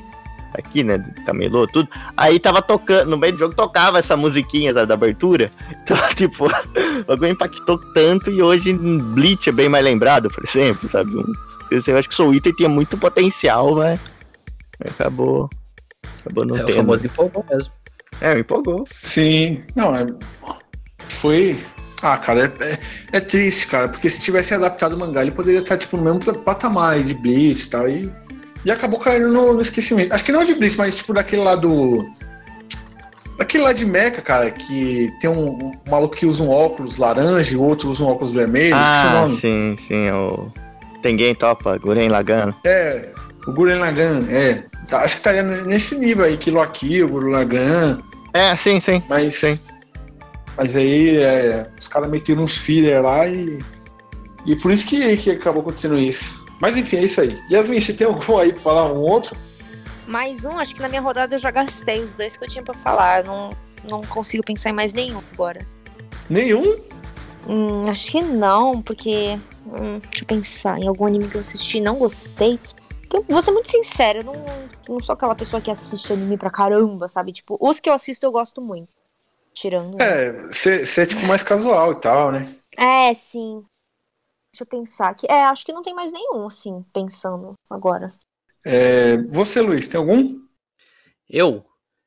aqui, 0.58 0.82
né? 0.82 0.98
Camelô, 1.24 1.66
tudo. 1.66 1.88
Aí 2.16 2.38
tava 2.38 2.62
tocando, 2.62 3.10
no 3.10 3.16
meio 3.16 3.34
do 3.34 3.38
jogo 3.38 3.54
tocava 3.54 3.98
essa 3.98 4.16
musiquinha 4.16 4.72
sabe, 4.72 4.86
da 4.86 4.94
abertura. 4.94 5.50
Então, 5.86 5.96
tipo, 6.16 6.46
o 6.46 7.04
bagulho 7.06 7.30
impactou 7.30 7.78
tanto 7.94 8.28
e 8.28 8.42
hoje 8.42 8.70
em 8.70 8.98
Bleach 8.98 9.48
é 9.48 9.52
bem 9.52 9.68
mais 9.68 9.84
lembrado, 9.84 10.28
por 10.28 10.42
exemplo, 10.44 10.88
sabe? 10.88 11.16
Um, 11.16 11.24
eu 11.70 11.96
acho 11.96 12.08
que 12.08 12.14
o 12.14 12.16
Soul 12.16 12.34
Eater 12.34 12.52
tinha 12.56 12.68
muito 12.68 12.98
potencial, 12.98 13.76
mas 13.76 14.00
acabou. 14.84 15.48
Acabou 16.20 16.44
não 16.44 16.56
é 16.56 16.62
o 16.64 16.66
tendo. 16.66 16.76
famoso 16.76 17.06
empolgou 17.06 17.46
mesmo. 17.48 17.72
É, 18.20 18.34
me 18.34 18.40
empolgou. 18.40 18.84
Sim, 18.90 19.62
não, 19.76 19.94
é. 19.94 20.06
Foi. 21.08 21.56
Ah, 22.02 22.18
cara, 22.18 22.52
é, 22.60 22.64
é, 22.64 22.78
é 23.12 23.20
triste, 23.20 23.68
cara, 23.68 23.88
porque 23.88 24.10
se 24.10 24.20
tivesse 24.20 24.54
adaptado 24.54 24.94
o 24.94 24.98
mangá, 24.98 25.22
ele 25.22 25.30
poderia 25.30 25.60
estar, 25.60 25.78
tipo, 25.78 25.96
no 25.96 26.02
mesmo 26.02 26.34
patamar 26.40 27.02
de 27.02 27.14
Bleach 27.14 27.66
e 27.66 27.70
tal, 27.70 27.88
e, 27.88 28.12
e 28.64 28.70
acabou 28.70 28.98
caindo 28.98 29.28
no, 29.28 29.52
no 29.54 29.60
esquecimento. 29.60 30.12
Acho 30.12 30.24
que 30.24 30.32
não 30.32 30.44
de 30.44 30.54
Bleach, 30.54 30.76
mas, 30.76 30.94
tipo, 30.94 31.12
daquele 31.12 31.42
lá 31.42 31.54
do. 31.54 32.04
Daquele 33.38 33.64
lá 33.64 33.72
de 33.72 33.84
Mecha, 33.84 34.22
cara, 34.22 34.50
que 34.50 35.12
tem 35.20 35.28
um, 35.28 35.50
um 35.50 35.72
maluco 35.90 36.16
que 36.16 36.24
usa 36.24 36.42
um 36.42 36.48
óculos 36.50 36.96
laranja 36.96 37.52
e 37.52 37.56
outro 37.56 37.90
usa 37.90 38.02
um 38.02 38.08
óculos 38.08 38.32
vermelho, 38.32 38.74
Ah, 38.74 39.28
sim, 39.38 39.76
sim, 39.86 40.10
o 40.10 40.50
Tengen 41.02 41.34
Topa, 41.34 41.76
Guren 41.76 42.08
Lagan. 42.08 42.54
É, 42.64 43.10
o 43.46 43.52
Guren 43.52 43.78
Lagan, 43.78 44.24
é. 44.30 44.64
Tá, 44.88 44.98
Acho 45.02 45.16
que 45.16 45.20
estaria 45.20 45.42
nesse 45.42 45.98
nível 45.98 46.24
aí, 46.24 46.38
Kilo 46.38 46.60
Aki, 46.62 47.02
o 47.02 47.08
Guren 47.08 47.32
Lagan, 47.32 47.98
É, 48.32 48.56
sim, 48.56 48.80
sim. 48.80 49.02
mas. 49.08 49.34
Sim. 49.34 49.60
Mas 50.56 50.74
aí 50.74 51.18
é, 51.18 51.66
os 51.78 51.86
caras 51.88 52.08
meteram 52.08 52.42
uns 52.42 52.56
filler 52.56 53.02
lá 53.02 53.28
e. 53.28 53.62
E 54.46 54.56
por 54.56 54.70
isso 54.70 54.86
que, 54.86 55.14
que 55.18 55.32
acabou 55.32 55.60
acontecendo 55.60 55.98
isso. 55.98 56.45
Mas 56.60 56.76
enfim, 56.76 56.96
é 56.96 57.04
isso 57.04 57.20
aí. 57.20 57.38
Yasmin, 57.50 57.80
você 57.80 57.92
tem 57.92 58.06
algum 58.06 58.38
aí 58.38 58.52
pra 58.52 58.62
falar? 58.62 58.92
Um 58.92 59.00
outro? 59.00 59.36
Mais 60.06 60.44
um, 60.44 60.58
acho 60.58 60.74
que 60.74 60.80
na 60.80 60.88
minha 60.88 61.00
rodada 61.00 61.34
eu 61.34 61.38
já 61.38 61.50
gastei 61.50 62.00
os 62.00 62.14
dois 62.14 62.36
que 62.36 62.44
eu 62.44 62.48
tinha 62.48 62.64
pra 62.64 62.74
falar. 62.74 63.24
Não, 63.24 63.50
não 63.88 64.02
consigo 64.02 64.44
pensar 64.44 64.70
em 64.70 64.72
mais 64.72 64.92
nenhum 64.92 65.20
agora. 65.32 65.66
Nenhum? 66.30 66.76
Hum, 67.48 67.88
acho 67.88 68.10
que 68.10 68.22
não, 68.22 68.82
porque. 68.82 69.38
hum, 69.66 70.00
deixa 70.00 70.24
eu 70.24 70.26
pensar. 70.26 70.78
Em 70.78 70.88
algum 70.88 71.06
anime 71.06 71.28
que 71.28 71.36
eu 71.36 71.40
assisti 71.40 71.78
e 71.78 71.80
não 71.80 71.96
gostei. 71.96 72.58
Porque 73.02 73.16
eu 73.16 73.24
vou 73.28 73.42
ser 73.42 73.52
muito 73.52 73.70
sincera, 73.70 74.18
eu 74.18 74.24
não, 74.24 74.34
não 74.88 75.00
sou 75.00 75.12
aquela 75.12 75.34
pessoa 75.34 75.60
que 75.60 75.70
assiste 75.70 76.12
anime 76.12 76.36
pra 76.36 76.50
caramba, 76.50 77.06
sabe? 77.06 77.32
Tipo, 77.32 77.56
os 77.60 77.78
que 77.78 77.88
eu 77.88 77.94
assisto 77.94 78.26
eu 78.26 78.32
gosto 78.32 78.60
muito. 78.60 78.88
Tirando. 79.54 80.00
É, 80.00 80.32
você 80.48 80.82
é 81.02 81.06
tipo 81.06 81.24
mais 81.26 81.42
casual 81.42 81.92
e 81.92 82.00
tal, 82.00 82.32
né? 82.32 82.48
É, 82.76 83.14
sim. 83.14 83.64
Deixa 84.56 84.64
eu 84.64 84.66
pensar 84.66 85.08
aqui. 85.10 85.26
É, 85.28 85.44
acho 85.44 85.66
que 85.66 85.72
não 85.72 85.82
tem 85.82 85.92
mais 85.92 86.10
nenhum, 86.10 86.46
assim, 86.46 86.82
pensando 86.90 87.52
agora. 87.68 88.10
É, 88.64 89.18
você, 89.28 89.60
Luiz, 89.60 89.86
tem 89.86 89.98
algum? 89.98 90.26
Eu? 91.28 91.62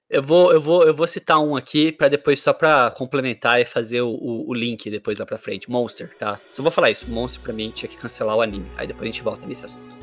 Eu 0.09 0.23
vou, 0.23 0.51
eu 0.51 0.59
vou, 0.59 0.83
eu 0.83 0.91
vou 0.91 1.07
citar 1.07 1.39
um 1.39 1.55
aqui 1.55 1.91
para 1.91 2.07
depois 2.07 2.41
só 2.41 2.51
para 2.51 2.89
complementar 2.89 3.61
e 3.61 3.65
fazer 3.65 4.01
o, 4.01 4.09
o, 4.09 4.49
o, 4.49 4.53
link 4.55 4.89
depois 4.89 5.19
lá 5.19 5.27
pra 5.27 5.37
frente. 5.37 5.69
Monster, 5.69 6.17
tá? 6.17 6.41
Só 6.49 6.63
vou 6.63 6.71
falar 6.71 6.89
isso. 6.89 7.07
Monster 7.07 7.39
pra 7.39 7.53
mim 7.53 7.69
tinha 7.69 7.87
que 7.87 7.97
cancelar 7.97 8.35
o 8.35 8.41
anime. 8.41 8.65
Aí 8.77 8.87
depois 8.87 9.03
a 9.03 9.11
gente 9.11 9.21
volta 9.21 9.45
nesse 9.45 9.65
assunto. 9.65 9.95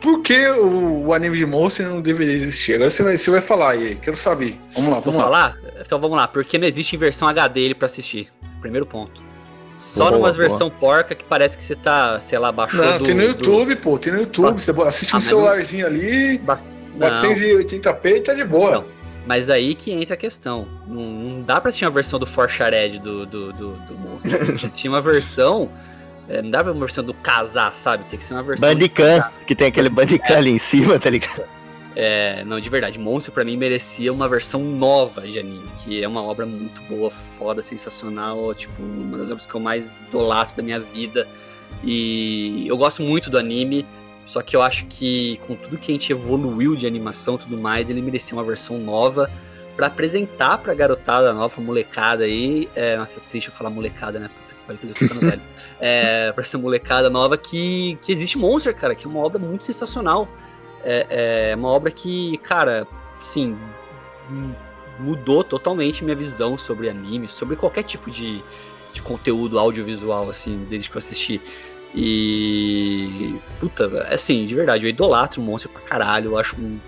Por 0.00 0.22
que 0.22 0.46
o, 0.50 1.06
o 1.06 1.12
anime 1.12 1.36
de 1.36 1.44
Monster 1.44 1.88
não 1.88 2.00
deveria 2.00 2.34
existir? 2.34 2.74
Agora 2.74 2.90
você 2.90 3.02
vai, 3.02 3.16
você 3.16 3.30
vai 3.32 3.40
falar 3.40 3.70
aí. 3.70 3.96
Quero 3.96 4.16
saber. 4.16 4.56
Vamos 4.74 4.90
lá, 4.90 5.00
vamos 5.00 5.04
vou 5.04 5.14
lá. 5.14 5.22
falar? 5.24 5.58
Então 5.80 6.00
vamos 6.00 6.16
lá. 6.16 6.28
Porque 6.28 6.58
não 6.58 6.68
existe 6.68 6.96
versão 6.96 7.26
HD 7.26 7.60
ele 7.60 7.74
pra 7.74 7.86
assistir. 7.86 8.32
Primeiro 8.60 8.86
ponto. 8.86 9.31
Só 9.82 10.04
Boa, 10.04 10.10
numa 10.12 10.28
boa. 10.28 10.32
versão 10.32 10.70
porca 10.70 11.14
que 11.14 11.24
parece 11.24 11.58
que 11.58 11.64
você 11.64 11.74
tá, 11.74 12.18
sei 12.20 12.38
lá, 12.38 12.50
baixou 12.52 12.82
Não, 12.84 12.98
do... 12.98 13.04
tem 13.04 13.14
no 13.14 13.22
do- 13.22 13.28
YouTube, 13.28 13.76
pô. 13.76 13.98
Tem 13.98 14.12
no 14.12 14.20
YouTube. 14.20 14.60
Você 14.60 14.70
assiste 14.82 15.12
Ah, 15.14 15.18
um 15.18 15.20
celularzinho 15.20 15.86
ali, 15.86 16.38
Não. 16.38 16.58
480p 16.98 18.06
e 18.16 18.20
tá 18.20 18.32
de 18.34 18.44
boa. 18.44 18.70
Não. 18.72 18.84
Mas 19.26 19.48
aí 19.50 19.74
que 19.74 19.92
entra 19.92 20.14
a 20.14 20.16
questão. 20.16 20.66
Não, 20.86 21.02
não 21.02 21.42
dá 21.42 21.60
pra 21.60 21.68
assistir 21.70 21.84
uma 21.84 21.90
versão 21.90 22.18
do 22.18 22.26
Forchared 22.26 22.98
do, 23.00 23.24
do, 23.26 23.52
do, 23.52 23.72
do 23.74 23.94
Monster. 23.94 24.70
Tinha 24.70 24.90
uma 24.90 25.00
versão. 25.00 25.68
é, 26.28 26.40
não 26.42 26.50
dá 26.50 26.62
pra 26.62 26.72
uma 26.72 26.80
versão 26.80 27.04
do 27.04 27.14
casar, 27.14 27.76
sabe? 27.76 28.04
Tem 28.04 28.18
que 28.18 28.24
ser 28.24 28.34
uma 28.34 28.42
versão. 28.42 28.68
Bandicam, 28.68 29.24
que 29.46 29.54
tem 29.54 29.68
aquele 29.68 29.88
Bandicam 29.88 30.36
ali 30.36 30.50
em 30.50 30.58
cima, 30.58 30.98
tá 30.98 31.10
ligado? 31.10 31.42
É, 31.94 32.42
não, 32.44 32.58
de 32.58 32.68
verdade, 32.68 32.98
Monster 32.98 33.32
pra 33.32 33.44
mim 33.44 33.56
merecia 33.56 34.12
uma 34.12 34.28
versão 34.28 34.62
nova 34.64 35.22
de 35.22 35.38
anime, 35.38 35.68
que 35.84 36.02
é 36.02 36.08
uma 36.08 36.22
obra 36.22 36.46
muito 36.46 36.80
boa, 36.82 37.10
foda, 37.10 37.62
sensacional, 37.62 38.54
tipo, 38.54 38.82
uma 38.82 39.18
das 39.18 39.30
obras 39.30 39.46
que 39.46 39.54
eu 39.54 39.60
mais 39.60 39.96
idolatro 40.08 40.56
da 40.56 40.62
minha 40.62 40.80
vida. 40.80 41.28
E 41.84 42.66
eu 42.66 42.76
gosto 42.76 43.02
muito 43.02 43.28
do 43.28 43.38
anime, 43.38 43.86
só 44.24 44.40
que 44.40 44.56
eu 44.56 44.62
acho 44.62 44.86
que 44.86 45.38
com 45.46 45.54
tudo 45.54 45.76
que 45.76 45.90
a 45.90 45.94
gente 45.94 46.12
evoluiu 46.12 46.76
de 46.76 46.86
animação 46.86 47.34
e 47.34 47.38
tudo 47.38 47.58
mais, 47.58 47.90
ele 47.90 48.00
merecia 48.00 48.36
uma 48.36 48.44
versão 48.44 48.78
nova 48.78 49.30
pra 49.76 49.86
apresentar 49.88 50.58
pra 50.58 50.74
garotada 50.74 51.32
nova, 51.32 51.60
molecada 51.60 52.24
aí. 52.24 52.68
É, 52.74 52.96
nossa, 52.96 53.18
é 53.18 53.22
triste 53.28 53.48
eu 53.48 53.52
falar 53.52 53.70
molecada, 53.70 54.18
né? 54.18 54.28
Puta 54.28 54.54
que 54.54 54.66
pariu, 54.66 54.80
que 54.80 54.86
eu 54.86 54.90
tô 54.90 54.98
ficando 54.98 55.20
velho. 55.20 55.42
É, 55.80 56.30
pra 56.32 56.42
essa 56.42 56.56
molecada 56.56 57.10
nova 57.10 57.36
que, 57.36 57.98
que 58.02 58.12
existe 58.12 58.38
Monster, 58.38 58.74
cara, 58.74 58.94
que 58.94 59.06
é 59.06 59.08
uma 59.08 59.20
obra 59.20 59.38
muito 59.38 59.64
sensacional. 59.64 60.28
É, 60.84 61.50
é 61.52 61.56
uma 61.56 61.68
obra 61.68 61.90
que, 61.90 62.36
cara, 62.38 62.86
assim, 63.20 63.56
m- 64.30 64.54
mudou 64.98 65.42
totalmente 65.44 66.04
minha 66.04 66.16
visão 66.16 66.56
sobre 66.58 66.88
anime, 66.88 67.28
sobre 67.28 67.56
qualquer 67.56 67.82
tipo 67.82 68.10
de, 68.10 68.42
de 68.92 69.00
conteúdo 69.02 69.58
audiovisual, 69.58 70.28
assim, 70.28 70.66
desde 70.68 70.90
que 70.90 70.96
eu 70.96 70.98
assisti. 71.00 71.40
E. 71.94 73.36
Puta, 73.60 74.06
assim, 74.10 74.44
de 74.46 74.54
verdade, 74.54 74.84
eu 74.86 74.90
idolatro 74.90 75.40
o 75.40 75.44
Monster 75.44 75.70
pra 75.70 75.82
caralho. 75.82 76.32
Eu 76.32 76.38
acho 76.38 76.56
um. 76.56 76.78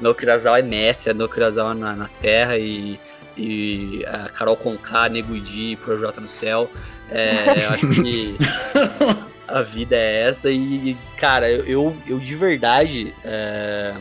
Naoki 0.00 0.24
Urasawa 0.24 0.58
é 0.60 0.62
mestre, 0.62 1.10
é 1.10 1.14
Naoki 1.14 1.36
Urasawa 1.38 1.74
na, 1.74 1.94
na 1.94 2.08
Terra 2.20 2.56
e. 2.58 2.98
E 3.40 4.04
a 4.08 4.28
Carol 4.30 4.56
Conká, 4.56 5.08
Nego 5.08 5.38
Di, 5.38 5.76
Projota 5.76 6.20
no 6.20 6.26
Céu. 6.28 6.68
É, 7.08 7.64
eu 7.64 7.70
acho 7.70 7.88
que 7.88 8.36
a 9.48 9.62
vida 9.62 9.96
é 9.96 10.28
essa 10.28 10.50
e, 10.50 10.96
cara, 11.16 11.50
eu, 11.50 11.96
eu, 12.06 12.18
de 12.18 12.34
verdade 12.34 13.14
é, 13.24 13.94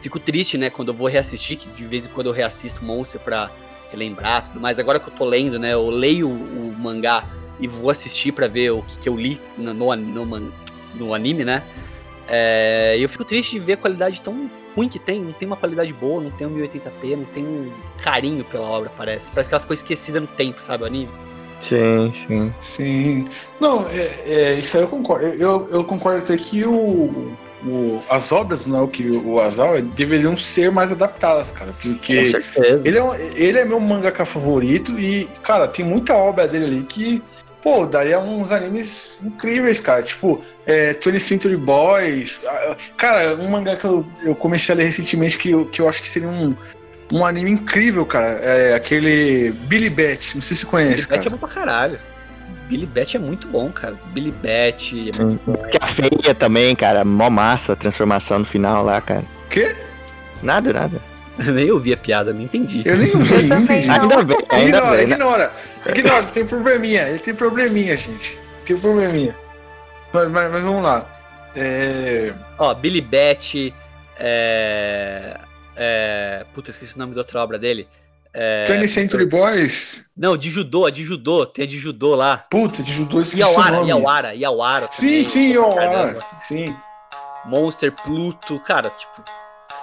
fico 0.00 0.18
triste, 0.18 0.58
né, 0.58 0.68
quando 0.68 0.88
eu 0.88 0.94
vou 0.94 1.08
reassistir, 1.08 1.56
que 1.56 1.68
de 1.68 1.84
vez 1.86 2.06
em 2.06 2.08
quando 2.08 2.26
eu 2.26 2.32
reassisto 2.32 2.84
Monster 2.84 3.20
pra 3.20 3.50
relembrar 3.90 4.44
tudo 4.44 4.60
mais. 4.60 4.78
Agora 4.78 4.98
que 4.98 5.08
eu 5.08 5.12
tô 5.12 5.24
lendo, 5.24 5.58
né, 5.58 5.72
eu 5.72 5.88
leio 5.88 6.28
o, 6.28 6.32
o 6.32 6.74
mangá 6.78 7.24
e 7.60 7.68
vou 7.68 7.90
assistir 7.90 8.32
pra 8.32 8.48
ver 8.48 8.72
o 8.72 8.82
que, 8.82 8.98
que 8.98 9.08
eu 9.08 9.16
li 9.16 9.40
no, 9.56 9.72
no, 9.72 9.96
no, 9.96 10.52
no 10.94 11.14
anime, 11.14 11.44
né, 11.44 11.62
é, 12.28 12.96
eu 12.98 13.08
fico 13.08 13.24
triste 13.24 13.52
de 13.52 13.58
ver 13.58 13.74
a 13.74 13.76
qualidade 13.76 14.20
tão 14.20 14.50
ruim 14.74 14.88
que 14.88 14.98
tem, 14.98 15.20
não 15.20 15.32
tem 15.32 15.46
uma 15.46 15.56
qualidade 15.56 15.92
boa, 15.92 16.22
não 16.22 16.30
tem 16.30 16.46
um 16.46 16.56
1080p, 16.56 17.16
não 17.16 17.24
tem 17.26 17.44
um 17.44 17.72
carinho 18.02 18.44
pela 18.44 18.66
obra, 18.68 18.90
parece. 18.96 19.30
Parece 19.30 19.48
que 19.48 19.54
ela 19.54 19.60
ficou 19.60 19.74
esquecida 19.74 20.20
no 20.20 20.26
tempo, 20.26 20.62
sabe, 20.62 20.84
o 20.84 20.86
anime. 20.86 21.10
Sim, 21.62 22.12
sim. 22.26 22.54
Sim. 22.60 23.24
Não, 23.60 23.86
é, 23.88 24.10
é, 24.26 24.54
isso 24.54 24.76
aí 24.76 24.82
eu 24.82 24.88
concordo. 24.88 25.26
Eu, 25.26 25.68
eu 25.70 25.84
concordo 25.84 26.18
até 26.24 26.36
que 26.36 26.64
o, 26.64 27.32
o- 27.64 28.02
as 28.10 28.32
obras 28.32 28.64
do 28.64 28.70
Naoki 28.72 29.08
Urasawa 29.08 29.80
deveriam 29.80 30.36
ser 30.36 30.70
mais 30.72 30.90
adaptadas, 30.92 31.52
cara. 31.52 31.72
Com 31.72 31.94
Porque 31.94 32.26
certeza. 32.26 32.86
ele 32.86 32.98
é, 32.98 33.02
um- 33.02 33.14
ele 33.14 33.58
é 33.58 33.64
meu 33.64 33.78
mangaka 33.78 34.24
favorito 34.24 34.98
e, 34.98 35.26
cara, 35.42 35.68
tem 35.68 35.84
muita 35.84 36.14
obra 36.16 36.48
dele 36.48 36.64
ali 36.64 36.82
que, 36.82 37.22
pô, 37.62 37.86
daria 37.86 38.18
uns 38.18 38.50
animes 38.50 39.24
incríveis, 39.24 39.80
cara. 39.80 40.02
Tipo, 40.02 40.40
é, 40.66 40.92
20th 40.94 41.20
Century 41.20 41.56
Boys. 41.56 42.44
Cara, 42.96 43.36
um 43.36 43.48
mangá 43.48 43.76
que 43.76 43.84
eu, 43.84 44.04
eu 44.24 44.34
comecei 44.34 44.74
a 44.74 44.78
ler 44.78 44.84
recentemente 44.84 45.38
que 45.38 45.50
eu, 45.52 45.64
que 45.66 45.80
eu 45.80 45.88
acho 45.88 46.02
que 46.02 46.08
seria 46.08 46.28
um, 46.28 46.56
um 47.12 47.24
anime 47.26 47.50
incrível, 47.50 48.04
cara. 48.06 48.38
É 48.42 48.74
aquele 48.74 49.50
Billy 49.52 49.90
Bat. 49.90 50.34
Não 50.34 50.42
sei 50.42 50.56
se 50.56 50.66
conhece, 50.66 51.06
Billy 51.06 51.08
Bat 51.08 51.14
é 51.14 51.22
cara. 51.24 51.30
bom 51.30 51.38
pra 51.38 51.48
caralho. 51.48 51.98
Billy 52.68 52.86
Bat 52.86 53.16
é 53.16 53.20
muito 53.20 53.46
bom, 53.48 53.70
cara. 53.70 53.94
Billy 54.12 54.32
Bat 54.32 55.10
é 55.14 55.22
muito 55.22 55.42
bom. 55.46 55.62
Que 55.68 55.78
a 55.80 55.86
feia 55.86 56.34
também, 56.34 56.74
cara. 56.74 57.04
Mó 57.04 57.28
massa 57.28 57.74
a 57.74 57.76
transformação 57.76 58.38
no 58.40 58.44
final 58.46 58.82
lá, 58.82 59.00
cara. 59.00 59.24
O 59.44 59.48
quê? 59.48 59.76
Nada, 60.42 60.72
nada. 60.72 61.00
Nem 61.38 61.70
ouvi 61.70 61.92
a 61.92 61.96
piada, 61.96 62.32
nem 62.32 62.44
entendi. 62.44 62.82
Eu 62.84 62.96
nem 62.98 63.14
ouvi, 63.14 63.34
Eu 63.34 63.42
não 63.48 63.60
entendi. 63.62 63.86
não. 63.86 63.94
Ainda 64.02 64.22
bem, 64.24 64.36
ainda 64.50 64.76
Ignora, 64.78 64.96
bem. 64.96 65.06
né? 65.06 65.14
ignora. 65.14 65.52
Ignora, 65.86 66.22
tem 66.24 66.44
probleminha. 66.46 67.08
Ele 67.08 67.18
tem 67.18 67.34
probleminha, 67.34 67.96
gente. 67.96 68.38
Tem 68.66 68.76
probleminha. 68.76 69.34
Mas, 70.12 70.28
mas- 70.28 70.52
mas 70.52 70.62
vamos 70.62 70.82
lá. 70.82 71.06
É... 71.56 72.32
Ó, 72.58 72.74
Billy 72.74 73.00
Bat, 73.00 73.74
é... 74.18 75.38
é... 75.76 76.44
Puta, 76.54 76.70
esqueci 76.70 76.94
o 76.94 76.98
nome 76.98 77.14
da 77.14 77.20
outra 77.20 77.40
obra 77.42 77.58
dele. 77.58 77.88
É... 78.34 78.64
20th 78.66 78.88
Century 78.88 79.26
Boys. 79.26 80.08
Não, 80.16 80.36
de 80.36 80.48
judô, 80.50 80.86
a 80.86 80.90
de 80.90 81.04
judô, 81.04 81.44
tem 81.44 81.64
a 81.64 81.68
de 81.68 81.78
judô 81.78 82.14
lá. 82.14 82.44
Puta, 82.50 82.82
de 82.82 82.92
judô 82.92 83.20
esqueci 83.20 83.42
o 83.42 83.46
Iawara, 83.46 83.76
nome. 83.76 83.88
Iawara, 83.88 84.34
Iawara. 84.34 84.88
Sim, 84.90 85.06
também, 85.06 85.24
sim, 85.24 85.52
Iawara. 85.52 86.18
Sim. 86.38 86.76
Monster, 87.44 87.92
Pluto, 87.92 88.58
cara, 88.60 88.90
tipo... 88.90 89.22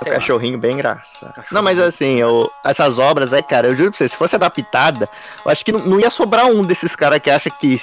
O 0.02 0.06
lá. 0.08 0.16
cachorrinho 0.16 0.58
bem 0.58 0.76
engraçado. 0.76 1.34
Cachorro. 1.34 1.48
Não, 1.52 1.62
mas 1.62 1.78
assim, 1.78 2.16
eu- 2.16 2.50
essas 2.64 2.98
obras 2.98 3.34
aí, 3.34 3.44
cara, 3.44 3.68
eu 3.68 3.76
juro 3.76 3.92
pra 3.92 3.98
você, 3.98 4.08
se 4.08 4.16
fosse 4.16 4.34
adaptada, 4.34 5.10
eu 5.44 5.52
acho 5.52 5.66
que 5.66 5.74
não, 5.74 5.80
não 5.82 6.00
ia 6.00 6.10
sobrar 6.10 6.46
um 6.46 6.64
desses 6.64 6.96
caras 6.96 7.20
que 7.20 7.30
acha 7.30 7.50
que 7.50 7.80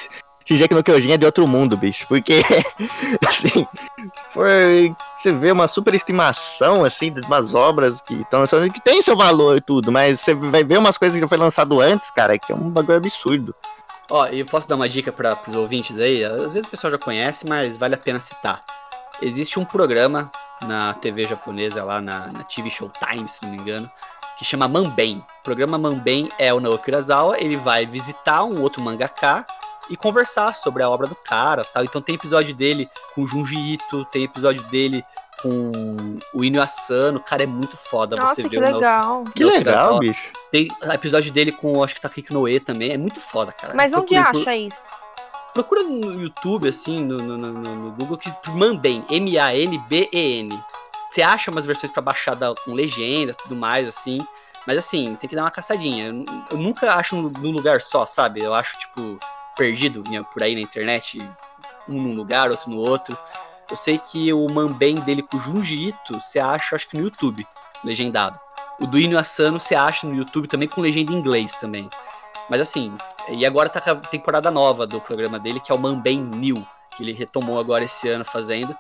Shingeki 0.47 0.75
no 0.75 0.85
Kyojin 0.85 1.13
é 1.13 1.17
de 1.17 1.27
outro 1.27 1.47
mundo, 1.47 1.77
bicho. 1.77 2.07
Porque, 2.07 2.43
assim, 3.27 3.67
foi. 4.31 4.95
Você 5.19 5.33
vê 5.33 5.51
uma 5.51 5.67
superestimação, 5.67 6.85
assim, 6.85 7.13
de 7.13 7.21
umas 7.27 7.53
obras 7.53 8.01
que 8.01 8.15
estão 8.15 8.41
lançando, 8.41 8.73
que 8.73 8.81
tem 8.81 9.03
seu 9.03 9.17
valor 9.17 9.57
e 9.57 9.61
tudo, 9.61 9.91
mas 9.91 10.21
você 10.21 10.35
vai 10.35 10.63
ver 10.63 10.79
umas 10.79 10.97
coisas 10.97 11.21
que 11.21 11.27
foi 11.27 11.37
lançado 11.37 11.81
antes, 11.81 12.11
cara, 12.13 12.39
que 12.39 12.53
é 12.53 12.55
um 12.55 12.71
bagulho 12.71 12.99
absurdo. 12.99 13.55
Ó, 14.09 14.29
e 14.29 14.39
eu 14.39 14.47
posso 14.47 14.69
dar 14.69 14.77
uma 14.77 14.89
dica 14.89 15.11
para 15.11 15.37
os 15.49 15.57
ouvintes 15.57 15.99
aí? 15.99 16.25
Às 16.25 16.53
vezes 16.53 16.69
o 16.69 16.71
pessoal 16.71 16.93
já 16.93 16.99
conhece, 16.99 17.45
mas 17.45 17.77
vale 17.77 17.97
a 17.97 17.99
pena 17.99 18.21
citar. 18.21 18.63
Existe 19.21 19.59
um 19.59 19.65
programa 19.65 20.31
na 20.63 20.95
TV 20.95 21.27
japonesa, 21.27 21.83
lá 21.83 22.01
na, 22.01 22.29
na 22.29 22.45
TV 22.45 22.71
Showtime, 22.71 23.29
se 23.29 23.43
não 23.43 23.51
me 23.51 23.57
engano, 23.57 23.91
que 24.39 24.45
chama 24.45 24.69
Manben. 24.69 25.25
O 25.41 25.43
programa 25.43 25.77
Manben 25.77 26.29
é 26.39 26.55
o 26.55 26.61
Naoki 26.61 26.91
Urasawa, 26.91 27.37
ele 27.41 27.57
vai 27.57 27.85
visitar 27.85 28.45
um 28.45 28.63
outro 28.63 28.81
mangaka 28.81 29.45
e 29.89 29.97
conversar 29.97 30.55
sobre 30.55 30.83
a 30.83 30.91
obra 30.91 31.07
do 31.07 31.15
cara 31.15 31.65
tal. 31.65 31.85
Então 31.85 32.01
tem 32.01 32.15
episódio 32.15 32.55
dele 32.55 32.89
com 33.15 33.23
o 33.23 33.27
Junji 33.27 33.57
Ito, 33.75 34.05
tem 34.07 34.25
episódio 34.25 34.63
dele 34.65 35.05
com 35.43 35.71
o 36.35 36.45
Inu 36.45 36.61
Asano. 36.63 37.21
Cara, 37.21 37.43
é 37.43 37.47
muito 37.47 37.77
foda 37.77 38.17
Nossa, 38.17 38.37
você 38.37 38.43
que 38.49 38.49
ver 38.49 38.57
o 38.57 38.61
Naoki- 38.61 38.75
legal. 38.81 39.25
Que 39.35 39.45
legal, 39.45 39.75
Urasawa. 39.77 40.01
bicho. 40.01 40.31
Tem 40.51 40.69
episódio 40.93 41.33
dele 41.33 41.53
com, 41.53 41.83
acho 41.85 41.95
que 41.95 42.01
Takeki 42.01 42.33
Noe 42.33 42.59
também. 42.61 42.93
É 42.93 42.99
muito 42.99 43.21
foda, 43.21 43.53
cara. 43.53 43.75
Mas 43.75 43.93
onde 43.93 44.07
Procura 44.15 44.33
por- 44.33 44.41
acha 44.41 44.57
isso? 44.57 44.81
Procura 45.53 45.83
no 45.85 46.21
YouTube, 46.21 46.69
assim, 46.69 47.03
no, 47.03 47.17
no, 47.17 47.37
no- 47.39 47.53
no- 47.53 47.77
no 47.77 47.93
Google, 47.93 48.19
que 48.19 48.31
Manben, 48.51 49.03
M-A-N-B-E-N. 49.11 50.63
Você 51.11 51.23
acha 51.23 51.51
umas 51.51 51.65
versões 51.65 51.91
pra 51.93 52.03
baixar 52.03 52.35
da- 52.35 52.55
com 52.65 52.75
legenda 52.75 53.33
tudo 53.35 53.57
mais, 53.57 53.89
assim. 53.89 54.19
Mas 54.67 54.77
assim, 54.79 55.15
tem 55.17 55.29
que 55.31 55.37
dar 55.37 55.43
uma 55.45 55.51
caçadinha. 55.51 56.07
Eu, 56.09 56.25
eu 56.51 56.59
nunca 56.59 56.93
acho 56.95 57.17
num 57.17 57.51
lugar 57.53 57.81
só, 57.81 58.05
sabe? 58.05 58.43
Eu 58.43 58.53
acho, 58.53 58.77
tipo, 58.79 59.19
perdido 59.57 60.03
em- 60.09 60.23
por 60.23 60.43
aí 60.43 60.55
na 60.55 60.61
internet, 60.61 61.19
um 61.89 62.01
num 62.01 62.15
lugar, 62.15 62.51
outro 62.51 62.71
no 62.71 62.77
outro. 62.79 63.17
Eu 63.69 63.77
sei 63.77 63.99
que 63.99 64.33
o 64.33 64.47
Manben 64.49 64.97
dele 64.97 65.23
com 65.23 65.37
o 65.37 65.41
Junji 65.41 65.89
Ito, 65.89 66.21
você 66.21 66.39
acha, 66.39 66.77
acho 66.77 66.89
que 66.89 66.97
no 66.97 67.03
YouTube, 67.05 67.47
legendado. 67.83 68.39
O 68.79 68.87
do 68.87 68.99
Inu 68.99 69.19
Asano 69.19 69.59
você 69.59 69.75
acha 69.75 70.07
no 70.07 70.15
YouTube 70.15 70.47
também 70.47 70.69
com 70.69 70.81
legenda 70.81 71.13
em 71.13 71.17
inglês 71.17 71.57
também. 71.57 71.89
Mas 72.49 72.61
assim, 72.61 72.97
e 73.29 73.45
agora 73.45 73.69
tá 73.69 73.83
a 73.91 73.97
temporada 73.97 74.51
nova 74.51 74.87
do 74.87 75.01
programa 75.01 75.39
dele, 75.39 75.59
que 75.59 75.73
é 75.73 75.75
o 75.75 75.79
Manben 75.79 76.21
New, 76.21 76.65
que 76.97 77.03
ele 77.03 77.13
retomou 77.13 77.59
agora 77.59 77.85
esse 77.85 78.09
ano 78.09 78.25
fazendo. 78.25 78.77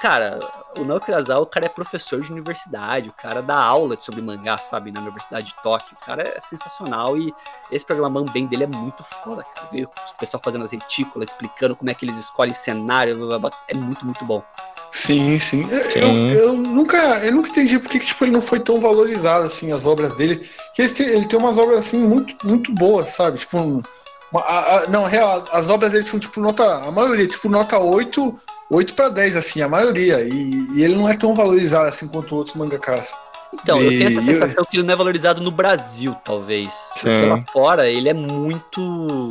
Cara, 0.00 0.40
o 0.78 0.84
Naoki 0.84 1.10
Urasawa, 1.10 1.42
o 1.42 1.46
cara 1.46 1.66
é 1.66 1.68
professor 1.68 2.20
de 2.20 2.30
universidade, 2.32 3.08
o 3.08 3.12
cara 3.12 3.40
dá 3.42 3.56
aula 3.56 3.96
sobre 3.98 4.20
mangá, 4.22 4.58
sabe, 4.58 4.90
na 4.90 5.00
Universidade 5.00 5.46
de 5.46 5.54
Tóquio. 5.62 5.96
O 6.00 6.04
cara 6.04 6.22
é 6.22 6.40
sensacional 6.48 7.16
e 7.16 7.32
esse 7.70 7.84
programa 7.84 8.20
Mambem 8.20 8.46
dele 8.46 8.64
é 8.64 8.66
muito 8.66 9.02
foda, 9.22 9.44
cara. 9.54 9.68
Ver 9.72 9.84
o 9.84 9.90
pessoal 10.18 10.40
fazendo 10.44 10.64
as 10.64 10.70
retículas, 10.72 11.30
explicando 11.30 11.76
como 11.76 11.90
é 11.90 11.94
que 11.94 12.04
eles 12.04 12.18
escolhem 12.18 12.54
cenário, 12.54 13.16
blá, 13.16 13.26
blá, 13.38 13.38
blá, 13.50 13.58
é 13.68 13.74
muito, 13.74 14.04
muito 14.04 14.24
bom. 14.24 14.42
Sim, 14.90 15.38
sim. 15.40 15.68
Eu, 15.70 15.90
Sim. 15.90 16.30
eu 16.30 16.52
nunca, 16.52 16.96
eu 17.24 17.32
nunca 17.32 17.48
entendi 17.48 17.78
por 17.80 17.90
que 17.90 17.98
que, 17.98 18.06
tipo, 18.06 18.24
ele 18.24 18.30
não 18.30 18.40
foi 18.40 18.60
tão 18.60 18.80
valorizado 18.80 19.44
assim, 19.44 19.72
as 19.72 19.84
obras 19.86 20.12
dele. 20.12 20.48
Que 20.72 20.82
ele 20.82 20.92
tem, 20.92 21.06
ele 21.08 21.26
tem 21.26 21.36
umas 21.38 21.58
obras 21.58 21.78
assim 21.80 21.98
muito, 21.98 22.46
muito 22.46 22.72
boas, 22.72 23.10
sabe? 23.10 23.38
Tipo, 23.38 23.60
um- 23.60 23.82
uma- 24.30 24.42
a- 24.42 24.76
a- 24.76 24.86
não, 24.86 25.04
real, 25.04 25.44
as 25.50 25.68
obras 25.68 25.90
dele 25.92 26.04
são 26.04 26.20
tipo 26.20 26.40
nota, 26.40 26.76
a 26.86 26.92
maioria, 26.92 27.26
tipo 27.26 27.48
nota 27.48 27.76
8, 27.76 28.38
8 28.70 28.94
para 28.94 29.08
10 29.08 29.36
assim, 29.36 29.60
a 29.62 29.68
maioria. 29.68 30.20
E, 30.22 30.66
e 30.74 30.82
ele 30.82 30.94
não 30.96 31.08
é 31.08 31.16
tão 31.16 31.34
valorizado 31.34 31.88
assim 31.88 32.08
quanto 32.08 32.34
outros 32.36 32.56
mangakas. 32.56 33.18
Então, 33.52 33.80
eu 33.80 33.90
tenho 33.90 34.08
essa 34.10 34.20
E 34.20 34.28
eu- 34.32 34.40
sensação 34.40 34.64
que 34.68 34.76
ele 34.76 34.82
não 34.86 34.94
é 34.94 34.96
valorizado 34.96 35.40
no 35.40 35.50
Brasil, 35.50 36.16
talvez. 36.24 36.74
Porque 36.94 37.08
Sim. 37.10 37.28
lá 37.28 37.44
fora 37.52 37.88
ele 37.88 38.08
é 38.08 38.14
muito. 38.14 38.80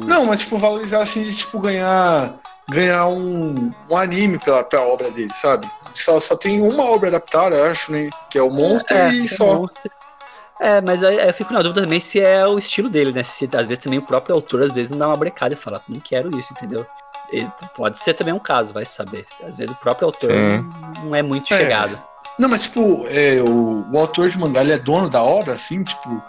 Não, 0.05 0.25
mas 0.25 0.39
tipo 0.39 0.57
valorizar 0.57 1.01
assim 1.01 1.23
de 1.23 1.35
tipo 1.35 1.59
ganhar 1.59 2.33
ganhar 2.69 3.07
um, 3.07 3.71
um 3.89 3.97
anime 3.97 4.39
pela, 4.39 4.63
pela 4.63 4.83
obra 4.83 5.11
dele, 5.11 5.31
sabe? 5.35 5.69
Só, 5.93 6.17
só 6.21 6.33
tem 6.37 6.61
uma 6.61 6.85
obra 6.85 7.09
adaptada, 7.09 7.57
eu 7.57 7.65
acho, 7.65 7.91
né? 7.91 8.09
Que 8.29 8.37
é 8.37 8.41
o 8.41 8.49
Monster 8.49 8.95
É, 8.95 9.11
e 9.11 9.25
é 9.25 9.27
só. 9.27 9.55
monstro. 9.55 9.91
É, 10.61 10.79
mas 10.79 11.03
aí 11.03 11.17
eu 11.27 11.33
fico 11.33 11.51
na 11.51 11.61
dúvida 11.61 11.81
também 11.81 11.99
se 11.99 12.21
é 12.21 12.47
o 12.47 12.57
estilo 12.57 12.87
dele, 12.89 13.11
né? 13.11 13.21
Se 13.25 13.49
às 13.53 13.67
vezes 13.67 13.83
também 13.83 13.99
o 13.99 14.03
próprio 14.03 14.33
autor 14.33 14.61
às 14.63 14.71
vezes 14.71 14.89
não 14.91 14.97
dá 14.97 15.07
uma 15.07 15.17
brecada 15.17 15.53
e 15.53 15.57
fala, 15.57 15.81
não 15.89 15.99
quero 15.99 16.39
isso, 16.39 16.53
entendeu? 16.53 16.85
Pode 17.75 17.99
ser 17.99 18.13
também 18.13 18.33
um 18.33 18.39
caso, 18.39 18.73
vai 18.73 18.85
saber. 18.85 19.25
Às 19.47 19.57
vezes 19.57 19.71
o 19.71 19.75
próprio 19.75 20.07
autor 20.07 20.31
Sim. 20.31 20.57
não, 20.97 21.03
não 21.05 21.15
é 21.15 21.21
muito 21.21 21.53
É. 21.53 21.57
chegado. 21.57 22.01
Não, 22.39 22.49
mas 22.49 22.63
tipo, 22.63 23.05
é, 23.07 23.41
o, 23.41 23.85
o 23.91 23.97
autor 23.99 24.29
de 24.29 24.37
mangá, 24.39 24.61
ele 24.61 24.73
é 24.73 24.77
dono 24.79 25.09
da 25.09 25.21
obra, 25.21 25.53
assim, 25.53 25.83
tipo, 25.83 26.21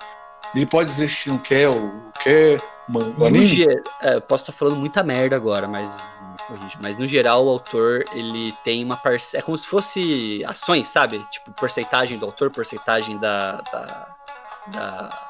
ele 0.55 0.67
pode 0.67 0.91
dizer 0.91 1.09
se 1.09 1.29
não 1.31 1.39
quer 1.39 1.69
ou 1.69 1.91
quer 2.23 2.61
man- 2.89 3.15
o 3.17 3.31
No 3.31 3.43
ge- 3.43 3.67
é, 4.03 4.15
eu 4.17 4.21
posso 4.21 4.43
estar 4.45 4.53
falando 4.53 4.77
muita 4.77 5.03
merda 5.03 5.35
agora, 5.35 5.67
mas 5.67 5.91
me 5.97 6.37
corrija. 6.47 6.79
Mas 6.83 6.99
no 6.99 7.09
geral, 7.09 7.47
o 7.47 7.49
autor 7.49 8.05
ele 8.13 8.53
tem 8.63 8.85
uma 8.85 8.97
parcela. 8.99 9.41
É 9.41 9.43
como 9.43 9.57
se 9.57 9.67
fosse 9.67 10.45
ações, 10.47 10.89
sabe? 10.89 11.25
Tipo, 11.31 11.51
porcentagem 11.53 12.19
do 12.19 12.27
autor, 12.27 12.51
porcentagem 12.51 13.17
da. 13.19 13.63
da, 13.73 14.09
da, 14.69 15.24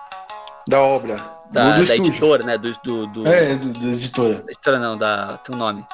Da 0.69 0.81
obra, 0.81 1.17
da- 1.51 1.77
do, 1.77 1.87
da 1.87 1.95
do 1.95 2.07
editora, 2.07 2.43
né? 2.45 2.59
Do, 2.59 2.73
do, 2.83 3.07
do- 3.07 3.29
É, 3.29 3.55
do, 3.55 3.69
da 3.73 3.89
editora. 3.89 4.43
Da 4.43 4.51
editora 4.51 4.79
não, 4.79 4.97
da. 4.97 5.39
Tem 5.39 5.55
um 5.55 5.59
nome. 5.59 5.87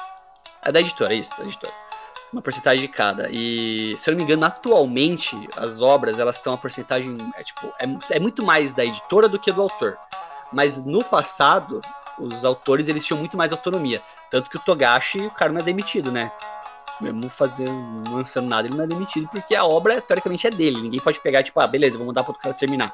É 0.63 0.71
da 0.71 0.79
editora, 0.79 1.13
isso, 1.13 1.31
da 1.37 1.43
editora. 1.43 1.73
Uma 2.31 2.41
porcentagem 2.41 2.79
de 2.81 2.87
cada. 2.87 3.27
E, 3.29 3.93
se 3.97 4.09
eu 4.09 4.13
não 4.13 4.19
me 4.19 4.23
engano, 4.23 4.45
atualmente, 4.45 5.35
as 5.57 5.81
obras, 5.81 6.17
elas 6.19 6.37
estão 6.37 6.53
a 6.53 6.57
porcentagem. 6.57 7.17
É, 7.35 7.43
tipo, 7.43 7.67
é, 7.79 8.15
é 8.15 8.19
muito 8.19 8.45
mais 8.45 8.71
da 8.71 8.85
editora 8.85 9.27
do 9.27 9.37
que 9.37 9.51
do 9.51 9.61
autor. 9.61 9.97
Mas 10.53 10.77
no 10.77 11.03
passado, 11.03 11.81
os 12.17 12.45
autores 12.45 12.87
eles 12.87 13.05
tinham 13.05 13.17
muito 13.19 13.35
mais 13.35 13.51
autonomia. 13.51 14.01
Tanto 14.29 14.49
que 14.49 14.55
o 14.55 14.59
Togashi, 14.61 15.17
o 15.19 15.31
cara 15.31 15.51
não 15.51 15.59
é 15.59 15.63
demitido, 15.63 16.09
né? 16.11 16.31
Mesmo 17.01 17.29
fazendo, 17.29 17.71
não 18.07 18.15
lançando 18.17 18.47
nada, 18.47 18.67
ele 18.67 18.77
não 18.77 18.83
é 18.83 18.87
demitido, 18.87 19.27
porque 19.27 19.55
a 19.55 19.65
obra, 19.65 19.99
teoricamente, 19.99 20.45
é 20.47 20.49
dele. 20.51 20.79
Ninguém 20.81 20.99
pode 21.01 21.19
pegar, 21.19 21.41
tipo, 21.43 21.59
ah, 21.59 21.67
beleza, 21.67 21.97
vou 21.97 22.05
mandar 22.07 22.21
para 22.23 22.29
outro 22.31 22.43
cara 22.43 22.53
terminar. 22.55 22.93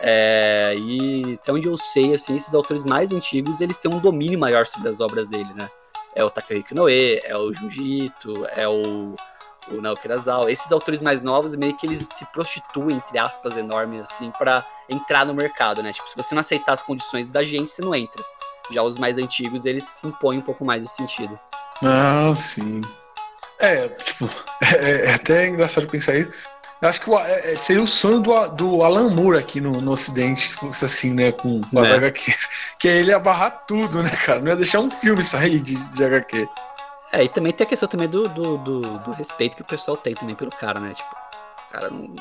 É, 0.00 0.74
e 0.76 1.38
até 1.42 1.52
onde 1.52 1.66
eu 1.66 1.76
sei, 1.76 2.14
assim, 2.14 2.36
esses 2.36 2.54
autores 2.54 2.84
mais 2.84 3.12
antigos, 3.12 3.60
eles 3.60 3.76
têm 3.76 3.92
um 3.92 3.98
domínio 3.98 4.38
maior 4.38 4.66
sobre 4.66 4.88
as 4.88 5.00
obras 5.00 5.26
dele, 5.28 5.52
né? 5.54 5.68
É 6.14 6.24
o 6.24 6.30
Takahiko 6.30 6.74
Noe, 6.74 7.20
é 7.24 7.36
o 7.36 7.52
Junji 7.52 8.12
é 8.56 8.68
o, 8.68 9.14
o 9.70 9.80
Naoki 9.80 10.06
Urasawa. 10.06 10.50
Esses 10.50 10.70
autores 10.72 11.02
mais 11.02 11.20
novos, 11.20 11.54
meio 11.56 11.76
que 11.76 11.86
eles 11.86 12.00
se 12.00 12.24
prostituem, 12.26 12.96
entre 12.96 13.18
aspas, 13.18 13.56
enormes, 13.56 14.02
assim, 14.02 14.30
para 14.32 14.64
entrar 14.88 15.26
no 15.26 15.34
mercado, 15.34 15.82
né? 15.82 15.92
Tipo, 15.92 16.08
se 16.08 16.16
você 16.16 16.34
não 16.34 16.40
aceitar 16.40 16.74
as 16.74 16.82
condições 16.82 17.26
da 17.26 17.42
gente, 17.42 17.72
você 17.72 17.82
não 17.82 17.94
entra. 17.94 18.22
Já 18.70 18.82
os 18.82 18.98
mais 18.98 19.18
antigos, 19.18 19.64
eles 19.64 19.84
se 19.84 20.06
impõem 20.06 20.38
um 20.38 20.42
pouco 20.42 20.64
mais 20.64 20.82
nesse 20.82 20.96
sentido. 20.96 21.38
Ah, 21.82 22.32
sim. 22.34 22.82
É, 23.58 23.88
tipo, 23.88 24.28
é, 24.80 25.06
é 25.06 25.14
até 25.14 25.48
engraçado 25.48 25.86
pensar 25.88 26.16
isso. 26.16 26.30
Eu 26.80 26.88
acho 26.88 27.00
que 27.00 27.10
o- 27.10 27.18
é, 27.18 27.52
é, 27.52 27.56
seria 27.56 27.82
o 27.82 27.86
sonho 27.88 28.20
do, 28.20 28.48
do 28.50 28.82
Alan 28.84 29.08
Moore 29.10 29.38
aqui 29.38 29.60
no, 29.60 29.72
no 29.80 29.90
Ocidente, 29.92 30.48
que 30.50 30.54
fosse 30.54 30.84
assim, 30.84 31.12
né, 31.12 31.32
com, 31.32 31.60
com 31.60 31.78
as 31.78 31.88
É. 31.90 31.96
HQs. 31.96 32.74
Que 32.78 32.88
aí 32.88 32.98
ele 32.98 33.10
ia 33.10 33.18
barrar 33.18 33.50
tudo, 33.66 34.02
né, 34.02 34.10
cara? 34.10 34.40
Não 34.40 34.48
ia 34.48 34.56
deixar 34.56 34.78
um 34.80 34.88
filme 34.90 35.22
sair 35.22 35.58
de, 35.60 35.74
de 35.74 36.04
HQ. 36.04 36.48
É, 37.12 37.24
e 37.24 37.28
também 37.28 37.52
tem 37.52 37.66
a 37.66 37.68
questão 37.68 37.88
também 37.88 38.06
do, 38.08 38.28
do, 38.28 38.58
do, 38.58 38.80
do 38.80 39.10
respeito 39.12 39.56
que 39.56 39.62
o 39.62 39.64
pessoal 39.64 39.96
tem 39.96 40.14
também 40.14 40.34
pelo 40.36 40.50
cara, 40.50 40.78
né? 40.78 40.92
Tipo, 40.94 41.16
cara 41.72 41.90
não. 41.90 42.14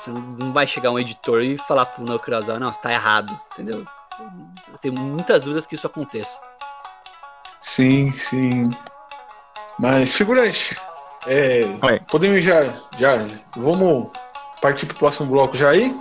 Você 0.00 0.10
não 0.10 0.52
vai 0.52 0.66
chegar 0.66 0.90
um 0.90 0.98
editor 0.98 1.42
e 1.42 1.56
falar 1.58 1.86
pro 1.86 2.04
Naoki 2.04 2.28
Urasawa, 2.28 2.60
não, 2.60 2.72
você 2.72 2.80
tá 2.80 2.92
errado, 2.92 3.38
entendeu? 3.52 3.84
Eu 4.70 4.78
tenho 4.80 4.94
muitas 4.94 5.40
dúvidas 5.42 5.66
que 5.66 5.74
isso 5.74 5.86
aconteça. 5.86 6.38
Sim, 7.60 8.10
sim. 8.12 8.62
Mas, 9.78 10.14
figurante, 10.14 10.76
é, 11.26 11.66
Oi. 11.82 12.00
podemos 12.10 12.44
já, 12.44 12.72
já, 12.98 13.24
vamos 13.56 14.08
partir 14.60 14.86
pro 14.86 14.96
próximo 14.96 15.26
bloco 15.28 15.56
já 15.56 15.70
aí? 15.70 15.94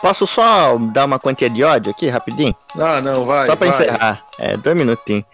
Posso 0.00 0.26
só 0.26 0.76
dar 0.92 1.04
uma 1.04 1.18
quantia 1.18 1.48
de 1.48 1.62
ódio 1.62 1.92
aqui, 1.92 2.08
rapidinho? 2.08 2.54
Ah, 2.76 3.00
não, 3.00 3.24
vai, 3.24 3.46
só 3.46 3.54
pra 3.54 3.70
vai. 3.70 3.76
encerrar. 3.76 4.22
É, 4.38 4.56
dois 4.56 4.76
minutinhos. 4.76 5.24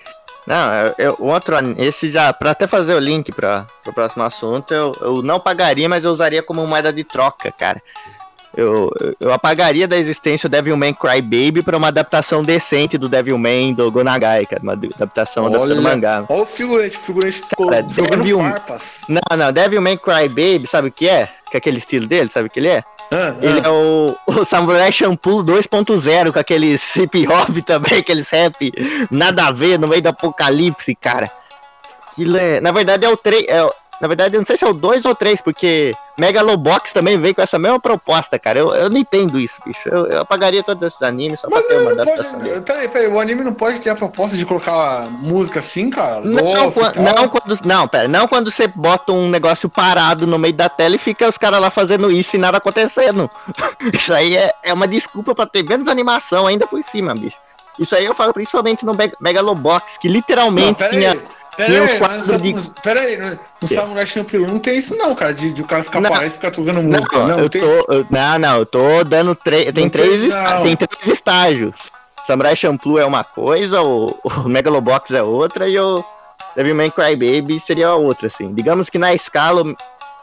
Não, 0.46 0.94
eu, 0.96 1.16
o 1.18 1.26
outro, 1.26 1.54
esse 1.78 2.08
já, 2.08 2.32
pra 2.32 2.52
até 2.52 2.66
fazer 2.66 2.94
o 2.94 2.98
link 2.98 3.32
pra, 3.32 3.66
pro 3.84 3.92
próximo 3.92 4.22
assunto, 4.24 4.72
eu, 4.72 4.96
eu 5.00 5.22
não 5.22 5.38
pagaria, 5.38 5.88
mas 5.88 6.04
eu 6.04 6.10
usaria 6.10 6.42
como 6.42 6.66
moeda 6.66 6.90
de 6.92 7.04
troca, 7.04 7.52
cara. 7.52 7.82
Eu, 8.60 8.90
eu- 9.20 9.32
apagaria 9.32 9.86
da 9.86 9.96
existência 9.96 10.48
o 10.48 10.50
Devilman 10.50 10.92
Crybaby 10.92 11.62
pra 11.62 11.76
uma 11.76 11.88
adaptação 11.88 12.42
decente 12.42 12.98
do 12.98 13.08
Devilman 13.08 13.72
do 13.72 13.88
Gonagai, 13.92 14.44
cara. 14.46 14.60
Uma 14.62 14.72
adaptação 14.72 15.44
Olha. 15.44 15.56
adaptando 15.58 15.82
mangá. 15.82 16.24
Olha 16.28 16.42
o 16.42 16.46
figurante, 16.46 16.96
o 16.96 17.00
figurante 17.00 17.32
ficou 17.48 17.70
Cara, 17.70 17.86
jogando 17.88 18.16
Devil- 18.22 18.38
farpas. 18.38 19.04
Não, 19.08 19.36
não, 19.36 19.52
Devilman 19.52 19.96
Crybaby, 19.96 20.66
sabe 20.66 20.88
o 20.88 20.92
que 20.92 21.08
é? 21.08 21.28
Que 21.50 21.56
é 21.56 21.58
aquele 21.58 21.78
estilo 21.78 22.06
dele, 22.08 22.28
sabe 22.30 22.48
o 22.48 22.50
que 22.50 22.58
ele 22.58 22.68
é? 22.68 22.82
Ah, 23.12 23.34
Ele 23.40 23.60
ah. 23.60 23.68
é 23.68 23.70
o, 23.70 24.16
o 24.26 24.44
Samurai 24.44 24.90
Shampoo 24.92 25.42
2.0, 25.44 26.32
com 26.32 26.38
aqueles 26.38 26.96
hip 26.96 27.26
hop 27.28 27.56
também, 27.64 28.00
aqueles 28.00 28.28
rap 28.28 28.72
nada 29.10 29.46
a 29.46 29.52
ver 29.52 29.78
no 29.78 29.86
meio 29.86 30.02
do 30.02 30.08
apocalipse, 30.08 30.94
cara. 30.96 31.30
Aquilo 32.10 32.36
é, 32.36 32.60
na 32.60 32.72
verdade 32.72 33.06
é 33.06 33.08
o 33.08 33.16
3, 33.16 33.46
é, 33.48 33.62
na 34.00 34.08
verdade 34.08 34.34
eu 34.34 34.40
não 34.40 34.46
sei 34.46 34.56
se 34.56 34.64
é 34.64 34.68
o 34.68 34.74
2 34.74 35.04
ou 35.04 35.14
3, 35.14 35.40
porque 35.40 35.94
Megalobox 36.18 36.92
também 36.92 37.18
veio 37.18 37.34
com 37.34 37.42
essa 37.42 37.58
mesma 37.58 37.78
proposta, 37.80 38.38
cara. 38.38 38.58
Eu, 38.58 38.74
eu 38.74 38.90
não 38.90 38.96
entendo 38.98 39.38
isso, 39.38 39.54
bicho. 39.64 39.80
Eu, 39.88 40.06
eu 40.06 40.20
apagaria 40.20 40.62
todos 40.62 40.82
esses 40.82 41.00
animes 41.02 41.40
só 41.40 41.48
pra 41.48 41.58
Mas 41.58 41.66
ter 41.66 41.78
uma 41.78 41.94
não 41.94 42.04
pode. 42.04 42.60
Peraí, 42.62 42.88
peraí, 42.88 43.06
o 43.08 43.20
anime 43.20 43.42
não 43.44 43.54
pode 43.54 43.78
ter 43.80 43.90
a 43.90 43.94
proposta 43.94 44.36
de 44.36 44.44
colocar 44.44 45.06
música 45.10 45.60
assim, 45.60 45.90
cara? 45.90 46.20
Não, 46.22 46.64
Lofi 46.64 46.78
e 46.78 46.82
quan- 46.82 46.92
tal? 46.92 47.02
não, 47.04 47.28
quando, 47.28 47.58
não, 47.64 47.88
pera, 47.88 48.08
não 48.08 48.26
quando 48.28 48.50
você 48.50 48.66
bota 48.66 49.12
um 49.12 49.28
negócio 49.30 49.68
parado 49.68 50.26
no 50.26 50.38
meio 50.38 50.54
da 50.54 50.68
tela 50.68 50.96
e 50.96 50.98
fica 50.98 51.28
os 51.28 51.38
caras 51.38 51.60
lá 51.60 51.70
fazendo 51.70 52.10
isso 52.10 52.36
e 52.36 52.38
nada 52.38 52.58
acontecendo. 52.58 53.30
Isso 53.92 54.12
aí 54.12 54.36
é, 54.36 54.52
é 54.62 54.72
uma 54.72 54.86
desculpa 54.88 55.34
pra 55.34 55.46
ter 55.46 55.62
menos 55.62 55.88
animação 55.88 56.46
ainda 56.46 56.66
por 56.66 56.82
cima, 56.82 57.14
bicho. 57.14 57.36
Isso 57.78 57.94
aí 57.94 58.04
eu 58.04 58.14
falo 58.14 58.32
principalmente 58.32 58.84
no 58.84 58.92
Meg- 58.94 59.14
Megalobox, 59.20 59.96
que 59.98 60.08
Não, 60.08 60.14
literalmente 60.14 60.74
peraí. 60.78 60.98
tinha. 60.98 61.22
Peraí, 61.58 61.98
mas 62.00 62.28
no, 62.28 62.38
de- 62.38 62.80
peraí, 62.82 63.16
no, 63.16 63.38
no 63.60 63.66
Samurai 63.68 64.06
Champloo 64.06 64.46
não 64.46 64.58
tem 64.60 64.78
isso 64.78 64.96
não, 64.96 65.12
cara, 65.14 65.34
de, 65.34 65.52
de 65.52 65.60
o 65.60 65.64
cara 65.66 65.82
ficar 65.82 66.00
Não. 66.00 66.08
parado 66.08 66.28
e 66.28 66.30
ficar 66.30 66.50
tocando 66.52 66.74
Não, 66.80 66.82
música. 66.84 67.18
Não, 67.18 67.38
eu 67.40 67.50
tem. 67.50 67.60
tô, 67.60 67.92
eu- 67.92 68.06
não, 68.08 68.38
não, 68.38 68.56
eu 68.58 68.64
tô 68.66 69.02
dando 69.04 69.34
três. 69.34 69.72
Tem, 69.72 69.84
Não 69.84 69.90
três 69.90 70.20
tem, 70.20 70.28
não. 70.42 70.62
tem 70.62 70.76
três 70.76 71.06
estágios. 71.18 71.74
Samurai 72.26 72.54
Champloo 72.54 72.98
é 72.98 73.04
uma 73.04 73.24
coisa, 73.24 73.82
o, 73.82 74.16
o 74.22 74.30
Megalobox 74.48 75.10
é 75.10 75.22
outra 75.22 75.68
e 75.68 75.78
o 75.78 76.04
Devilman 76.54 76.90
Crybaby 76.90 77.58
seria 77.58 77.88
a 77.88 77.94
outra, 77.96 78.28
assim. 78.28 78.54
Digamos 78.54 78.88
que 78.88 78.98
na 78.98 79.12
escala, 79.12 79.62
o 79.62 79.74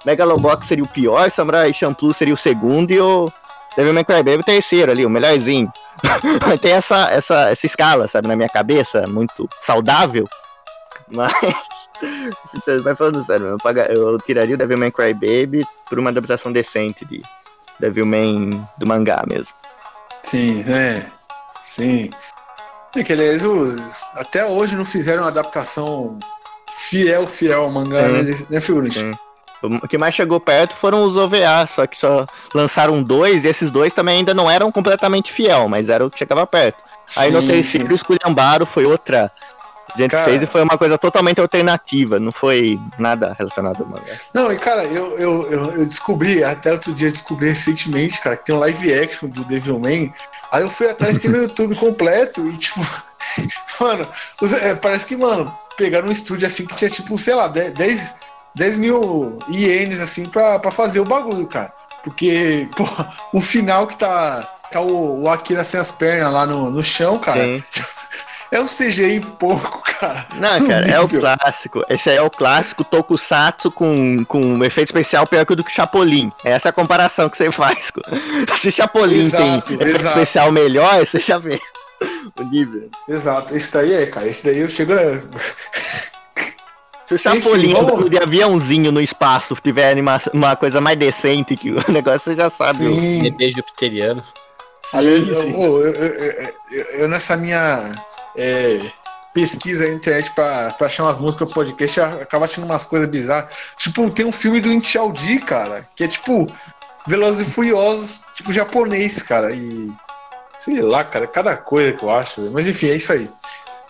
Megalobox 0.05 0.67
seria 0.67 0.83
o 0.83 0.87
pior, 0.87 1.29
Samurai 1.31 1.73
Champloo 1.73 2.13
seria 2.13 2.33
o 2.33 2.37
segundo 2.37 2.91
e 2.91 2.99
o 3.01 3.29
Devilman 3.75 4.05
Crybaby 4.05 4.39
o 4.39 4.43
terceiro 4.43 4.91
ali, 4.91 5.05
o 5.05 5.09
melhorzinho. 5.09 5.69
tem 6.61 6.71
essa, 6.73 7.09
essa, 7.11 7.49
essa 7.49 7.65
escala, 7.65 8.07
sabe, 8.07 8.27
na 8.27 8.35
minha 8.37 8.47
cabeça, 8.49 9.05
muito 9.07 9.49
saudável. 9.61 10.27
Mas, 11.07 11.33
vai 12.83 12.95
falando 12.95 13.23
sério, 13.23 13.45
eu, 13.47 13.57
paga- 13.57 13.87
eu 13.93 14.17
tiraria 14.19 14.55
o 14.55 14.57
Devilman 14.57 14.91
Crybaby 14.91 15.63
por 15.87 15.99
uma 15.99 16.09
adaptação 16.09 16.51
decente 16.51 17.05
de 17.05 17.21
Devilman 17.79 18.67
do 18.77 18.87
mangá 18.87 19.23
mesmo. 19.27 19.53
Sim, 20.23 20.63
é. 20.67 21.05
Sim. 21.63 22.09
É 22.95 23.03
que, 23.03 23.13
os- 23.45 23.99
até 24.15 24.45
hoje 24.45 24.75
não 24.75 24.85
fizeram 24.85 25.23
uma 25.23 25.29
adaptação 25.29 26.17
fiel, 26.71 27.27
fiel 27.27 27.63
ao 27.63 27.71
mangá, 27.71 28.07
Sim. 28.07 28.23
né, 28.23 28.37
né, 28.49 28.61
figurante? 28.61 28.99
Sim. 28.99 29.11
O 29.61 29.87
que 29.87 29.97
mais 29.97 30.13
chegou 30.13 30.39
perto 30.39 30.75
foram 30.75 31.05
os 31.05 31.15
OVA, 31.17 31.65
só 31.67 31.87
que 31.87 31.97
só 31.97 32.25
lançaram 32.53 33.01
dois, 33.01 33.43
e 33.43 33.47
esses 33.47 33.71
dois 33.71 33.91
também 33.91 34.17
ainda 34.17 34.33
não 34.33 34.49
eram 34.49 34.71
completamente 34.71 35.33
fiel, 35.33 35.67
mas 35.67 35.89
era 35.89 36.05
o 36.05 36.09
que 36.09 36.19
chegava 36.19 36.45
perto. 36.45 36.77
Aí 37.15 37.31
no 37.31 37.41
Sim, 37.41 37.47
terceiro, 37.47 37.87
sim. 37.87 37.93
o 37.93 37.95
Esculhambaro 37.95 38.65
foi 38.65 38.85
outra 38.85 39.31
gente 39.97 40.11
Cara. 40.11 40.25
fez 40.25 40.43
e 40.43 40.45
foi 40.45 40.61
uma 40.61 40.77
coisa 40.77 40.97
totalmente 40.97 41.39
alternativa, 41.39 42.19
não 42.19 42.31
foi 42.31 42.79
nada 42.97 43.35
relacionado 43.37 43.83
ao 43.83 43.89
mangá. 43.89 44.13
Não, 44.33 44.51
e 44.51 44.57
cara, 44.57 44.83
eu, 44.85 45.17
eu, 45.17 45.51
eu, 45.51 45.71
eu 45.71 45.85
descobri, 45.85 46.43
até 46.43 46.71
outro 46.71 46.93
dia 46.93 47.11
descobri 47.11 47.49
recentemente, 47.49 48.19
cara, 48.21 48.37
que 48.37 48.45
tem 48.45 48.55
um 48.55 48.59
live 48.59 48.93
action 48.93 49.29
do 49.29 49.43
Devilman. 49.45 50.13
Aí 50.51 50.63
eu 50.63 50.69
fui 50.69 50.89
atrás 50.89 51.17
tem 51.17 51.31
no 51.31 51.37
YouTube 51.37 51.75
completo 51.75 52.45
e, 52.47 52.57
tipo, 52.57 52.81
mano, 53.79 54.07
é, 54.61 54.75
parece 54.75 55.05
que, 55.05 55.15
mano, 55.15 55.53
pegaram 55.77 56.07
um 56.07 56.11
estúdio 56.11 56.45
assim 56.45 56.65
que 56.65 56.75
tinha, 56.75 56.89
tipo, 56.89 57.17
sei 57.17 57.35
lá, 57.35 57.47
10, 57.47 58.15
10 58.55 58.77
mil 58.77 59.37
ienes, 59.49 60.01
assim, 60.01 60.25
pra, 60.25 60.59
pra 60.59 60.71
fazer 60.71 60.99
o 60.99 61.05
bagulho, 61.05 61.47
cara. 61.47 61.73
Porque, 62.03 62.69
pô, 62.75 62.85
o 63.33 63.41
final 63.41 63.87
que 63.87 63.97
tá, 63.97 64.47
tá 64.71 64.81
o, 64.81 65.23
o 65.23 65.29
Akira 65.29 65.63
sem 65.63 65.79
as 65.79 65.91
pernas 65.91 66.31
lá 66.33 66.45
no, 66.45 66.69
no 66.69 66.81
chão, 66.83 67.17
cara, 67.19 67.43
Sim. 67.43 67.63
é 68.51 68.59
um 68.61 68.65
CGI 68.67 69.19
pouco, 69.39 69.81
cara. 69.99 70.25
Não, 70.35 70.67
cara, 70.67 70.87
é 70.87 70.99
o 70.99 71.07
clássico. 71.07 71.83
Esse 71.89 72.09
aí 72.09 72.17
é 72.17 72.21
o 72.21 72.29
clássico 72.29 72.83
Tokusatsu 72.83 73.71
com, 73.71 74.23
com 74.25 74.41
um 74.41 74.63
efeito 74.63 74.89
especial 74.89 75.25
pior 75.27 75.45
que 75.45 75.53
o 75.53 75.55
do 75.55 75.65
Chapolin. 75.69 76.31
Essa 76.43 76.67
é 76.67 76.71
a 76.71 76.73
comparação 76.73 77.29
que 77.29 77.37
você 77.37 77.51
faz. 77.51 77.91
Se 78.57 78.71
Chapolin 78.71 79.19
Exato, 79.19 79.43
tem 79.43 79.75
efeito 79.75 79.99
exato. 79.99 80.07
especial 80.19 80.51
melhor, 80.51 81.05
você 81.05 81.19
já 81.19 81.37
vê 81.37 81.59
o 82.39 82.43
nível. 82.43 82.89
Exato, 83.07 83.55
esse 83.55 83.71
daí 83.73 83.93
é, 83.93 84.05
cara. 84.07 84.27
Esse 84.27 84.45
daí 84.45 84.59
eu 84.59 84.69
chego. 84.69 84.93
a- 84.93 85.21
Se 87.07 87.13
o 87.13 87.19
Chapolin 87.19 87.71
vamos- 87.73 88.09
de 88.09 88.17
aviãozinho 88.17 88.91
no 88.91 88.99
espaço 88.99 89.55
tiver 89.63 89.91
anima 89.91 90.19
uma 90.33 90.55
coisa 90.55 90.81
mais 90.81 90.97
decente 90.97 91.55
que 91.55 91.71
o 91.71 91.83
negócio, 91.91 92.21
você 92.21 92.35
já 92.35 92.49
sabe. 92.49 92.87
o- 92.87 92.99
Sim. 92.99 93.21
Bebê 93.23 93.51
jupiteriano. 93.51 94.23
Aliás, 94.93 95.27
eu, 95.27 95.41
eu, 95.49 95.93
eu- 95.93 96.53
eu- 96.99 97.07
nessa 97.07 97.35
minha 97.35 97.93
é, 98.37 98.79
pesquisa 99.33 99.87
na 99.87 99.93
internet 99.93 100.31
pra, 100.33 100.71
pra 100.73 100.87
achar 100.87 101.03
umas 101.03 101.17
músicas 101.17 101.47
pro 101.51 101.55
podcast, 101.63 101.99
eu 101.99 102.05
acabo 102.21 102.45
achando 102.45 102.65
umas 102.65 102.85
coisas 102.85 103.09
bizarras. 103.09 103.53
Tipo, 103.77 104.09
tem 104.09 104.25
um 104.25 104.31
filme 104.31 104.59
do 104.61 104.71
Intialdi, 104.71 105.39
cara, 105.39 105.85
que 105.95 106.03
é 106.03 106.07
tipo 106.07 106.47
Velozes 107.07 107.47
e 107.47 107.51
Furiosos, 107.51 108.21
tipo 108.33 108.53
japonês, 108.53 109.21
cara. 109.21 109.53
E 109.53 109.91
sei 110.57 110.81
lá, 110.81 111.03
cara, 111.03 111.27
cada 111.27 111.55
coisa 111.57 111.91
que 111.91 112.03
eu 112.03 112.09
acho. 112.09 112.41
velho. 112.41 112.53
Mas 112.53 112.67
enfim, 112.67 112.87
é 112.87 112.95
isso 112.95 113.11
aí. 113.11 113.29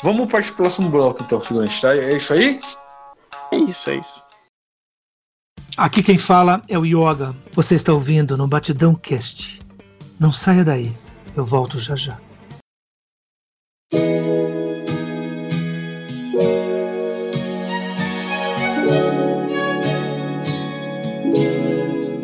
Vamos 0.02 0.30
partir 0.32 0.48
pro 0.50 0.58
próximo 0.58 0.89
bloco, 0.89 1.24
então, 1.24 1.39
figurante, 1.39 1.80
tá? 1.82 1.96
É 1.96 2.16
isso 2.16 2.34
aí? 2.34 2.60
É 3.52 3.56
isso, 3.58 3.89
é 3.89 3.96
isso. 3.96 4.24
Aqui 5.78 6.02
quem 6.02 6.18
fala 6.18 6.62
é 6.70 6.78
o 6.80 6.86
Yoga. 6.86 7.36
Você 7.54 7.76
está 7.76 7.93
ouvindo 7.93 8.36
no 8.38 8.48
Batidão 8.48 8.96
Cast. 8.96 9.60
Não 10.20 10.32
saia 10.32 10.63
daí. 10.63 10.93
Eu 11.36 11.45
volto 11.45 11.78
já 11.80 11.95
já. 11.95 12.18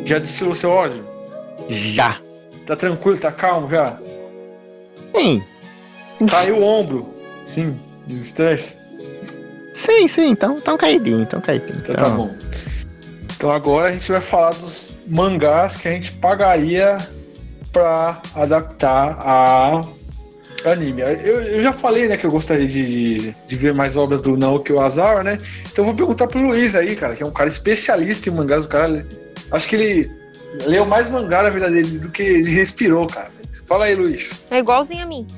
Já 0.06 0.20
destilou 0.20 0.54
seu 0.54 0.72
ódio? 0.72 1.06
Já. 1.70 2.20
Tá 2.66 2.76
tranquilo, 2.76 3.18
tá 3.18 3.32
calmo 3.32 3.68
já? 3.68 3.98
Sim, 5.16 5.44
Caiu 6.30 6.58
o 6.58 6.64
ombro. 6.64 7.10
Sim, 7.44 7.80
de 8.06 8.18
estresse. 8.18 8.78
sim, 9.74 10.08
sim. 10.08 10.30
Então, 10.30 10.62
tão 10.62 10.78
caidinho, 10.78 11.26
tão 11.26 11.42
caidinho. 11.42 11.80
Então 11.80 11.96
tá 11.96 12.10
bom. 12.10 12.30
Então 13.36 13.52
agora 13.52 13.90
a 13.90 13.92
gente 13.92 14.12
vai 14.12 14.22
falar 14.22 14.52
dos 14.52 15.00
mangás 15.08 15.76
que 15.76 15.88
a 15.88 15.92
gente 15.92 16.12
pagaria 16.14 17.00
pra 17.72 18.22
adaptar 18.36 19.18
a 19.20 19.82
anime. 20.66 21.02
Eu, 21.02 21.42
eu 21.42 21.64
já 21.64 21.74
falei, 21.74 22.08
né, 22.08 22.18
que 22.18 22.26
eu 22.26 22.32
gostaria 22.32 22.68
de, 22.68 23.34
de 23.48 23.56
ver 23.56 23.74
mais 23.74 23.98
obras 23.98 24.22
do 24.22 24.38
Naoki 24.38 24.74
Ozawa, 24.74 25.24
né? 25.24 25.38
Então 25.72 25.84
eu 25.84 25.88
vou 25.88 25.96
perguntar 25.96 26.28
pro 26.28 26.42
Luiz 26.42 26.76
aí, 26.76 26.96
cara, 26.96 27.16
que 27.16 27.24
é 27.24 27.26
um 27.26 27.32
cara 27.32 27.50
especialista 27.50 28.30
em 28.30 28.34
mangás. 28.34 28.66
O 28.66 28.70
cara, 28.70 29.06
acho 29.52 29.68
que 29.68 29.76
ele 29.76 30.12
leu 30.66 30.86
mais 30.86 31.10
mangá 31.10 31.44
na 31.44 31.50
vida 31.50 31.70
dele 31.70 31.98
do 31.98 32.10
que 32.10 32.22
ele 32.22 32.52
respirou, 32.52 33.08
cara. 33.08 33.32
Fala 33.66 33.86
aí, 33.86 33.96
Luiz. 33.96 34.46
É 34.50 34.60
igualzinho 34.60 35.04
a 35.04 35.06
mim. 35.06 35.26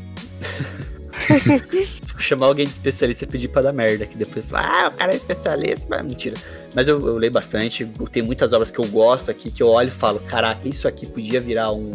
Vou 2.12 2.20
chamar 2.20 2.48
alguém 2.48 2.66
de 2.66 2.72
especialista 2.72 3.24
e 3.24 3.28
pedir 3.28 3.48
pra 3.48 3.62
dar 3.62 3.74
merda. 3.74 4.06
Que 4.06 4.18
depois 4.18 4.46
fala, 4.46 4.68
ah, 4.68 4.88
o 4.90 4.92
cara 4.92 5.14
é 5.14 5.16
especialista. 5.16 5.88
Mas 5.90 6.02
mentira. 6.02 6.36
Mas 6.76 6.88
eu, 6.88 7.00
eu 7.00 7.18
leio 7.18 7.32
bastante. 7.32 7.86
Tem 8.12 8.24
muitas 8.24 8.54
obras 8.54 8.72
que 8.72 8.80
eu 8.80 8.88
gosto 8.88 9.30
aqui, 9.30 9.52
que 9.52 9.62
eu 9.62 9.68
olho 9.68 9.90
e 9.90 9.92
falo, 9.92 10.20
caraca, 10.20 10.68
isso 10.68 10.88
aqui 10.88 11.06
podia 11.06 11.40
virar 11.40 11.72
um, 11.72 11.94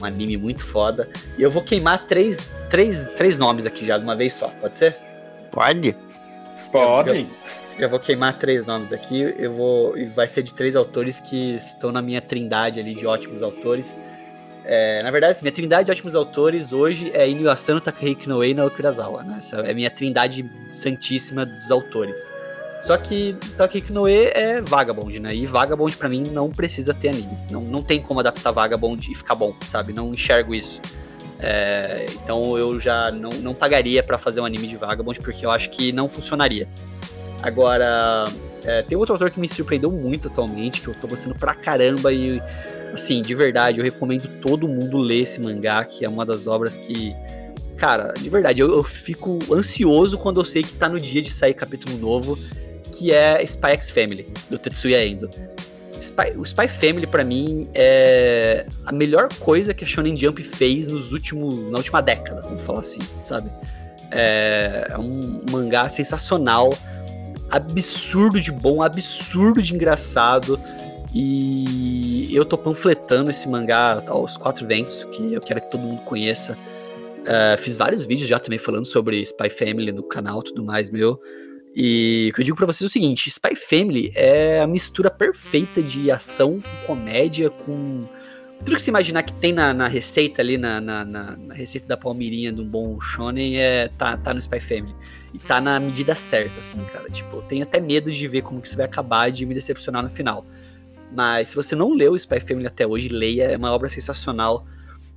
um 0.00 0.04
anime 0.04 0.36
muito 0.36 0.64
foda. 0.64 1.08
E 1.38 1.42
eu 1.42 1.50
vou 1.50 1.62
queimar 1.62 2.06
três, 2.06 2.56
três, 2.68 3.06
três 3.16 3.38
nomes 3.38 3.66
aqui 3.66 3.86
já 3.86 3.96
de 3.96 4.04
uma 4.04 4.16
vez 4.16 4.34
só, 4.34 4.48
pode 4.60 4.76
ser? 4.76 4.96
Pode? 5.50 5.96
Pode. 6.70 7.28
Eu 7.78 7.88
vou 7.88 7.98
queimar 7.98 8.38
três 8.38 8.66
nomes 8.66 8.92
aqui. 8.92 9.34
Eu 9.38 9.52
vou. 9.52 9.96
E 9.96 10.04
vai 10.06 10.28
ser 10.28 10.42
de 10.42 10.54
três 10.54 10.76
autores 10.76 11.18
que 11.18 11.56
estão 11.56 11.90
na 11.90 12.02
minha 12.02 12.20
trindade 12.20 12.78
ali 12.78 12.94
de 12.94 13.06
ótimos 13.06 13.42
autores. 13.42 13.96
É, 14.64 15.02
na 15.02 15.10
verdade, 15.10 15.32
assim, 15.32 15.42
minha 15.42 15.54
trindade 15.54 15.86
de 15.86 15.90
ótimos 15.90 16.14
autores 16.14 16.72
hoje 16.72 17.10
é 17.14 17.28
Inuyasha 17.28 17.52
Asano, 17.54 17.80
Takahiko 17.80 18.28
Noe 18.28 18.50
e 18.50 18.54
Naoki 18.54 18.80
Urasawa, 18.80 19.22
né? 19.22 19.38
Essa 19.40 19.56
é 19.56 19.70
a 19.70 19.74
minha 19.74 19.90
trindade 19.90 20.48
santíssima 20.72 21.46
dos 21.46 21.70
autores. 21.70 22.32
Só 22.80 22.96
que 22.96 23.36
Takahiko 23.56 23.92
Noe 23.92 24.30
é 24.32 24.60
Vagabond, 24.60 25.18
né? 25.20 25.34
E 25.34 25.46
Vagabond 25.46 25.94
pra 25.96 26.08
mim 26.08 26.22
não 26.32 26.50
precisa 26.50 26.94
ter 26.94 27.08
anime. 27.10 27.36
Não, 27.50 27.62
não 27.62 27.82
tem 27.82 28.00
como 28.00 28.20
adaptar 28.20 28.50
Vagabond 28.52 29.10
e 29.10 29.14
ficar 29.14 29.34
bom, 29.34 29.54
sabe? 29.66 29.92
Não 29.92 30.12
enxergo 30.12 30.54
isso. 30.54 30.80
É, 31.38 32.06
então 32.14 32.56
eu 32.56 32.78
já 32.78 33.10
não, 33.10 33.30
não 33.30 33.54
pagaria 33.54 34.02
pra 34.02 34.18
fazer 34.18 34.40
um 34.40 34.44
anime 34.44 34.66
de 34.66 34.76
Vagabond 34.76 35.20
porque 35.20 35.44
eu 35.44 35.50
acho 35.50 35.70
que 35.70 35.92
não 35.92 36.08
funcionaria. 36.08 36.68
Agora, 37.42 38.28
é, 38.64 38.82
tem 38.82 38.96
outro 38.96 39.14
autor 39.14 39.30
que 39.30 39.40
me 39.40 39.48
surpreendeu 39.48 39.90
muito 39.90 40.28
atualmente, 40.28 40.80
que 40.80 40.88
eu 40.88 40.94
tô 40.94 41.06
gostando 41.06 41.34
pra 41.34 41.54
caramba 41.54 42.12
e, 42.12 42.40
assim, 42.92 43.22
de 43.22 43.34
verdade, 43.34 43.78
eu 43.78 43.84
recomendo 43.84 44.28
todo 44.40 44.68
mundo 44.68 44.98
ler 44.98 45.22
esse 45.22 45.40
mangá, 45.40 45.84
que 45.84 46.04
é 46.04 46.08
uma 46.08 46.26
das 46.26 46.46
obras 46.46 46.76
que, 46.76 47.14
cara, 47.76 48.12
de 48.12 48.28
verdade, 48.28 48.60
eu, 48.60 48.70
eu 48.70 48.82
fico 48.82 49.38
ansioso 49.52 50.18
quando 50.18 50.40
eu 50.40 50.44
sei 50.44 50.62
que 50.62 50.74
tá 50.74 50.88
no 50.88 50.98
dia 50.98 51.22
de 51.22 51.30
sair 51.30 51.54
capítulo 51.54 51.96
novo, 51.96 52.36
que 52.90 53.12
é 53.12 53.42
Spy 53.42 53.70
X 53.72 53.90
Family, 53.90 54.26
do 54.50 54.58
Tetsuya 54.58 55.04
Endo. 55.04 55.30
Spy- 56.00 56.36
o 56.36 56.44
Spy 56.44 56.66
Family, 56.66 57.06
pra 57.06 57.22
mim, 57.24 57.68
é 57.74 58.66
a 58.86 58.92
melhor 58.92 59.28
coisa 59.38 59.74
que 59.74 59.84
a 59.84 59.86
Shonen 59.86 60.16
Jump 60.16 60.42
fez 60.42 60.86
nos 60.86 61.12
últimos, 61.12 61.70
na 61.70 61.78
última 61.78 62.00
década, 62.00 62.40
vamos 62.42 62.62
falar 62.62 62.80
assim, 62.80 63.00
sabe? 63.26 63.50
É, 64.10 64.88
é 64.90 64.98
um 64.98 65.40
mangá 65.50 65.88
sensacional, 65.88 66.70
absurdo 67.50 68.40
de 68.40 68.50
bom, 68.50 68.82
absurdo 68.82 69.60
de 69.62 69.74
engraçado. 69.74 70.58
E 71.12 72.30
eu 72.32 72.44
tô 72.44 72.56
panfletando 72.56 73.30
esse 73.30 73.48
mangá 73.48 74.02
aos 74.06 74.36
quatro 74.36 74.66
ventos, 74.66 75.04
que 75.12 75.34
eu 75.34 75.40
quero 75.40 75.60
que 75.60 75.70
todo 75.70 75.80
mundo 75.80 76.02
conheça. 76.02 76.56
É, 77.26 77.56
fiz 77.58 77.76
vários 77.76 78.04
vídeos 78.06 78.28
já 78.28 78.38
também 78.38 78.58
falando 78.58 78.86
sobre 78.86 79.20
Spy 79.20 79.50
Family 79.50 79.92
no 79.92 80.02
canal 80.04 80.42
tudo 80.42 80.64
mais 80.64 80.88
meu. 80.88 81.20
E 81.74 82.28
o 82.30 82.34
que 82.34 82.40
eu 82.40 82.44
digo 82.44 82.56
pra 82.56 82.66
vocês 82.66 82.82
é 82.82 82.86
o 82.86 82.92
seguinte: 82.92 83.28
Spy 83.28 83.54
Family 83.54 84.10
é 84.14 84.60
a 84.60 84.66
mistura 84.66 85.10
perfeita 85.10 85.82
de 85.82 86.10
ação 86.10 86.60
com 86.60 86.86
comédia, 86.86 87.48
com 87.50 88.02
tudo 88.58 88.76
que 88.76 88.82
você 88.82 88.90
imaginar 88.90 89.22
que 89.22 89.32
tem 89.34 89.52
na, 89.52 89.72
na 89.72 89.88
receita 89.88 90.42
ali, 90.42 90.58
na, 90.58 90.80
na, 90.80 91.04
na- 91.04 91.38
receita 91.54 91.86
da 91.86 91.96
palmeirinha 91.96 92.52
de 92.52 92.60
um 92.60 92.66
bom 92.68 93.00
shonen, 93.00 93.58
é, 93.58 93.88
tá, 93.88 94.16
tá 94.18 94.34
no 94.34 94.40
Spy 94.40 94.60
Family. 94.60 94.94
E 95.32 95.38
tá 95.38 95.60
na 95.60 95.80
medida 95.80 96.14
certa, 96.14 96.58
assim, 96.58 96.78
cara. 96.92 97.08
Tipo, 97.08 97.36
eu 97.36 97.42
tenho 97.42 97.62
até 97.62 97.80
medo 97.80 98.12
de 98.12 98.28
ver 98.28 98.42
como 98.42 98.60
que 98.60 98.68
isso 98.68 98.76
vai 98.76 98.84
acabar 98.84 99.30
de 99.30 99.46
me 99.46 99.54
decepcionar 99.54 100.02
no 100.02 100.10
final. 100.10 100.44
Mas 101.16 101.50
se 101.50 101.56
você 101.56 101.74
não 101.74 101.92
leu 101.94 102.16
Spy 102.16 102.38
Family 102.40 102.66
até 102.66 102.86
hoje, 102.86 103.08
leia. 103.08 103.44
É 103.44 103.56
uma 103.56 103.72
obra 103.72 103.88
sensacional, 103.88 104.66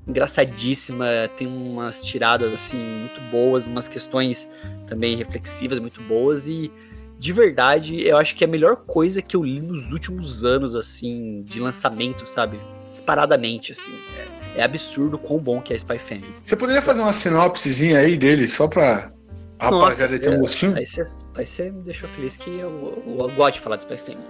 engraçadíssima, 0.08 1.06
tem 1.38 1.48
umas 1.48 2.04
tiradas, 2.04 2.52
assim, 2.54 2.78
muito 2.78 3.22
boas, 3.32 3.68
umas 3.68 3.88
questões 3.88 4.48
também 4.88 5.16
reflexivas 5.16 5.80
muito 5.80 6.02
boas 6.04 6.48
e... 6.48 6.72
De 7.20 7.32
verdade, 7.32 8.06
eu 8.06 8.18
acho 8.18 8.36
que 8.36 8.44
é 8.44 8.48
a 8.48 8.50
melhor 8.50 8.76
coisa 8.76 9.22
que 9.22 9.34
eu 9.34 9.44
li 9.44 9.62
nos 9.62 9.94
últimos 9.94 10.44
anos, 10.44 10.76
assim, 10.76 11.42
de 11.44 11.58
lançamento, 11.62 12.26
sabe? 12.26 12.60
Disparadamente, 12.90 13.72
assim. 13.72 13.94
É, 14.18 14.60
é 14.60 14.64
absurdo 14.64 15.18
quão 15.18 15.40
bom 15.40 15.62
que 15.62 15.72
é 15.72 15.78
Spy 15.78 15.98
Family. 16.00 16.34
Você 16.44 16.58
poderia 16.58 16.82
fazer 16.82 17.02
uma 17.02 17.14
sinopsezinha 17.14 18.00
aí 18.00 18.18
dele, 18.18 18.50
só 18.50 18.68
pra 18.68 19.10
a 19.58 19.70
rapaziada 19.70 20.20
ter 20.20 20.32
um 20.32 20.40
gostinho? 20.40 20.76
Aí 20.76 20.86
você, 20.86 21.06
aí 21.38 21.46
você 21.46 21.72
me 21.72 21.84
deixou 21.84 22.10
feliz 22.10 22.36
que 22.36 22.50
eu, 22.50 23.04
eu, 23.08 23.20
eu 23.20 23.36
gosto 23.36 23.54
de 23.54 23.62
falar 23.62 23.78
de 23.78 23.84
Spy 23.84 23.98
Family. 23.98 24.28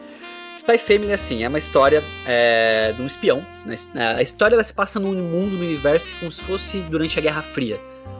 Spy 0.58 0.78
Family, 0.78 1.12
assim, 1.12 1.44
é 1.44 1.48
uma 1.48 1.58
história 1.58 2.04
é, 2.28 2.94
de 2.96 3.02
um 3.02 3.06
espião. 3.06 3.46
né? 3.66 3.76
A 4.16 4.22
história 4.22 4.56
ela 4.56 4.64
se 4.64 4.74
passa 4.74 5.00
num 5.00 5.14
mundo, 5.14 5.56
num 5.56 5.66
universo 5.66 6.08
é 6.10 6.20
como 6.20 6.32
se 6.32 6.42
fosse 6.44 6.78
durante 6.82 7.18
a 7.18 7.22
Guerra 7.22 7.42
Fria. 7.42 7.80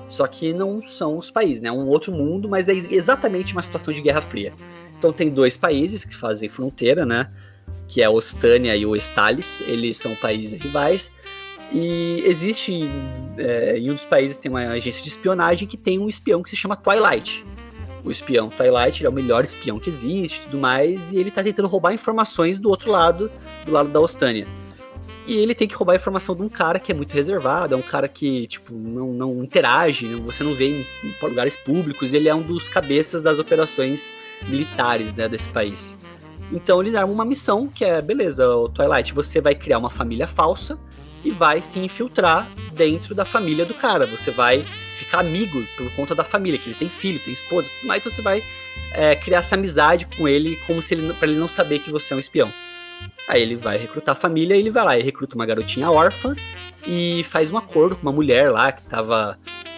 Só 0.10 0.28
que 0.28 0.54
não 0.54 0.86
são 0.86 1.18
os 1.18 1.32
países, 1.32 1.62
né? 1.62 1.70
É 1.70 1.72
um 1.72 1.88
outro 1.88 2.12
mundo, 2.12 2.50
mas 2.50 2.70
é 2.70 2.74
exatamente 2.74 3.54
uma 3.54 3.64
situação 3.64 3.94
de 3.94 4.02
Guerra 4.02 4.22
Fria. 4.22 4.54
Então 4.98 5.12
tem 5.12 5.30
dois 5.30 5.58
países 5.58 6.06
que 6.06 6.16
fazem 6.16 6.50
fronteira, 6.50 7.06
né? 7.06 7.30
Que 7.88 8.02
é 8.02 8.06
a 8.06 8.12
Ostânia 8.12 8.76
e 8.76 8.86
o 8.86 8.96
Estalis. 8.96 9.62
Eles 9.62 9.98
são 9.98 10.16
países 10.16 10.60
rivais. 10.60 11.12
E 11.72 12.22
existe 12.26 12.84
é, 13.38 13.78
em 13.78 13.90
um 13.90 13.96
dos 13.96 14.06
países 14.06 14.38
tem 14.38 14.52
uma 14.52 14.62
agência 14.62 15.02
de 15.02 15.10
espionagem 15.10 15.68
que 15.68 15.78
tem 15.78 15.98
um 15.98 16.08
espião 16.08 16.44
que 16.44 16.50
se 16.50 16.56
chama 16.56 16.76
Twilight. 16.76 17.44
O 18.04 18.12
espião 18.12 18.50
Twilight, 18.50 19.06
é 19.06 19.10
o 19.10 19.14
melhor 19.14 19.44
espião 19.44 19.80
que 19.80 19.90
existe 19.90 20.42
tudo 20.42 20.58
mais, 20.58 21.12
e 21.12 21.18
ele 21.18 21.32
tá 21.32 21.44
tentando 21.44 21.68
roubar 21.68 21.94
informações 21.94 22.60
do 22.60 22.70
outro 22.70 22.92
lado, 22.92 23.32
do 23.66 23.72
lado 23.72 23.90
da 23.90 24.00
Ostânia. 24.00 24.48
E 25.26 25.38
ele 25.38 25.56
tem 25.56 25.68
que 25.70 25.76
roubar 25.76 25.94
a 25.94 25.96
informação 25.96 26.36
de 26.36 26.42
um 26.42 26.50
cara 26.50 26.80
que 26.80 26.92
é 26.92 26.96
muito 26.96 27.14
reservado, 27.14 27.74
é 27.74 27.78
um 27.78 27.82
cara 27.82 28.10
que, 28.10 28.46
tipo, 28.46 28.74
não, 28.74 29.14
não 29.14 29.44
interage, 29.44 30.06
não- 30.06 30.22
você 30.24 30.44
não 30.44 30.54
vê 30.54 30.66
em, 30.68 30.86
em 31.04 31.14
lugares 31.26 31.56
públicos, 31.56 32.14
ele 32.14 32.28
é 32.28 32.36
um 32.36 32.42
dos 32.42 32.68
cabeças 32.68 33.22
das 33.22 33.40
operações 33.40 34.12
militares, 34.48 35.14
né, 35.14 35.30
desse 35.30 35.48
país. 35.50 35.96
Então 36.52 36.82
eles 36.82 36.94
armam 36.94 37.14
uma 37.14 37.24
missão 37.26 37.68
que 37.68 37.86
é, 37.86 38.02
beleza, 38.02 38.46
Twilight, 38.76 39.14
você 39.14 39.40
vai 39.40 39.56
criar 39.56 39.78
uma 39.78 39.90
família 39.90 40.28
falsa 40.28 40.78
e 41.24 41.32
vai 41.32 41.62
se 41.62 41.80
infiltrar 41.80 42.50
dentro 42.74 43.16
da 43.16 43.24
família 43.24 43.66
do 43.66 43.74
cara. 43.74 44.06
Você 44.06 44.30
vai 44.30 44.66
amigo 45.20 45.66
por 45.78 45.92
conta 45.94 46.14
da 46.16 46.24
família, 46.24 46.60
que 46.60 46.70
ele 46.70 46.76
tem 46.76 46.90
filho, 46.90 47.20
tem 47.20 47.34
esposa, 47.34 47.70
tudo 47.80 47.88
mais, 47.88 48.02
então 48.02 48.12
você 48.12 48.22
vai 48.22 48.44
é, 48.94 49.16
criar 49.16 49.40
essa 49.40 49.56
amizade 49.56 50.06
com 50.18 50.28
ele, 50.28 50.56
como 50.68 50.82
se 50.82 50.94
ele, 50.94 51.14
pra 51.14 51.28
ele 51.28 51.38
não 51.38 51.48
saber 51.48 51.80
que 51.80 51.92
você 51.92 52.14
é 52.14 52.16
um 52.18 52.20
espião. 52.20 52.52
Aí 53.28 53.42
ele 53.42 53.56
vai 53.56 53.78
recrutar 53.78 54.16
a 54.16 54.20
família, 54.20 54.56
e 54.56 54.60
ele 54.60 54.72
vai 54.72 54.86
lá 54.86 54.98
e 54.98 55.04
recruta 55.04 55.36
uma 55.36 55.46
garotinha 55.46 55.90
órfã 55.90 56.36
e 56.86 57.24
faz 57.26 57.52
um 57.52 57.58
acordo 57.58 57.96
com 57.96 58.02
uma 58.04 58.12
mulher 58.12 58.52
lá 58.52 58.72
que 58.72 58.84
tava 58.84 59.38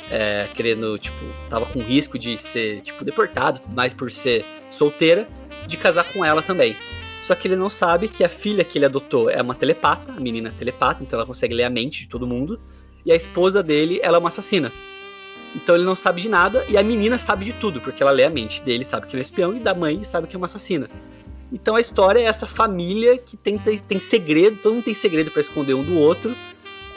é, 0.10 0.48
querendo, 0.54 0.98
tipo, 0.98 1.18
tava 1.50 1.66
com 1.66 1.82
risco 1.82 2.18
de 2.18 2.38
ser, 2.38 2.82
tipo, 2.82 3.04
deportado 3.04 3.60
tudo 3.60 3.76
mais 3.76 3.94
por 3.94 4.12
ser 4.12 4.46
solteira, 4.70 5.28
de 5.68 5.78
casar 5.78 6.04
com 6.06 6.24
ela 6.24 6.42
também. 6.42 6.76
Só 7.24 7.34
que 7.34 7.48
ele 7.48 7.56
não 7.56 7.70
sabe 7.72 8.08
que 8.08 8.24
a 8.24 8.30
filha 8.30 8.64
que 8.64 8.78
ele 8.78 8.86
adotou 8.86 9.30
é 9.30 9.42
uma 9.42 9.56
telepata, 9.56 10.12
a 10.12 10.20
menina 10.20 10.50
é 10.50 10.52
telepata, 10.52 11.02
então 11.02 11.18
ela 11.18 11.26
consegue 11.26 11.56
ler 11.56 11.64
a 11.64 11.70
mente 11.70 12.02
de 12.02 12.08
todo 12.08 12.28
mundo, 12.28 12.60
e 13.04 13.12
a 13.12 13.16
esposa 13.16 13.64
dele, 13.64 14.00
ela 14.04 14.18
é 14.18 14.20
uma 14.20 14.30
assassina. 14.30 14.72
Então 15.56 15.74
ele 15.74 15.86
não 15.86 15.96
sabe 15.96 16.22
de 16.22 16.28
nada, 16.28 16.66
e 16.68 16.78
a 16.78 16.84
menina 16.84 17.18
sabe 17.18 17.46
de 17.46 17.54
tudo, 17.54 17.80
porque 17.80 18.04
ela 18.04 18.12
lê 18.12 18.26
a 18.26 18.30
mente 18.30 18.62
dele, 18.62 18.84
sabe 18.84 19.08
que 19.08 19.14
ele 19.14 19.22
é 19.22 19.24
um 19.24 19.24
espião, 19.24 19.56
e 19.56 19.60
da 19.60 19.74
mãe 19.74 20.04
sabe 20.04 20.28
que 20.28 20.36
é 20.36 20.38
uma 20.38 20.48
assassina. 20.48 20.90
Então 21.52 21.76
a 21.76 21.82
história 21.82 22.20
é 22.20 22.24
essa 22.24 22.46
família 22.46 23.18
que 23.18 23.38
tem, 23.38 23.58
tem, 23.58 24.00
segredo, 24.00 24.58
todo 24.58 24.74
mundo 24.74 24.84
tem 24.84 24.94
segredo 24.94 25.32
pra 25.32 25.40
esconder 25.40 25.74
um 25.74 25.84
do 25.84 25.96
outro. 25.98 26.36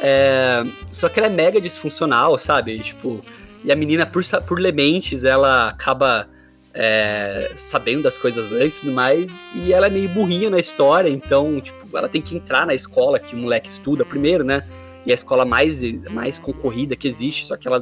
É, 0.01 0.65
só 0.91 1.09
que 1.09 1.21
ela 1.21 1.29
é 1.29 1.31
mega 1.31 1.61
disfuncional, 1.61 2.37
sabe? 2.39 2.73
E, 2.73 2.81
tipo, 2.81 3.23
e 3.65 3.71
a 3.71 3.77
menina, 3.77 4.05
por, 4.07 4.23
por 4.47 4.59
ler 4.59 4.75
mentes, 4.75 5.23
ela 5.23 5.69
acaba 5.69 6.29
é, 6.75 7.53
sabendo 7.55 8.03
das 8.03 8.17
coisas 8.19 8.51
antes 8.53 8.79
e 8.79 8.81
tudo 8.81 8.93
mais. 8.93 9.31
E 9.55 9.73
ela 9.73 9.87
é 9.87 9.91
meio 9.91 10.09
burrinha 10.09 10.51
na 10.51 10.59
história, 10.59 11.09
então, 11.09 11.61
tipo, 11.61 11.97
ela 11.97 12.09
tem 12.09 12.23
que 12.23 12.35
entrar 12.35 12.67
na 12.67 12.75
escola 12.75 13.19
que 13.19 13.35
o 13.35 13.39
moleque 13.39 13.69
estuda 13.69 14.05
primeiro, 14.05 14.43
né? 14.43 14.65
E 15.07 15.11
é 15.11 15.13
a 15.13 15.15
escola 15.15 15.45
mais, 15.45 15.81
mais 16.11 16.39
concorrida 16.39 16.97
que 16.97 17.07
existe, 17.07 17.47
só 17.47 17.57
que 17.57 17.67
ela 17.67 17.81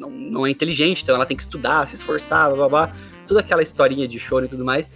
não, 0.00 0.10
não 0.10 0.46
é 0.46 0.50
inteligente, 0.50 1.02
então 1.02 1.14
ela 1.14 1.26
tem 1.26 1.36
que 1.36 1.42
estudar, 1.42 1.86
se 1.86 1.94
esforçar, 1.96 2.48
blá 2.48 2.56
blá 2.56 2.68
blá. 2.86 2.96
Toda 3.26 3.40
aquela 3.40 3.62
historinha 3.62 4.08
de 4.08 4.18
show 4.18 4.42
e 4.42 4.48
tudo 4.48 4.64
mais. 4.64 4.88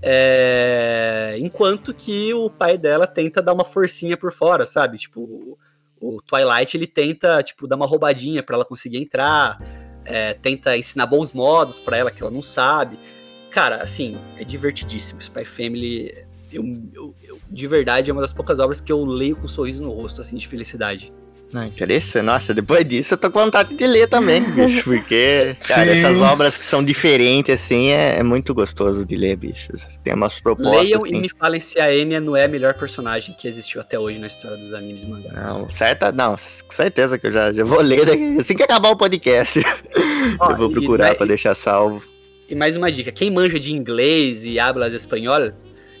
É, 0.00 1.36
enquanto 1.38 1.92
que 1.94 2.32
o 2.34 2.48
pai 2.50 2.76
dela 2.78 3.06
tenta 3.06 3.40
dar 3.42 3.52
uma 3.52 3.64
forcinha 3.64 4.16
por 4.16 4.32
fora, 4.32 4.64
sabe? 4.66 4.98
Tipo, 4.98 5.58
o, 6.00 6.20
Twilight 6.22 6.76
ele 6.76 6.86
tenta, 6.86 7.42
tipo, 7.42 7.66
dar 7.66 7.76
uma 7.76 7.86
roubadinha 7.86 8.42
pra 8.42 8.56
ela 8.56 8.64
conseguir 8.64 8.98
entrar, 8.98 9.58
é, 10.04 10.34
tenta 10.34 10.76
ensinar 10.76 11.06
bons 11.06 11.32
modos 11.32 11.78
pra 11.78 11.96
ela 11.96 12.10
que 12.10 12.22
ela 12.22 12.30
não 12.30 12.42
sabe. 12.42 12.98
Cara, 13.50 13.76
assim, 13.76 14.18
é 14.38 14.44
divertidíssimo. 14.44 15.20
Spy 15.20 15.44
Family, 15.44 16.12
eu, 16.52 16.64
eu- 16.92 17.14
eu- 17.22 17.38
de 17.50 17.66
verdade, 17.68 18.10
é 18.10 18.12
uma 18.12 18.22
das 18.22 18.32
poucas 18.32 18.58
obras 18.58 18.80
que 18.80 18.90
eu 18.90 19.04
leio 19.04 19.36
com 19.36 19.44
um 19.44 19.48
sorriso 19.48 19.82
no 19.82 19.90
rosto, 19.90 20.20
assim, 20.20 20.36
de 20.36 20.48
felicidade. 20.48 21.12
Não, 21.52 21.66
interessante. 21.66 22.24
Nossa, 22.24 22.54
depois 22.54 22.82
disso 22.88 23.12
eu 23.14 23.18
tô 23.18 23.30
com 23.30 23.40
vontade 23.40 23.76
de 23.76 23.86
ler 23.86 24.08
também, 24.08 24.40
bicho. 24.52 24.84
Porque, 24.84 25.54
cara, 25.68 25.92
Sim. 25.92 25.98
essas 25.98 26.18
obras 26.20 26.56
que 26.56 26.64
são 26.64 26.82
diferentes, 26.82 27.54
assim, 27.62 27.88
é, 27.90 28.18
é 28.18 28.22
muito 28.22 28.54
gostoso 28.54 29.04
de 29.04 29.14
ler, 29.16 29.36
bicho. 29.36 29.70
Tem 30.02 30.14
umas 30.14 30.40
propostas. 30.40 30.82
Leiam 30.82 31.02
assim. 31.04 31.14
e 31.16 31.20
me 31.20 31.28
falem 31.28 31.60
se 31.60 31.78
a 31.78 31.94
Enya 31.94 32.20
não 32.20 32.34
é 32.34 32.44
a 32.44 32.48
melhor 32.48 32.72
personagem 32.74 33.34
que 33.38 33.46
existiu 33.46 33.80
até 33.82 33.98
hoje 33.98 34.18
na 34.18 34.28
história 34.28 34.56
dos 34.56 34.72
animes 34.72 35.02
e 35.02 35.06
mangás. 35.08 35.34
Não, 35.34 35.68
certa, 35.70 36.10
não, 36.10 36.36
com 36.36 36.74
certeza 36.74 37.18
que 37.18 37.26
eu 37.26 37.32
já, 37.32 37.52
já 37.52 37.64
vou 37.64 37.82
ler 37.82 38.06
daqui- 38.06 38.38
assim 38.40 38.54
que 38.56 38.62
acabar 38.62 38.88
o 38.90 38.96
podcast. 38.96 39.60
Ó, 40.40 40.50
eu 40.52 40.56
vou 40.56 40.70
e- 40.70 40.72
procurar 40.72 41.08
né, 41.10 41.14
pra 41.14 41.26
deixar 41.26 41.54
salvo. 41.54 42.02
E 42.48 42.54
mais 42.54 42.76
uma 42.76 42.90
dica, 42.90 43.12
quem 43.12 43.30
manja 43.30 43.58
de 43.60 43.72
inglês 43.74 44.44
e 44.44 44.58
hablas 44.58 44.92
espanhol, 44.94 45.52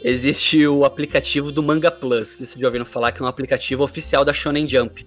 existe 0.04 0.66
o 0.66 0.84
aplicativo 0.84 1.52
do 1.52 1.62
Manga 1.62 1.90
Plus. 1.90 2.36
Vocês 2.36 2.54
já 2.58 2.66
ouviram 2.66 2.84
falar 2.84 3.12
que 3.12 3.22
é 3.22 3.24
um 3.24 3.28
aplicativo 3.28 3.82
oficial 3.84 4.24
da 4.24 4.32
Shonen 4.32 4.66
Jump. 4.68 5.06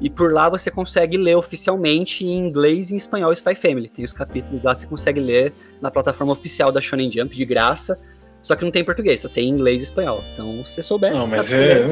E 0.00 0.10
por 0.10 0.32
lá 0.32 0.48
você 0.48 0.70
consegue 0.70 1.16
ler 1.16 1.36
oficialmente 1.36 2.24
em 2.24 2.36
inglês 2.36 2.90
e 2.90 2.94
em 2.94 2.96
espanhol 2.96 3.32
Spy 3.32 3.54
Family. 3.54 3.88
Tem 3.88 4.04
os 4.04 4.12
capítulos 4.12 4.62
lá, 4.62 4.74
você 4.74 4.86
consegue 4.86 5.20
ler 5.20 5.52
na 5.80 5.90
plataforma 5.90 6.32
oficial 6.32 6.70
da 6.72 6.80
Shonen 6.80 7.10
Jump, 7.10 7.34
de 7.34 7.44
graça. 7.44 7.98
Só 8.42 8.54
que 8.54 8.62
não 8.62 8.70
tem 8.70 8.82
em 8.82 8.84
português, 8.84 9.22
só 9.22 9.28
tem 9.28 9.48
em 9.48 9.52
inglês 9.52 9.80
e 9.80 9.84
espanhol. 9.84 10.22
Então, 10.34 10.46
se 10.64 10.72
você 10.74 10.82
souber... 10.82 11.14
Não, 11.14 11.26
mas 11.26 11.50
é. 11.50 11.86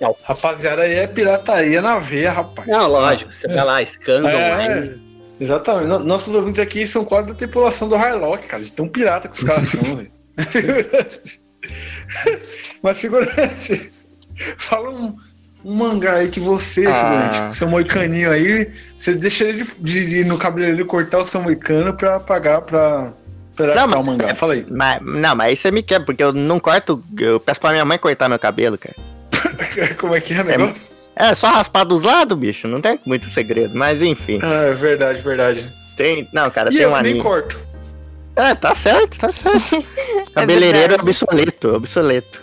Não, 0.00 0.16
rapaziada, 0.24 0.82
aí 0.82 0.94
é 0.94 1.06
pirataria 1.06 1.82
na 1.82 1.98
veia, 1.98 2.32
rapaz. 2.32 2.66
Não, 2.66 2.88
lógico, 2.90 3.30
você 3.34 3.46
vai 3.46 3.62
lá, 3.62 3.84
scans 3.84 4.24
É, 4.24 4.54
online. 4.54 5.02
exatamente. 5.38 5.86
No- 5.88 5.98
Nossos 5.98 6.34
ouvintes 6.34 6.60
aqui 6.60 6.86
são 6.86 7.04
quase 7.04 7.26
da 7.28 7.34
tripulação 7.34 7.90
do 7.90 7.94
Harlock, 7.94 8.46
cara. 8.46 8.62
De 8.62 8.72
tão 8.72 8.88
pirata 8.88 9.28
que 9.28 9.36
os 9.36 9.44
caras 9.44 9.68
são, 9.68 9.82
velho. 9.82 10.10
Mas, 12.82 12.98
figurante, 12.98 13.92
fala 14.56 14.90
um, 14.90 15.14
um 15.64 15.74
mangá 15.74 16.14
aí 16.14 16.28
que 16.28 16.40
você, 16.40 16.86
Ah. 16.86 16.94
figurante, 16.94 17.40
com 17.46 17.52
seu 17.52 17.68
moicaninho 17.68 18.30
aí, 18.30 18.70
você 18.98 19.14
deixa 19.14 19.44
ele 19.44 19.64
de, 19.78 20.06
de- 20.08 20.24
no 20.24 20.36
cabeleireiro 20.38 20.84
cortar 20.86 21.18
o 21.18 21.24
seu 21.24 21.40
moicano 21.42 21.94
pra 21.94 22.18
pagar 22.20 22.60
pra, 22.62 23.12
pra 23.54 23.74
Não, 23.74 23.86
mas- 23.88 23.98
o 23.98 24.02
mangá. 24.02 24.34
Fala 24.34 24.54
aí. 24.54 24.66
Mas, 24.70 25.00
não, 25.02 25.34
mas 25.36 25.48
aí 25.48 25.56
você 25.56 25.70
me 25.70 25.82
quer, 25.82 26.04
porque 26.04 26.22
eu 26.22 26.32
não 26.32 26.58
corto. 26.58 27.02
Eu 27.18 27.38
peço 27.40 27.60
pra 27.60 27.70
minha 27.72 27.84
mãe 27.84 27.98
cortar 27.98 28.28
meu 28.28 28.38
cabelo, 28.38 28.76
cara. 28.78 28.94
Como 29.98 30.14
é 30.14 30.20
que 30.20 30.34
é 30.34 30.40
o 30.40 30.44
negócio? 30.44 30.90
É 31.14 31.34
só 31.34 31.48
raspar 31.50 31.84
dos 31.84 32.02
lados, 32.02 32.36
bicho. 32.38 32.66
Não 32.66 32.80
tem 32.80 32.98
muito 33.04 33.28
segredo. 33.28 33.76
Mas 33.76 34.00
enfim. 34.02 34.38
Ah, 34.42 34.64
é 34.70 34.72
verdade, 34.72 35.20
verdade. 35.20 35.68
Tem. 35.96 36.26
Não, 36.32 36.50
cara, 36.50 36.70
E 36.70 36.74
tem 36.74 36.82
eu 36.82 36.90
um 36.90 36.94
que 36.96 37.02
nem 37.02 37.10
anime. 37.12 37.22
corto. 37.24 37.60
É, 38.34 38.54
tá 38.54 38.74
certo, 38.74 39.18
tá 39.18 39.28
certo. 39.30 39.84
Cabeleireiro 40.34 40.94
é 40.94 40.96
obsoleto, 40.96 41.74
obsoleto. 41.74 42.40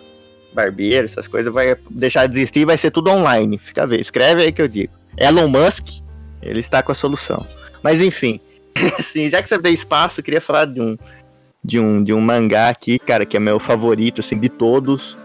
Barbeiro, 0.53 1.05
essas 1.05 1.27
coisas 1.27 1.53
vai 1.53 1.75
deixar 1.89 2.27
de 2.27 2.37
existir 2.37 2.61
e 2.61 2.65
vai 2.65 2.77
ser 2.77 2.91
tudo 2.91 3.09
online. 3.11 3.57
Fica 3.57 3.83
a 3.83 3.85
ver, 3.85 3.99
escreve 3.99 4.43
aí 4.43 4.51
que 4.51 4.61
eu 4.61 4.67
digo. 4.67 4.93
Elon 5.17 5.47
Musk, 5.47 5.87
ele 6.41 6.59
está 6.59 6.81
com 6.81 6.91
a 6.91 6.95
solução. 6.95 7.45
Mas 7.83 8.01
enfim, 8.01 8.39
assim, 8.97 9.29
já 9.29 9.41
que 9.41 9.49
você 9.49 9.59
tem 9.59 9.73
espaço, 9.73 10.19
eu 10.19 10.23
queria 10.23 10.41
falar 10.41 10.65
de 10.65 10.81
um, 10.81 10.97
de 11.63 11.79
um, 11.79 12.03
de 12.03 12.13
um 12.13 12.21
mangá 12.21 12.69
aqui, 12.69 12.99
cara, 12.99 13.25
que 13.25 13.37
é 13.37 13.39
meu 13.39 13.59
favorito, 13.59 14.21
assim, 14.21 14.37
de 14.39 14.49
todos. 14.49 15.17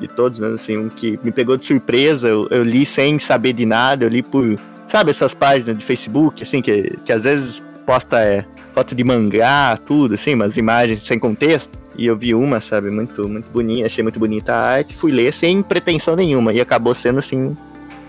De 0.00 0.08
todos, 0.08 0.40
mesmo 0.40 0.56
assim, 0.56 0.76
um 0.76 0.88
que 0.88 1.18
me 1.22 1.30
pegou 1.30 1.56
de 1.56 1.66
surpresa. 1.66 2.26
Eu, 2.28 2.48
eu 2.50 2.64
li 2.64 2.84
sem 2.84 3.18
saber 3.18 3.52
de 3.52 3.64
nada, 3.64 4.04
eu 4.04 4.08
li 4.08 4.22
por. 4.22 4.58
Sabe 4.88 5.10
essas 5.10 5.32
páginas 5.32 5.78
de 5.78 5.84
Facebook, 5.84 6.42
assim, 6.42 6.60
que, 6.60 6.96
que 7.04 7.12
às 7.12 7.22
vezes 7.22 7.62
posta 7.86 8.20
é, 8.20 8.44
foto 8.74 8.94
de 8.94 9.04
mangá, 9.04 9.78
tudo, 9.86 10.14
assim, 10.14 10.34
umas 10.34 10.56
imagens 10.56 11.06
sem 11.06 11.18
contexto. 11.18 11.70
E 11.96 12.06
eu 12.06 12.16
vi 12.16 12.34
uma, 12.34 12.60
sabe, 12.60 12.90
muito, 12.90 13.28
muito 13.28 13.48
bonita, 13.50 13.86
achei 13.86 14.02
muito 14.02 14.18
bonita 14.18 14.52
a 14.52 14.60
arte, 14.60 14.94
fui 14.94 15.12
ler 15.12 15.32
sem 15.32 15.62
pretensão 15.62 16.16
nenhuma. 16.16 16.52
E 16.52 16.60
acabou 16.60 16.94
sendo, 16.94 17.18
assim, 17.20 17.56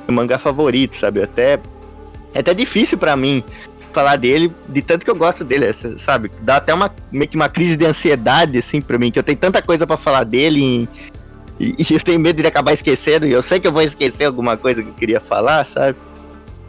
o 0.08 0.12
mangá 0.12 0.38
favorito, 0.40 0.96
sabe? 0.98 1.22
Até, 1.22 1.60
é 2.34 2.40
até 2.40 2.54
difícil 2.54 2.98
pra 2.98 3.16
mim 3.16 3.44
falar 3.94 4.16
dele, 4.18 4.52
de 4.68 4.82
tanto 4.82 5.06
que 5.06 5.10
eu 5.12 5.16
gosto 5.16 5.44
dele, 5.44 5.66
essa- 5.66 5.98
sabe? 5.98 6.30
Dá 6.42 6.58
até 6.58 6.74
uma, 6.74 6.94
meio 7.12 7.30
que 7.30 7.36
uma 7.36 7.48
crise 7.48 7.76
de 7.78 7.86
ansiedade, 7.86 8.58
assim, 8.58 8.82
pra 8.82 8.98
mim, 8.98 9.12
que 9.12 9.20
eu 9.20 9.24
tenho 9.24 9.38
tanta 9.38 9.62
coisa 9.62 9.88
pra 9.88 9.96
falar 9.98 10.24
dele 10.26 10.90
e, 11.60 11.76
e 11.80 11.86
eu 11.94 12.02
tenho 12.02 12.20
medo 12.20 12.42
de 12.42 12.48
acabar 12.48 12.74
esquecendo, 12.74 13.26
e 13.26 13.32
eu 13.32 13.42
sei 13.42 13.60
que 13.60 13.68
eu 13.68 13.72
vou 13.72 13.82
esquecer 13.84 14.26
alguma 14.26 14.58
coisa 14.58 14.84
que 14.84 14.90
eu 14.90 14.94
queria 14.96 15.20
falar, 15.22 15.66
sabe? 15.66 15.98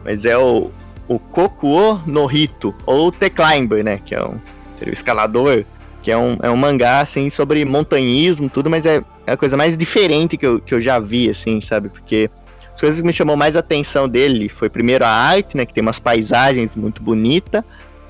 Mas 0.05 0.23
é 0.23 0.37
o, 0.37 0.71
o 1.07 1.19
Kokuo 1.19 1.99
no 2.05 2.31
Hito, 2.31 2.73
ou 2.85 3.11
The 3.11 3.29
Climber, 3.29 3.83
né? 3.83 3.99
Que 4.05 4.15
é 4.15 4.23
um 4.23 4.35
seria 4.79 4.93
escalador, 4.93 5.65
que 6.07 6.11
é 6.11 6.17
um, 6.17 6.37
é 6.41 6.49
um 6.49 6.55
mangá, 6.55 7.01
assim, 7.01 7.29
sobre 7.29 7.65
montanhismo, 7.65 8.49
tudo, 8.49 8.69
mas 8.69 8.85
é, 8.85 9.03
é 9.25 9.33
a 9.33 9.35
coisa 9.35 9.57
mais 9.57 9.77
diferente 9.77 10.37
que 10.37 10.47
eu, 10.47 10.57
que 10.57 10.73
eu 10.73 10.81
já 10.81 10.99
vi, 10.99 11.29
assim, 11.29 11.59
sabe? 11.59 11.89
Porque 11.89 12.29
as 12.73 12.79
coisas 12.79 13.01
que 13.01 13.05
me 13.05 13.11
chamou 13.11 13.35
mais 13.35 13.57
atenção 13.57 14.07
dele 14.07 14.47
foi 14.47 14.69
primeiro 14.69 15.03
a 15.03 15.09
arte, 15.09 15.57
né? 15.57 15.65
Que 15.65 15.73
tem 15.73 15.81
umas 15.81 15.99
paisagens 15.99 16.77
muito 16.77 17.03
bonitas. 17.03 17.61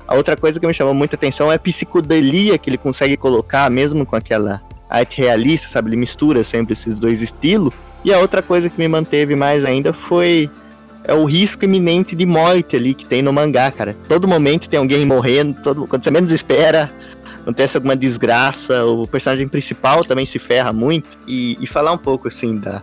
A 0.06 0.14
outra 0.14 0.36
coisa 0.36 0.60
que 0.60 0.66
me 0.68 0.72
chamou 0.72 0.94
muita 0.94 1.16
atenção 1.16 1.50
é 1.50 1.56
a 1.56 1.58
psicodelia 1.58 2.56
que 2.56 2.70
ele 2.70 2.78
consegue 2.78 3.16
colocar, 3.16 3.68
mesmo 3.68 4.06
com 4.06 4.14
aquela 4.14 4.62
arte 4.88 5.20
realista, 5.20 5.66
sabe? 5.66 5.88
Ele 5.88 5.96
mistura 5.96 6.44
sempre 6.44 6.74
esses 6.74 7.00
dois 7.00 7.20
estilos. 7.20 7.74
E 8.04 8.14
a 8.14 8.20
outra 8.20 8.42
coisa 8.42 8.70
que 8.70 8.78
me 8.78 8.86
manteve 8.86 9.34
mais 9.34 9.64
ainda 9.64 9.92
foi 9.92 10.48
é 11.08 11.14
o 11.14 11.24
risco 11.24 11.64
iminente 11.64 12.14
de 12.14 12.26
morte 12.26 12.76
ali 12.76 12.92
que 12.92 13.06
tem 13.06 13.22
no 13.22 13.32
mangá, 13.32 13.72
cara. 13.72 13.96
Todo 14.06 14.28
momento 14.28 14.68
tem 14.68 14.78
alguém 14.78 15.06
morrendo, 15.06 15.60
todo, 15.62 15.86
quando 15.86 16.04
você 16.04 16.10
menos 16.10 16.30
espera, 16.30 16.92
acontece 17.48 17.78
alguma 17.78 17.96
desgraça, 17.96 18.84
o 18.84 19.06
personagem 19.06 19.48
principal 19.48 20.04
também 20.04 20.26
se 20.26 20.38
ferra 20.38 20.70
muito. 20.70 21.08
E, 21.26 21.56
e 21.58 21.66
falar 21.66 21.92
um 21.92 21.98
pouco 21.98 22.28
assim 22.28 22.58
da, 22.58 22.82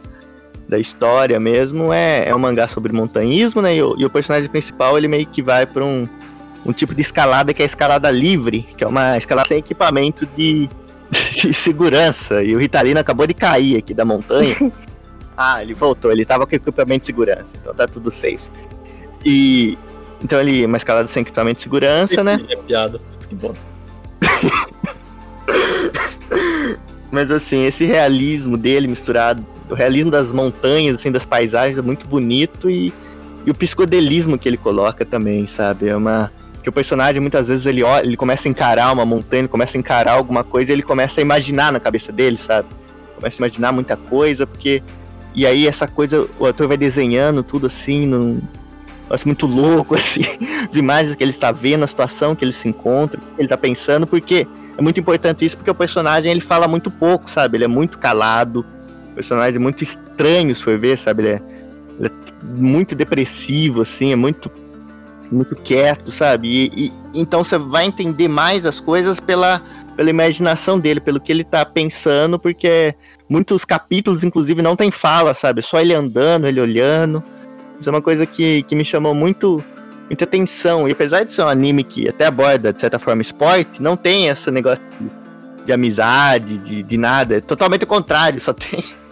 da 0.67 0.79
história 0.79 1.39
mesmo, 1.39 1.93
é, 1.93 2.27
é 2.27 2.35
um 2.35 2.39
mangá 2.39 2.67
sobre 2.67 2.91
montanhismo, 2.91 3.61
né? 3.61 3.75
E 3.75 3.83
o, 3.83 3.95
e 3.95 4.03
o 4.03 4.09
personagem 4.09 4.49
principal 4.49 4.97
ele 4.97 5.07
meio 5.07 5.27
que 5.27 5.43
vai 5.43 5.67
para 5.67 5.85
um, 5.85 6.09
um 6.65 6.73
tipo 6.73 6.95
de 6.95 7.01
escalada 7.01 7.53
que 7.53 7.61
é 7.61 7.65
a 7.65 7.67
escalada 7.67 8.09
livre, 8.09 8.67
que 8.75 8.83
é 8.83 8.87
uma 8.87 9.15
escalada 9.19 9.47
sem 9.47 9.59
equipamento 9.59 10.25
de, 10.35 10.67
de 11.39 11.53
segurança. 11.53 12.43
E 12.43 12.55
o 12.55 12.57
Ritalino 12.57 12.99
acabou 12.99 13.27
de 13.27 13.35
cair 13.35 13.77
aqui 13.77 13.93
da 13.93 14.03
montanha. 14.03 14.55
ah, 15.37 15.61
ele 15.61 15.75
voltou, 15.75 16.11
ele 16.11 16.25
tava 16.25 16.47
com 16.47 16.55
equipamento 16.55 17.01
de 17.01 17.05
segurança, 17.05 17.55
então 17.55 17.71
tá 17.71 17.87
tudo 17.87 18.09
safe. 18.09 18.39
E 19.23 19.77
então 20.23 20.39
ele 20.39 20.65
uma 20.65 20.77
escalada 20.77 21.07
sem 21.07 21.21
equipamento 21.21 21.57
de 21.57 21.63
segurança, 21.63 22.23
né? 22.23 22.43
É 22.49 22.55
piada. 22.55 22.99
Que 23.29 23.35
bom. 23.35 23.53
Mas 27.11 27.31
assim, 27.31 27.65
esse 27.65 27.85
realismo 27.85 28.57
dele 28.57 28.87
misturado, 28.87 29.45
o 29.69 29.73
realismo 29.73 30.11
das 30.11 30.27
montanhas, 30.27 30.95
assim, 30.95 31.11
das 31.11 31.23
paisagens 31.23 31.77
é 31.77 31.81
muito 31.81 32.05
bonito 32.07 32.69
e, 32.69 32.93
e 33.45 33.51
o 33.51 33.53
psicodelismo 33.53 34.37
que 34.37 34.49
ele 34.49 34.57
coloca 34.57 35.05
também, 35.05 35.47
sabe? 35.47 35.87
É 35.87 35.95
uma 35.95 36.31
que 36.61 36.69
o 36.69 36.73
personagem 36.73 37.21
muitas 37.21 37.47
vezes 37.47 37.67
ele 37.67 37.83
olha, 37.83 38.03
ele 38.03 38.17
começa 38.17 38.47
a 38.47 38.51
encarar 38.51 38.91
uma 38.91 39.05
montanha, 39.05 39.41
ele 39.41 39.47
começa 39.47 39.77
a 39.77 39.79
encarar 39.79 40.13
alguma 40.13 40.43
coisa, 40.43 40.71
e 40.71 40.73
ele 40.73 40.81
começa 40.81 41.21
a 41.21 41.23
imaginar 41.23 41.71
na 41.71 41.79
cabeça 41.79 42.11
dele, 42.11 42.37
sabe? 42.37 42.67
Começa 43.15 43.37
a 43.37 43.45
imaginar 43.45 43.71
muita 43.71 43.95
coisa, 43.95 44.47
porque 44.47 44.81
e 45.35 45.45
aí 45.45 45.67
essa 45.67 45.85
coisa, 45.85 46.27
o 46.39 46.45
ator 46.45 46.67
vai 46.67 46.77
desenhando 46.77 47.43
tudo 47.43 47.67
assim, 47.67 48.07
num 48.07 48.41
negócio 49.05 49.27
muito 49.27 49.45
louco, 49.45 49.95
assim, 49.95 50.23
as 50.69 50.75
imagens 50.75 51.15
que 51.15 51.23
ele 51.23 51.31
está 51.31 51.51
vendo, 51.51 51.83
a 51.83 51.87
situação 51.87 52.35
que 52.35 52.43
ele 52.43 52.53
se 52.53 52.67
encontra, 52.67 53.19
que 53.19 53.25
ele 53.37 53.45
está 53.45 53.57
pensando, 53.57 54.05
porque 54.05 54.47
é 54.77 54.81
muito 54.81 54.99
importante 54.99 55.45
isso, 55.45 55.55
porque 55.55 55.71
o 55.71 55.75
personagem 55.75 56.31
ele 56.31 56.41
fala 56.41 56.67
muito 56.67 56.91
pouco, 56.91 57.29
sabe? 57.29 57.57
Ele 57.57 57.65
é 57.65 57.67
muito 57.67 57.97
calado, 57.97 58.65
personagem 59.15 59.55
é 59.55 59.59
muito 59.59 59.83
estranho, 59.83 60.53
se 60.53 60.61
for 60.61 60.77
ver, 60.77 60.97
sabe? 60.97 61.23
Ele 61.23 61.29
é, 61.29 61.41
ele 61.99 62.09
é 62.09 62.11
muito 62.43 62.93
depressivo, 62.93 63.81
assim, 63.81 64.11
é 64.11 64.15
muito 64.15 64.51
muito 65.31 65.55
quieto, 65.55 66.11
sabe? 66.11 66.47
E, 66.47 66.85
e, 66.85 66.91
então 67.13 67.43
você 67.43 67.57
vai 67.57 67.85
entender 67.85 68.27
mais 68.27 68.63
as 68.63 68.79
coisas 68.79 69.19
pela, 69.19 69.59
pela 69.95 70.09
imaginação 70.09 70.79
dele, 70.79 70.99
pelo 70.99 71.19
que 71.19 71.31
ele 71.31 71.43
tá 71.43 71.65
pensando, 71.65 72.37
porque 72.37 72.93
muitos 73.27 73.65
capítulos, 73.65 74.23
inclusive, 74.23 74.61
não 74.61 74.75
tem 74.75 74.91
fala, 74.91 75.33
sabe? 75.33 75.63
Só 75.63 75.79
ele 75.79 75.93
andando, 75.93 76.47
ele 76.47 76.61
olhando. 76.61 77.23
Isso 77.79 77.89
é 77.89 77.91
uma 77.91 78.01
coisa 78.01 78.25
que, 78.25 78.63
que 78.63 78.75
me 78.75 78.85
chamou 78.85 79.13
muito 79.13 79.63
muita 80.07 80.23
atenção. 80.23 80.87
E 80.87 80.91
apesar 80.91 81.23
de 81.23 81.33
ser 81.33 81.41
um 81.41 81.47
anime 81.47 81.83
que 81.83 82.07
até 82.07 82.25
aborda, 82.25 82.71
de 82.71 82.79
certa 82.79 82.99
forma, 82.99 83.21
esporte, 83.21 83.81
não 83.81 83.95
tem 83.97 84.27
esse 84.27 84.49
negócio 84.51 84.83
de, 84.99 85.65
de 85.65 85.73
amizade, 85.73 86.57
de, 86.59 86.83
de 86.83 86.97
nada. 86.97 87.37
É 87.37 87.41
totalmente 87.41 87.83
o 87.83 87.87
contrário, 87.87 88.39
só 88.39 88.53
tem. 88.53 88.83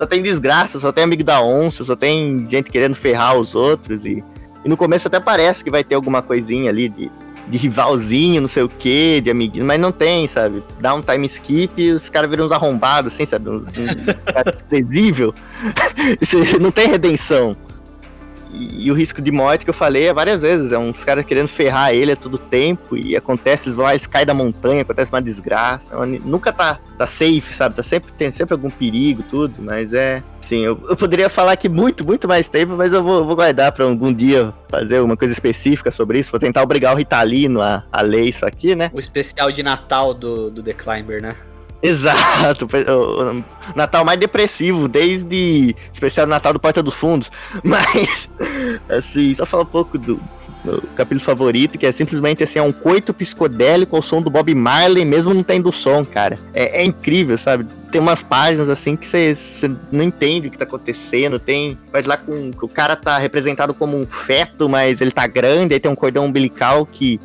Só 0.00 0.06
tem 0.06 0.22
desgraça, 0.22 0.80
só 0.80 0.90
tem 0.90 1.04
amigo 1.04 1.22
da 1.22 1.42
onça, 1.42 1.84
só 1.84 1.94
tem 1.94 2.46
gente 2.48 2.70
querendo 2.70 2.94
ferrar 2.94 3.36
os 3.36 3.54
outros. 3.54 4.02
E, 4.02 4.24
e 4.64 4.66
no 4.66 4.74
começo 4.74 5.06
até 5.06 5.20
parece 5.20 5.62
que 5.62 5.70
vai 5.70 5.84
ter 5.84 5.94
alguma 5.94 6.22
coisinha 6.22 6.70
ali 6.70 6.88
de, 6.88 7.10
de 7.46 7.58
rivalzinho, 7.58 8.40
não 8.40 8.48
sei 8.48 8.62
o 8.62 8.68
que, 8.70 9.20
de 9.20 9.30
amiguinho, 9.30 9.66
mas 9.66 9.78
não 9.78 9.92
tem, 9.92 10.26
sabe? 10.26 10.62
Dá 10.80 10.94
um 10.94 11.02
time 11.02 11.26
skip 11.26 11.74
e 11.76 11.90
os 11.90 12.08
caras 12.08 12.30
viram 12.30 12.46
uns 12.46 12.52
arrombados, 12.52 13.12
assim, 13.12 13.26
sabe? 13.26 13.50
Um, 13.50 13.56
um 13.56 13.64
cara 14.32 14.52
desprezível. 14.52 15.34
não 16.58 16.70
tem 16.70 16.88
redenção. 16.88 17.54
E, 18.52 18.90
o 18.90 18.94
risco 18.94 19.22
de 19.22 19.30
morte 19.30 19.64
que 19.64 19.70
eu 19.70 19.74
falei 19.74 20.08
é 20.08 20.14
várias 20.14 20.40
vezes. 20.40 20.72
É 20.72 20.78
uns 20.78 21.02
caras 21.04 21.24
querendo 21.24 21.48
ferrar 21.48 21.92
ele 21.92 22.12
a 22.12 22.16
todo 22.16 22.38
tempo. 22.38 22.96
E 22.96 23.16
acontece, 23.16 23.68
eles 23.68 23.76
vão 23.76 23.84
lá, 23.84 23.94
eles 23.94 24.06
caem 24.06 24.26
da 24.26 24.34
montanha, 24.34 24.82
acontece 24.82 25.12
uma 25.12 25.22
desgraça. 25.22 25.94
Nunca 26.24 26.52
tá, 26.52 26.78
tá 26.98 27.06
safe, 27.06 27.52
sabe? 27.52 27.74
Tá 27.74 27.82
sempre, 27.82 28.12
tem 28.12 28.30
sempre 28.30 28.54
algum 28.54 28.70
perigo, 28.70 29.22
tudo. 29.30 29.54
Mas 29.58 29.92
é. 29.92 30.22
Sim, 30.40 30.64
eu, 30.64 30.82
eu 30.88 30.96
poderia 30.96 31.28
falar 31.28 31.52
aqui 31.52 31.68
muito, 31.68 32.04
muito 32.04 32.26
mais 32.26 32.48
tempo, 32.48 32.74
mas 32.76 32.92
eu 32.92 33.04
vou, 33.04 33.24
vou 33.24 33.36
guardar 33.36 33.70
para 33.70 33.84
algum 33.84 34.12
dia 34.12 34.52
fazer 34.68 34.98
uma 35.00 35.16
coisa 35.16 35.32
específica 35.32 35.90
sobre 35.90 36.18
isso. 36.18 36.30
Vou 36.32 36.40
tentar 36.40 36.62
obrigar 36.62 36.94
o 36.94 36.96
Ritalino 36.96 37.60
a, 37.60 37.84
a 37.92 38.00
ler 38.00 38.24
isso 38.24 38.44
aqui, 38.44 38.74
né? 38.74 38.90
O 38.92 38.98
especial 38.98 39.52
de 39.52 39.62
Natal 39.62 40.12
do, 40.12 40.50
do 40.50 40.62
The 40.62 40.72
Climber, 40.72 41.22
né? 41.22 41.36
Exato, 41.82 42.68
o 42.88 43.44
Natal 43.74 44.04
mais 44.04 44.18
depressivo, 44.18 44.86
desde 44.86 45.74
especial 45.92 46.26
Natal 46.26 46.52
do 46.52 46.60
Porta 46.60 46.82
dos 46.82 46.94
Fundos. 46.94 47.30
Mas, 47.64 48.28
assim, 48.88 49.32
só 49.34 49.46
falar 49.46 49.62
um 49.62 49.66
pouco 49.66 49.96
do, 49.96 50.20
do 50.64 50.82
capítulo 50.94 51.20
favorito, 51.20 51.78
que 51.78 51.86
é 51.86 51.92
simplesmente 51.92 52.44
assim, 52.44 52.58
é 52.58 52.62
um 52.62 52.72
coito 52.72 53.14
psicodélico 53.14 53.96
ao 53.96 54.02
som 54.02 54.20
do 54.20 54.28
Bob 54.28 54.54
Marley, 54.54 55.04
mesmo 55.04 55.32
não 55.32 55.42
tendo 55.42 55.72
som, 55.72 56.04
cara. 56.04 56.38
É, 56.52 56.82
é 56.82 56.84
incrível, 56.84 57.38
sabe? 57.38 57.66
Tem 57.90 58.00
umas 58.00 58.22
páginas 58.22 58.68
assim 58.68 58.94
que 58.94 59.06
você 59.06 59.34
não 59.90 60.04
entende 60.04 60.48
o 60.48 60.50
que 60.50 60.58
tá 60.58 60.64
acontecendo. 60.64 61.38
Tem. 61.38 61.76
Mas 61.92 62.06
lá 62.06 62.16
com. 62.16 62.52
O 62.62 62.68
cara 62.68 62.94
tá 62.94 63.18
representado 63.18 63.74
como 63.74 63.96
um 63.96 64.06
feto, 64.06 64.68
mas 64.68 65.00
ele 65.00 65.10
tá 65.10 65.26
grande, 65.26 65.74
aí 65.74 65.80
tem 65.80 65.90
um 65.90 65.96
cordão 65.96 66.26
umbilical 66.26 66.86
que 66.86 67.20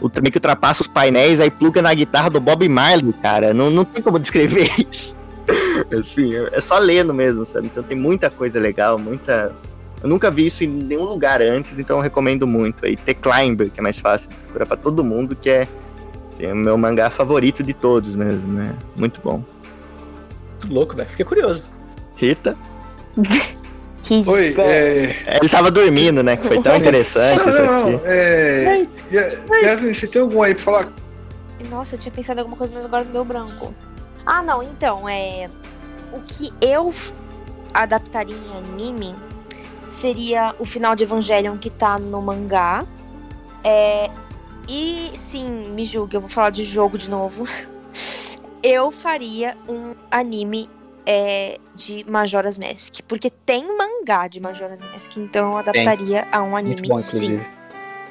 o 0.00 0.08
também 0.08 0.30
que 0.30 0.38
ultrapassa 0.38 0.82
os 0.82 0.86
painéis, 0.86 1.40
aí 1.40 1.50
pluga 1.50 1.82
na 1.82 1.92
guitarra 1.92 2.30
do 2.30 2.40
Bob 2.40 2.68
Marley, 2.68 3.12
cara. 3.14 3.52
Não, 3.52 3.70
não 3.70 3.84
tem 3.84 4.02
como 4.02 4.18
descrever 4.18 4.70
isso. 4.90 5.14
assim, 5.98 6.32
é 6.52 6.60
só 6.60 6.78
lendo 6.78 7.12
mesmo, 7.12 7.44
sabe? 7.44 7.66
Então 7.66 7.82
tem 7.82 7.96
muita 7.96 8.30
coisa 8.30 8.58
legal, 8.58 8.98
muita. 8.98 9.52
Eu 10.02 10.08
nunca 10.08 10.30
vi 10.30 10.46
isso 10.46 10.62
em 10.62 10.68
nenhum 10.68 11.04
lugar 11.04 11.42
antes, 11.42 11.78
então 11.78 11.96
eu 11.96 12.02
recomendo 12.02 12.46
muito. 12.46 12.84
Aí 12.86 12.96
The 12.96 13.14
Climber, 13.14 13.70
que 13.70 13.80
é 13.80 13.82
mais 13.82 13.98
fácil 13.98 14.28
de 14.28 14.36
procurar 14.36 14.66
pra 14.66 14.76
todo 14.76 15.02
mundo, 15.02 15.34
que 15.34 15.50
é 15.50 15.68
assim, 16.32 16.46
o 16.46 16.56
meu 16.56 16.78
mangá 16.78 17.10
favorito 17.10 17.62
de 17.62 17.74
todos 17.74 18.14
mesmo, 18.14 18.52
né? 18.52 18.74
Muito 18.96 19.20
bom. 19.20 19.42
Muito 20.60 20.74
louco, 20.74 20.96
velho. 20.96 21.08
Fiquei 21.10 21.24
curioso. 21.24 21.64
Rita? 22.16 22.56
Oi, 24.10 24.54
é... 24.58 25.38
Ele 25.40 25.48
tava 25.48 25.70
dormindo, 25.70 26.22
né? 26.22 26.36
Que 26.36 26.48
foi 26.48 26.62
tão 26.62 26.74
interessante. 26.74 27.44
Não, 27.46 27.52
não, 27.52 27.90
não. 27.92 28.00
É... 28.04 28.86
Yasmin, 29.10 29.92
você 29.92 30.06
tem 30.06 30.22
algum 30.22 30.42
aí 30.42 30.54
pra 30.54 30.62
falar? 30.62 30.88
Nossa, 31.70 31.96
eu 31.96 31.98
tinha 32.00 32.12
pensado 32.12 32.38
em 32.38 32.42
alguma 32.42 32.56
coisa, 32.56 32.72
mas 32.74 32.84
agora 32.84 33.04
me 33.04 33.12
deu 33.12 33.24
branco. 33.24 33.74
Ah, 34.24 34.42
não, 34.42 34.62
então, 34.62 35.08
é. 35.08 35.50
O 36.12 36.20
que 36.20 36.52
eu 36.60 36.92
adaptaria 37.74 38.34
em 38.34 38.58
anime 38.58 39.14
seria 39.86 40.54
o 40.58 40.64
final 40.64 40.96
de 40.96 41.02
Evangelion 41.02 41.58
que 41.58 41.70
tá 41.70 41.98
no 41.98 42.22
mangá. 42.22 42.86
É... 43.62 44.10
E 44.68 45.12
sim, 45.14 45.70
me 45.70 45.84
julgue, 45.84 46.16
eu 46.16 46.20
vou 46.20 46.30
falar 46.30 46.50
de 46.50 46.64
jogo 46.64 46.96
de 46.98 47.08
novo. 47.08 47.46
Eu 48.60 48.90
faria 48.90 49.54
um 49.68 49.94
anime 50.10 50.68
é, 51.10 51.58
de 51.74 52.04
Majora's 52.06 52.58
Mask. 52.58 52.96
Porque 53.08 53.30
tem 53.30 53.64
mangá 53.78 54.28
de 54.28 54.38
Majora's 54.38 54.82
Mask, 54.82 55.16
então 55.16 55.52
eu 55.52 55.58
adaptaria 55.58 56.22
tem. 56.22 56.28
a 56.30 56.42
um 56.42 56.54
anime 56.54 56.86
bom, 56.86 56.98
sim. 56.98 57.40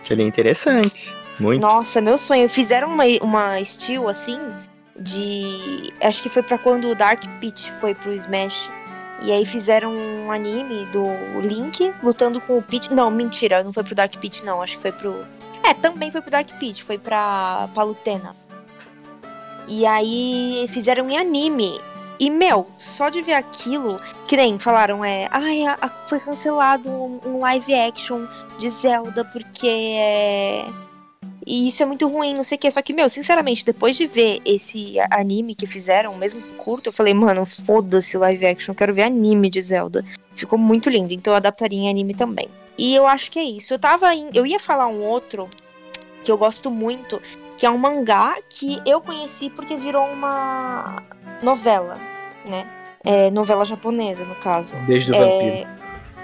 Seria 0.02 0.26
interessante. 0.26 1.16
Muito. 1.40 1.62
Nossa, 1.62 2.02
meu 2.02 2.18
sonho. 2.18 2.50
Fizeram 2.50 2.88
uma, 2.88 3.04
uma 3.22 3.60
estilo 3.60 4.10
assim 4.10 4.40
de. 5.00 5.94
Acho 6.02 6.24
que 6.24 6.30
foi 6.30 6.42
para 6.42 6.58
quando 6.58 6.90
o 6.90 6.96
Dark 6.96 7.24
Pit 7.40 7.72
foi 7.74 7.94
pro 7.94 8.12
Smash. 8.12 8.68
E 9.22 9.32
aí 9.32 9.46
fizeram 9.46 9.94
um 9.94 10.32
anime 10.32 10.86
do 10.86 11.04
Link 11.42 11.94
lutando 12.02 12.42
com 12.42 12.58
o 12.58 12.62
Pit. 12.64 12.92
Não, 12.92 13.12
mentira, 13.12 13.64
não 13.64 13.72
foi 13.72 13.84
pro 13.84 13.94
Dark 13.94 14.16
Pit, 14.18 14.44
não. 14.44 14.62
Acho 14.62 14.78
que 14.78 14.82
foi 14.82 14.92
pro. 14.92 15.14
É, 15.64 15.74
também 15.74 16.10
foi 16.10 16.22
pro 16.22 16.32
Dark 16.32 16.50
Pit, 16.58 16.84
foi 16.84 16.98
pra 16.98 17.70
Palutena. 17.76 18.36
E 19.68 19.86
aí 19.86 20.66
fizeram 20.70 21.10
em 21.12 21.18
anime. 21.18 21.80
E, 22.20 22.30
meu, 22.30 22.68
só 22.78 23.10
de 23.10 23.22
ver 23.22 23.34
aquilo, 23.34 24.00
que 24.28 24.36
nem 24.36 24.58
falaram, 24.58 25.06
é. 25.06 25.28
Ai, 25.32 25.64
foi 26.08 26.20
cancelado 26.20 26.90
um, 26.90 27.20
um 27.26 27.40
live 27.40 27.74
action 27.74 28.26
de 28.60 28.70
Zelda 28.70 29.24
porque 29.26 29.68
é. 29.68 30.66
E 31.46 31.68
isso 31.68 31.82
é 31.82 31.86
muito 31.86 32.08
ruim, 32.10 32.34
não 32.34 32.44
sei 32.44 32.58
o 32.58 32.60
que. 32.60 32.70
Só 32.70 32.82
que, 32.82 32.92
meu, 32.92 33.08
sinceramente, 33.08 33.64
depois 33.64 33.96
de 33.96 34.06
ver 34.06 34.42
esse 34.46 34.96
anime 35.10 35.56
que 35.56 35.66
fizeram, 35.66 36.14
mesmo 36.18 36.42
curto, 36.58 36.90
eu 36.90 36.94
falei, 36.94 37.14
mano, 37.14 37.46
foda-se 37.46 38.18
live 38.18 38.46
action, 38.46 38.76
quero 38.76 38.94
ver 38.94 39.04
anime 39.04 39.50
de 39.50 39.62
Zelda. 39.62 40.04
Ficou 40.36 40.60
muito 40.60 40.90
lindo, 40.90 41.14
então 41.14 41.32
eu 41.32 41.38
adaptaria 41.38 41.80
em 41.80 41.90
anime 41.90 42.14
também. 42.14 42.50
E 42.78 42.94
eu 42.94 43.08
acho 43.08 43.32
que 43.32 43.40
é 43.40 43.44
isso. 43.44 43.74
Eu 43.74 43.80
tava. 43.80 44.14
In... 44.14 44.30
Eu 44.34 44.46
ia 44.46 44.60
falar 44.60 44.88
um 44.88 45.02
outro 45.02 45.50
que 46.24 46.32
eu 46.32 46.38
gosto 46.38 46.70
muito, 46.70 47.22
que 47.58 47.66
é 47.66 47.70
um 47.70 47.78
mangá 47.78 48.36
que 48.48 48.80
eu 48.86 49.02
conheci 49.02 49.50
porque 49.50 49.76
virou 49.76 50.06
uma 50.06 51.04
novela, 51.42 51.98
né? 52.46 52.68
É, 53.04 53.32
novela 53.32 53.66
japonesa, 53.66 54.24
no 54.24 54.36
caso. 54.36 54.78
Beijo 54.86 55.08
do 55.08 55.16
é... 55.16 55.66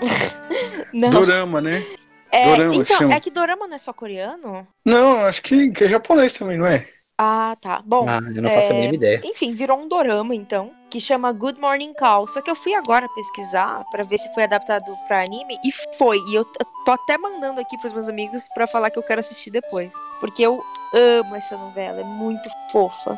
vampiro. 0.94 1.12
Dorama, 1.12 1.60
né? 1.60 1.84
É, 2.32 2.56
Dorama, 2.56 2.76
então, 2.76 2.98
chama. 2.98 3.14
é 3.14 3.20
que 3.20 3.32
Dorama 3.32 3.68
não 3.68 3.76
é 3.76 3.80
só 3.80 3.94
coreano? 3.94 4.68
Não, 4.86 5.26
acho 5.26 5.42
que, 5.42 5.72
que 5.72 5.84
é 5.84 5.88
japonês 5.88 6.34
também, 6.34 6.58
não 6.58 6.66
é? 6.66 6.88
Ah, 7.18 7.56
tá. 7.62 7.82
Bom. 7.86 8.08
Ah, 8.10 8.20
eu 8.36 8.42
não 8.42 8.50
faço 8.50 8.72
a 8.72 8.76
é, 8.76 8.80
mínima 8.80 8.96
ideia. 8.96 9.22
Enfim, 9.24 9.54
virou 9.54 9.78
um 9.78 9.88
dorama, 9.88 10.34
então, 10.34 10.72
que 10.90 11.00
chama 11.00 11.32
Good 11.32 11.62
Morning 11.62 11.94
Call. 11.94 12.28
Só 12.28 12.42
que 12.42 12.50
eu 12.50 12.56
fui 12.56 12.74
agora 12.74 13.08
pesquisar 13.14 13.84
pra 13.92 14.04
ver 14.04 14.18
se 14.18 14.34
foi 14.34 14.44
adaptado 14.44 14.92
pra 15.08 15.22
anime 15.24 15.58
e 15.64 15.72
foi. 15.98 16.20
E 16.30 16.36
eu 16.36 16.46
tô 16.46 16.92
até 16.92 17.18
mandando 17.18 17.62
aqui 17.62 17.78
pros 17.78 17.94
meus 17.94 18.10
amigos 18.10 18.48
pra 18.54 18.66
falar 18.66 18.90
que 18.90 18.98
eu 18.98 19.04
quero 19.04 19.20
assistir 19.20 19.52
depois. 19.52 19.94
Porque 20.20 20.42
eu 20.42 20.64
amo 20.94 21.36
essa 21.36 21.56
novela, 21.56 22.02
é 22.02 22.04
muito 22.04 22.50
fofa. 22.72 23.18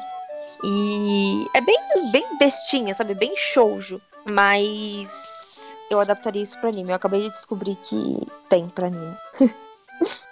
E 0.64 1.46
é 1.54 1.62
bem, 1.62 1.78
bem 2.12 2.38
bestinha, 2.38 2.94
sabe? 2.94 3.14
Bem 3.14 3.34
shoujo. 3.36 4.02
Mas 4.26 5.10
eu 5.90 6.00
adaptaria 6.00 6.42
isso 6.42 6.60
pra 6.60 6.70
anime. 6.70 6.90
Eu 6.90 6.96
acabei 6.96 7.22
de 7.22 7.30
descobrir 7.30 7.76
que 7.76 8.28
tem 8.50 8.68
pra 8.68 8.88
anime. 8.88 9.16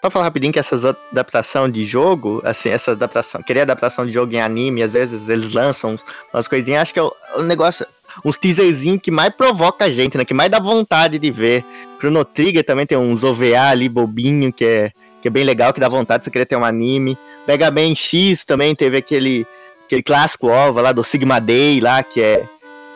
Só 0.02 0.10
falar 0.10 0.26
rapidinho 0.26 0.52
que 0.52 0.60
essas 0.60 0.84
adaptação 0.84 1.70
de 1.70 1.86
jogo, 1.86 2.42
assim, 2.44 2.70
essa 2.70 2.92
adaptação, 2.92 3.42
querer 3.42 3.62
adaptação 3.62 4.06
de 4.06 4.12
jogo 4.12 4.34
em 4.34 4.42
anime, 4.42 4.84
às 4.84 4.94
vezes 4.94 5.30
eles 5.30 5.54
lançam 5.54 5.98
umas 6.34 6.48
coisinhas, 6.48 6.82
acho 6.82 6.94
que 6.94 7.00
é 7.00 7.04
o, 7.04 7.14
o 7.38 7.42
negócio, 7.44 7.86
uns 8.24 8.38
teaserzinhos 8.38 9.02
que 9.02 9.10
mais 9.10 9.34
provoca 9.34 9.86
a 9.86 9.90
gente, 9.90 10.18
né? 10.18 10.26
Que 10.26 10.34
mais 10.34 10.52
dá 10.52 10.60
vontade 10.60 11.18
de 11.18 11.32
ver. 11.32 11.64
Chrono 12.00 12.26
Trigger 12.26 12.66
também 12.66 12.86
tem 12.86 12.98
uns 12.98 13.24
OVA 13.24 13.70
ali, 13.70 13.88
bobinho, 13.88 14.52
que 14.52 14.66
é, 14.66 14.92
que 15.22 15.30
é 15.30 15.32
bem 15.32 15.46
legal, 15.46 15.74
que 15.74 15.80
dá 15.80 15.88
vontade 15.88 16.22
de 16.22 16.26
você 16.26 16.32
querer 16.32 16.46
ter 16.46 16.58
um 16.58 16.66
anime. 16.66 17.18
Mega 17.48 17.72
Man 17.72 17.96
X 17.96 18.44
também 18.44 18.76
teve 18.76 18.98
aquele, 18.98 19.48
aquele 19.86 20.04
clássico 20.04 20.48
OVA 20.48 20.82
lá 20.82 20.92
do 20.92 21.04
Sigma 21.04 21.40
Day 21.40 21.80
lá, 21.80 22.04
que 22.04 22.22
é 22.22 22.46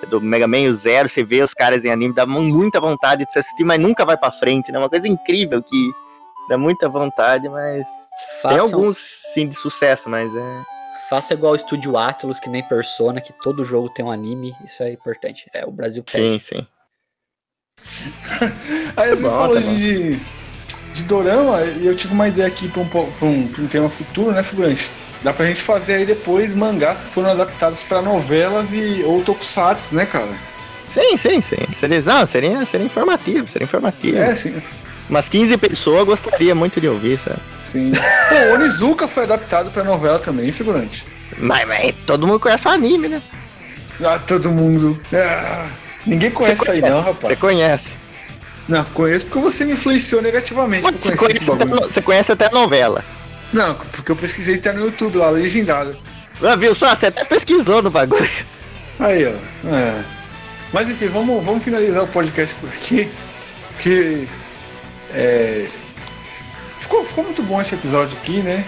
do 0.10 0.22
Mega 0.22 0.48
Man 0.48 0.72
Zero, 0.74 1.10
você 1.10 1.24
vê 1.24 1.42
os 1.42 1.54
caras 1.54 1.84
em 1.84 1.90
anime, 1.90 2.14
dá 2.14 2.26
muita 2.26 2.80
vontade 2.80 3.26
de 3.26 3.32
se 3.32 3.40
assistir, 3.40 3.64
mas 3.64 3.80
nunca 3.80 4.06
vai 4.06 4.16
pra 4.16 4.32
frente, 4.32 4.72
né? 4.72 4.78
Uma 4.78 4.90
coisa 4.90 5.08
incrível 5.08 5.64
que 5.64 5.92
dá 6.48 6.58
muita 6.58 6.90
vontade, 6.90 7.48
mas 7.50 7.86
tem 8.42 8.58
alguns 8.58 8.98
sim 9.34 9.48
de 9.48 9.56
sucesso, 9.56 10.10
mas 10.10 10.34
é. 10.36 10.64
Faça 11.10 11.34
igual 11.34 11.54
o 11.54 11.56
Estúdio 11.56 11.96
Atlas, 11.98 12.40
que 12.40 12.50
nem 12.50 12.62
Persona, 12.68 13.22
que 13.22 13.32
todo 13.42 13.64
jogo 13.64 13.90
tem 13.90 14.04
um 14.04 14.12
anime, 14.12 14.54
isso 14.66 14.84
é 14.84 14.92
importante. 14.92 15.50
É, 15.54 15.66
o 15.66 15.72
Brasil 15.72 16.04
pede. 16.04 16.18
Sim, 16.18 16.40
sim. 16.40 16.68
Aí 18.98 19.12
você 19.12 19.22
tá 19.22 19.30
falou 19.30 19.56
tá 19.56 19.62
de, 19.62 20.20
de 20.94 21.04
dorama, 21.06 21.64
e 21.64 21.86
eu 21.86 21.96
tive 21.96 22.14
uma 22.14 22.28
ideia 22.28 22.48
aqui 22.48 22.68
para 22.68 22.82
um, 22.82 22.88
pra 22.88 23.00
um, 23.00 23.48
pra 23.48 23.62
um 23.62 23.68
tema 23.68 23.90
futuro, 23.90 24.32
né, 24.32 24.44
figurante? 24.44 24.92
Dá 25.24 25.32
pra 25.34 25.46
gente 25.46 25.62
fazer 25.62 25.96
aí 25.96 26.06
depois 26.06 26.54
mangás 26.54 27.02
que 27.02 27.08
foram 27.08 27.32
adaptados 27.32 27.84
para 27.84 28.02
novelas 28.02 28.74
e 28.74 29.04
ou 29.04 29.24
tokusatsu, 29.24 29.96
né, 29.96 30.06
cara? 30.06 30.32
Sim, 30.88 31.18
sim, 31.18 31.42
sim. 31.42 31.74
Seria, 31.80 32.02
não, 32.02 32.26
seria, 32.26 32.66
seria 32.66 32.86
informativo, 32.86 33.48
seria 33.48 33.66
informativo. 33.66 34.18
É, 34.18 34.34
sim. 34.36 34.62
Umas 35.10 35.30
15 35.30 35.58
pessoas 35.58 36.04
gostaria 36.04 36.54
muito 36.54 36.82
de 36.82 36.88
ouvir, 36.88 37.20
sabe? 37.20 37.40
Sim. 37.62 37.92
Pô, 38.30 38.54
Onizuka 38.56 39.08
foi 39.08 39.24
adaptado 39.24 39.72
pra 39.72 39.84
novela 39.84 40.20
também, 40.20 40.52
figurante. 40.52 41.06
Mas, 41.38 41.68
mas 41.68 41.96
todo 42.06 42.28
mundo 42.28 42.40
conhece 42.40 42.68
o 42.68 42.72
anime, 42.72 43.08
né? 43.08 43.22
Ah, 44.04 44.20
todo 44.20 44.52
mundo. 44.52 45.00
Ah, 45.14 45.68
ninguém 46.06 46.30
conhece, 46.32 46.66
conhece 46.66 46.86
aí 46.86 46.92
não, 46.92 47.00
rapaz. 47.00 47.20
Você 47.22 47.36
conhece. 47.36 47.94
Não, 48.68 48.84
conheço 48.86 49.26
porque 49.26 49.40
você 49.40 49.64
me 49.64 49.74
influenciou 49.74 50.22
negativamente 50.22 50.84
você, 50.84 51.16
conhece 51.16 51.52
até, 51.52 51.66
você 51.66 52.02
conhece 52.02 52.32
até 52.34 52.48
a 52.48 52.52
novela. 52.52 53.04
Não, 53.54 53.76
porque 53.76 54.12
eu 54.12 54.16
pesquisei 54.16 54.56
até 54.56 54.74
no 54.74 54.86
YouTube 54.86 55.18
lá, 55.18 55.30
legendado. 55.30 55.96
Ah, 56.44 56.56
viu 56.58 56.76
só? 56.76 56.94
Você 56.94 57.08
até 57.08 57.24
pesquisou 57.24 57.82
no 57.82 57.90
bagulho. 57.90 58.30
Aí, 59.00 59.26
ó. 59.26 59.70
É. 59.70 60.04
Mas 60.74 60.90
enfim, 60.90 61.08
vamos, 61.08 61.44
vamos 61.44 61.64
finalizar 61.64 62.04
o 62.04 62.08
podcast 62.08 62.54
por 62.56 62.70
aqui. 62.70 63.10
Que 63.80 64.28
é, 65.14 65.68
ficou, 66.78 67.04
ficou 67.04 67.24
muito 67.24 67.44
bom 67.44 67.60
esse 67.62 67.76
episódio 67.76 68.18
aqui, 68.18 68.42
né? 68.42 68.66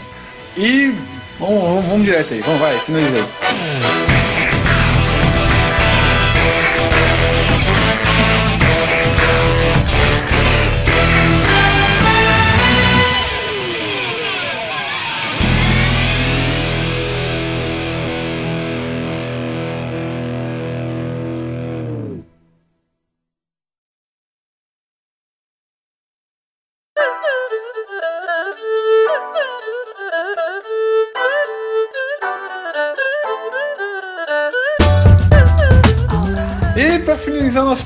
E 0.58 0.94
vamos, 1.40 1.62
vamos, 1.62 1.86
vamos 1.86 2.06
direto 2.06 2.34
aí, 2.34 2.42
vamos, 2.42 2.60
vai, 2.60 2.78
finaliza 2.80 3.18
aí. 3.18 4.39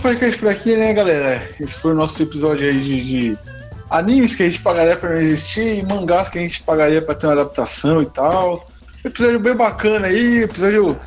Nosso 0.04 0.18
podcast 0.18 0.38
por 0.38 0.49
aqui, 0.49 0.76
né, 0.76 0.93
galera? 0.93 1.41
Esse 1.60 1.80
foi 1.80 1.91
o 1.93 1.95
nosso 1.95 2.22
episódio 2.22 2.68
aí 2.68 2.78
de, 2.80 3.01
de 3.01 3.38
animes 3.89 4.36
que 4.36 4.43
a 4.43 4.45
gente 4.45 4.60
pagaria 4.60 4.97
pra 4.97 5.10
não 5.10 5.18
existir 5.18 5.80
e 5.80 5.86
mangás 5.86 6.28
que 6.28 6.38
a 6.38 6.41
gente 6.41 6.62
pagaria 6.64 7.01
pra 7.01 7.16
ter 7.16 7.26
uma 7.26 7.34
adaptação 7.34 8.01
e 8.01 8.06
tal. 8.08 8.68
Episódio 9.04 9.39
bem 9.39 9.56
bacana 9.56 10.08
aí, 10.08 10.43
episódio 10.43 10.97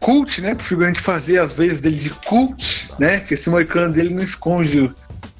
cult, 0.00 0.40
né? 0.40 0.54
Pro 0.54 0.64
figurante 0.64 1.00
fazer 1.00 1.38
as 1.38 1.52
vezes 1.52 1.80
dele 1.80 1.96
de 1.96 2.10
cult, 2.10 2.90
né? 2.98 3.20
Que 3.20 3.34
esse 3.34 3.48
moicano 3.48 3.92
dele 3.92 4.12
não 4.12 4.22
esconde 4.22 4.92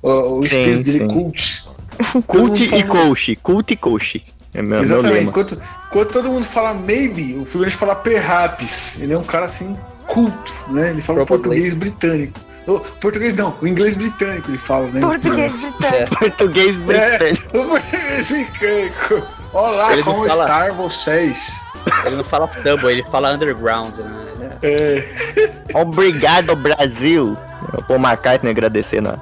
o, 0.03 0.11
o 0.39 0.45
espírito 0.45 0.83
dele 0.83 1.07
cult. 1.09 1.69
Cult 2.27 2.75
e 2.75 2.83
coach, 2.85 3.37
cult 3.43 3.75
e 3.75 3.77
coach. 3.77 4.25
É 4.55 4.63
meu, 4.63 4.81
Exatamente. 4.81 5.13
Meu 5.13 5.23
enquanto, 5.25 5.61
enquanto 5.87 6.13
todo 6.13 6.31
mundo 6.31 6.45
fala 6.45 6.73
maybe, 6.73 7.37
o 7.37 7.45
figurante 7.45 7.77
fala 7.77 7.95
perhaps. 7.95 8.99
Ele 8.99 9.13
é 9.13 9.19
um 9.19 9.23
cara 9.23 9.45
assim 9.45 9.77
culto, 10.07 10.55
né? 10.69 10.91
Ele 10.91 11.03
fala 11.03 11.27
português 11.27 11.75
britânico. 11.75 12.41
O 12.67 12.79
português 12.79 13.35
não, 13.35 13.55
o 13.61 13.67
inglês 13.67 13.97
britânico 13.97 14.51
ele 14.51 14.59
fala, 14.59 14.87
né? 14.89 15.01
Português 15.01 15.53
britânico. 15.53 15.95
É. 15.95 16.07
Português 16.07 16.77
britânico. 16.77 17.57
É, 17.57 17.59
o 17.59 17.69
português 17.69 18.31
britânico. 18.31 19.23
Olá, 19.53 19.93
ele 19.93 20.03
como 20.03 20.29
fala... 20.29 20.45
estão 20.45 20.77
vocês? 20.77 21.67
Ele 22.05 22.17
não 22.17 22.25
fala 22.25 22.49
double, 22.63 22.93
ele 22.93 23.03
fala 23.11 23.33
underground, 23.33 23.97
né? 24.39 24.57
É. 24.63 25.09
Obrigado, 25.75 26.55
Brasil. 26.55 27.37
O 27.73 27.83
Paul 27.83 27.99
McCartney 27.99 28.51
agradecendo 28.51 29.21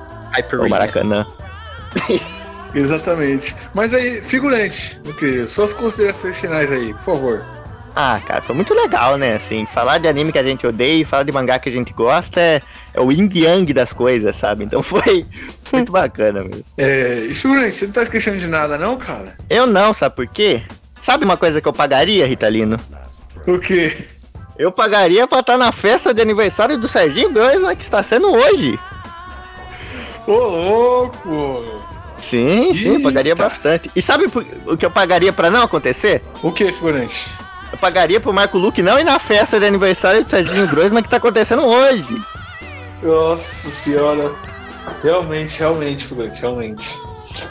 o 0.52 0.68
Maracanã. 0.68 1.26
Exatamente. 2.74 3.56
Mas 3.72 3.94
aí, 3.94 4.20
figurante, 4.20 5.00
meu 5.04 5.14
querido, 5.14 5.48
suas 5.48 5.72
considerações 5.72 6.38
finais 6.38 6.70
aí, 6.70 6.92
por 6.92 7.00
favor. 7.00 7.57
Ah, 8.00 8.20
cara, 8.24 8.40
foi 8.40 8.54
muito 8.54 8.72
legal, 8.72 9.16
né? 9.16 9.34
Assim, 9.34 9.66
falar 9.74 9.98
de 9.98 10.06
anime 10.06 10.30
que 10.30 10.38
a 10.38 10.42
gente 10.44 10.64
odeia 10.64 11.02
e 11.02 11.04
falar 11.04 11.24
de 11.24 11.32
mangá 11.32 11.58
que 11.58 11.68
a 11.68 11.72
gente 11.72 11.92
gosta 11.92 12.40
é, 12.40 12.62
é 12.94 13.00
o 13.00 13.10
yin 13.10 13.28
yang 13.34 13.72
das 13.72 13.92
coisas, 13.92 14.36
sabe? 14.36 14.62
Então 14.62 14.84
foi 14.84 15.26
muito 15.72 15.90
bacana 15.90 16.44
mesmo. 16.44 16.62
É, 16.76 17.26
e 17.28 17.34
Figurante, 17.34 17.74
você 17.74 17.86
não 17.86 17.92
tá 17.92 18.02
esquecendo 18.04 18.38
de 18.38 18.46
nada, 18.46 18.78
não, 18.78 18.96
cara? 18.96 19.36
Eu 19.50 19.66
não, 19.66 19.92
sabe 19.92 20.14
por 20.14 20.28
quê? 20.28 20.62
Sabe 21.02 21.24
uma 21.24 21.36
coisa 21.36 21.60
que 21.60 21.66
eu 21.66 21.72
pagaria, 21.72 22.24
Ritalino? 22.24 22.78
O 23.44 23.58
quê? 23.58 23.92
Eu 24.56 24.70
pagaria 24.70 25.26
pra 25.26 25.40
estar 25.40 25.58
na 25.58 25.72
festa 25.72 26.14
de 26.14 26.22
aniversário 26.22 26.78
do 26.78 26.86
Serginho 26.86 27.32
Groisman, 27.32 27.74
que 27.74 27.82
está 27.82 28.00
sendo 28.00 28.30
hoje. 28.32 28.78
Ô, 30.24 30.34
louco! 30.34 31.64
Sim, 32.20 32.72
sim, 32.72 32.90
Eita. 32.90 33.02
pagaria 33.02 33.34
bastante. 33.34 33.90
E 33.96 34.00
sabe 34.00 34.26
o 34.66 34.76
que 34.76 34.86
eu 34.86 34.90
pagaria 34.90 35.32
para 35.32 35.50
não 35.50 35.62
acontecer? 35.62 36.22
O 36.44 36.52
que, 36.52 36.70
figurante? 36.70 37.28
Eu 37.72 37.78
pagaria 37.78 38.20
pro 38.20 38.32
Marco 38.32 38.58
Luque 38.58 38.82
não 38.82 38.98
ir 38.98 39.04
na 39.04 39.18
festa 39.18 39.60
de 39.60 39.66
aniversário 39.66 40.24
do 40.24 40.30
Serginho 40.30 40.66
Grossman 40.68 41.02
que 41.02 41.08
tá 41.08 41.18
acontecendo 41.18 41.64
hoje. 41.64 42.22
Nossa 43.02 43.70
senhora. 43.70 44.30
Realmente, 45.02 45.60
realmente, 45.60 46.06
figurante, 46.06 46.40
realmente. 46.40 46.98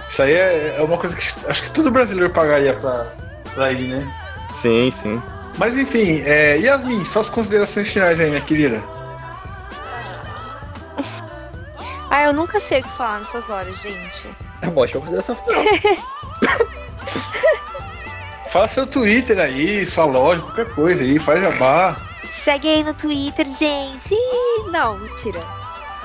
Isso 0.10 0.22
aí 0.22 0.34
é, 0.34 0.76
é 0.80 0.82
uma 0.82 0.98
coisa 0.98 1.16
que 1.16 1.24
acho 1.48 1.64
que 1.64 1.70
todo 1.70 1.92
brasileiro 1.92 2.34
pagaria 2.34 2.74
pra, 2.74 3.08
pra 3.54 3.72
ir, 3.72 3.88
né? 3.90 4.14
Sim, 4.56 4.92
sim. 4.92 5.22
Mas 5.58 5.78
enfim, 5.78 6.22
é, 6.26 6.58
Yasmin, 6.58 7.06
suas 7.06 7.30
considerações 7.30 7.92
finais 7.92 8.20
aí, 8.20 8.30
minha 8.30 8.42
querida. 8.42 8.82
Ah, 12.10 12.24
eu 12.24 12.34
nunca 12.34 12.58
sei 12.58 12.80
o 12.80 12.84
que 12.84 12.98
falar 12.98 13.20
nessas 13.20 13.50
horas, 13.50 13.76
gente. 13.82 14.30
É 14.62 14.68
uma 14.70 14.82
ótima 14.82 15.02
consideração 15.02 15.36
final. 15.36 15.62
Fala 18.50 18.68
seu 18.68 18.88
Twitter 18.88 19.40
aí, 19.40 19.86
sua 19.86 20.06
loja, 20.06 20.42
qualquer 20.42 20.74
coisa 20.74 21.04
aí, 21.04 21.20
faz 21.20 21.42
jabá. 21.42 21.98
Segue 22.32 22.68
aí 22.68 22.84
no 22.84 22.94
Twitter, 22.94 23.46
gente. 23.46 24.16
Não, 24.72 24.98
mentira. 24.98 25.40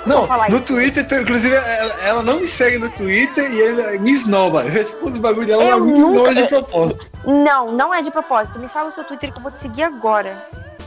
Não, 0.04 0.26
no 0.26 0.56
isso. 0.56 0.66
Twitter, 0.66 1.06
inclusive, 1.20 1.54
ela, 1.54 1.94
ela, 2.02 2.22
não 2.22 2.40
me 2.40 2.46
segue 2.46 2.78
no 2.78 2.90
Twitter 2.90 3.48
e 3.52 3.62
ela 3.62 3.98
me 3.98 4.12
esnoba. 4.12 4.62
Eu 4.64 4.70
respondo 4.70 5.12
os 5.12 5.18
bagulho 5.18 5.46
dela, 5.46 5.62
ela 5.62 5.80
me 5.80 5.92
ignora 5.92 6.34
de 6.34 6.42
propósito. 6.48 7.06
Não, 7.24 7.70
não 7.70 7.94
é 7.94 8.02
de 8.02 8.10
propósito. 8.10 8.58
Me 8.58 8.68
fala 8.68 8.88
o 8.88 8.92
seu 8.92 9.04
Twitter 9.04 9.32
que 9.32 9.38
eu 9.38 9.42
vou 9.42 9.52
te 9.52 9.58
seguir 9.58 9.84
agora. 9.84 10.36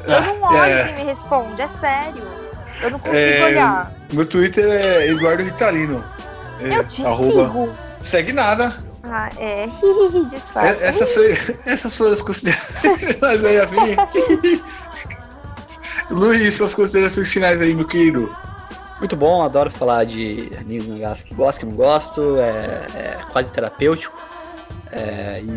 Eu 0.06 0.22
não 0.22 0.42
olho 0.44 0.58
é... 0.58 0.84
quem 0.84 0.96
me 0.96 1.04
responde, 1.04 1.62
é 1.62 1.70
sério. 1.80 2.24
Eu 2.82 2.92
não 2.92 3.00
consigo 3.00 3.18
é... 3.18 3.46
olhar. 3.46 3.92
Meu 4.12 4.26
Twitter 4.26 4.66
é 4.68 5.08
Eduardo 5.08 5.44
Ritalino. 5.44 6.04
É, 6.60 6.78
eu 6.78 6.84
te 6.86 7.06
arroba... 7.06 7.48
sigo. 7.48 7.70
Segue 8.02 8.34
nada. 8.34 8.84
Ah, 9.16 9.30
é. 9.40 9.68
Disfarça. 10.30 10.84
É, 10.84 10.88
essas, 10.88 11.14
foi, 11.14 11.38
essas 11.66 11.96
foram 11.96 12.12
as 12.12 12.22
considerações 12.22 13.00
finais 13.00 13.46
aí, 13.46 13.60
a 13.62 13.66
mim. 13.68 14.62
Luiz, 16.10 16.54
suas 16.54 16.76
considerações 16.76 17.32
finais 17.32 17.62
aí, 17.62 17.74
meu 17.74 17.88
querido. 17.88 18.36
Muito 19.00 19.16
bom, 19.16 19.42
adoro 19.42 19.70
falar 19.70 20.06
de 20.06 20.52
animes 20.60 20.86
mangás 20.88 21.22
que 21.22 21.34
gosto, 21.34 21.60
que 21.60 21.66
não 21.66 21.74
gosto, 21.74 22.38
é, 22.38 22.86
é 22.96 23.18
quase 23.32 23.52
terapêutico. 23.52 24.22
É, 24.92 25.42
e 25.42 25.50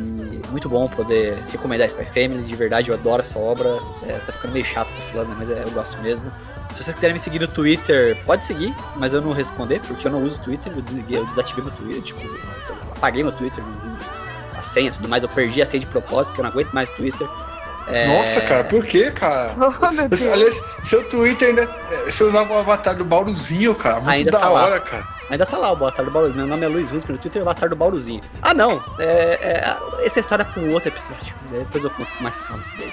muito 0.51 0.69
bom 0.69 0.89
poder 0.89 1.39
recomendar 1.51 1.89
Spy 1.89 2.05
Family. 2.07 2.43
De 2.43 2.57
verdade, 2.57 2.91
eu 2.91 2.95
adoro 2.95 3.21
essa 3.21 3.39
obra. 3.39 3.69
É, 4.07 4.19
tá 4.19 4.33
ficando 4.33 4.53
meio 4.53 4.65
chato 4.65 4.89
tá 4.89 5.13
falando, 5.13 5.37
mas 5.37 5.51
é, 5.51 5.63
eu 5.65 5.71
gosto 5.71 5.99
mesmo. 6.01 6.31
Se 6.73 6.83
vocês 6.83 6.95
quiserem 6.95 7.15
me 7.15 7.21
seguir 7.21 7.41
no 7.41 7.49
Twitter, 7.49 8.23
pode 8.25 8.45
seguir, 8.45 8.75
mas 8.97 9.13
eu 9.13 9.21
não 9.21 9.33
responder, 9.33 9.81
porque 9.81 10.07
eu 10.07 10.13
não 10.13 10.23
uso 10.23 10.39
Twitter, 10.41 10.73
eu 10.75 10.83
desliguei, 10.83 11.19
eu 11.19 11.27
desativei 11.27 11.65
meu 11.65 11.73
Twitter, 11.73 12.03
tipo, 12.03 12.21
apaguei 12.93 13.23
meu 13.23 13.33
Twitter, 13.33 13.65
a 14.57 14.63
senha 14.63 14.89
e 14.89 14.93
tudo 14.93 15.09
mais, 15.09 15.23
eu 15.23 15.29
perdi 15.31 15.63
a 15.63 15.67
senha 15.67 15.81
de 15.81 15.87
propósito, 15.87 16.29
porque 16.29 16.41
eu 16.41 16.45
não 16.45 16.51
aguento 16.51 16.73
mais 16.73 16.91
Twitter. 16.91 17.27
É, 17.91 18.07
Nossa, 18.07 18.41
cara, 18.43 18.65
por 18.65 18.85
que, 18.85 19.11
cara? 19.11 19.55
Oh, 19.59 19.93
meu 19.93 20.09
Deus. 20.09 20.27
Aliás, 20.27 20.63
seu 20.83 21.03
Twitter 21.09 21.49
ainda. 21.49 21.67
Você 22.05 22.25
usava 22.25 22.53
o 22.53 22.59
avatar 22.59 22.95
do 22.95 23.05
Bauruzinho, 23.05 23.75
cara. 23.75 23.97
Muito 23.97 24.11
Ainda 24.11 24.31
da 24.31 24.41
tá 24.41 24.49
lá. 24.49 24.63
hora, 24.65 24.81
cara. 24.81 25.05
Ainda 25.31 25.45
tá 25.45 25.59
lá 25.59 25.71
o 25.71 25.77
Avatar 25.77 26.05
do 26.05 26.11
Bauruzinho. 26.11 26.39
Meu 26.39 26.47
nome 26.49 26.65
é 26.65 26.69
Luiz 26.69 26.91
Rusco, 26.91 27.13
no 27.13 27.19
Twitter 27.19 27.41
é 27.43 27.45
o 27.45 27.49
Avatar 27.49 27.69
do 27.69 27.77
Bauruzinho. 27.77 28.23
Ah, 28.41 28.55
não. 28.55 28.83
É, 28.99 29.39
é, 29.43 29.77
essa 30.07 30.21
história 30.21 30.43
é 30.43 30.45
pra 30.47 30.63
um 30.63 30.73
outro 30.73 30.89
episódio. 30.89 31.35
Depois 31.51 31.85
eu 31.85 31.91
conto 31.91 32.11
com 32.15 32.25
mais 32.25 32.39
calma 32.41 32.63
isso 32.67 32.75
daí. 32.79 32.93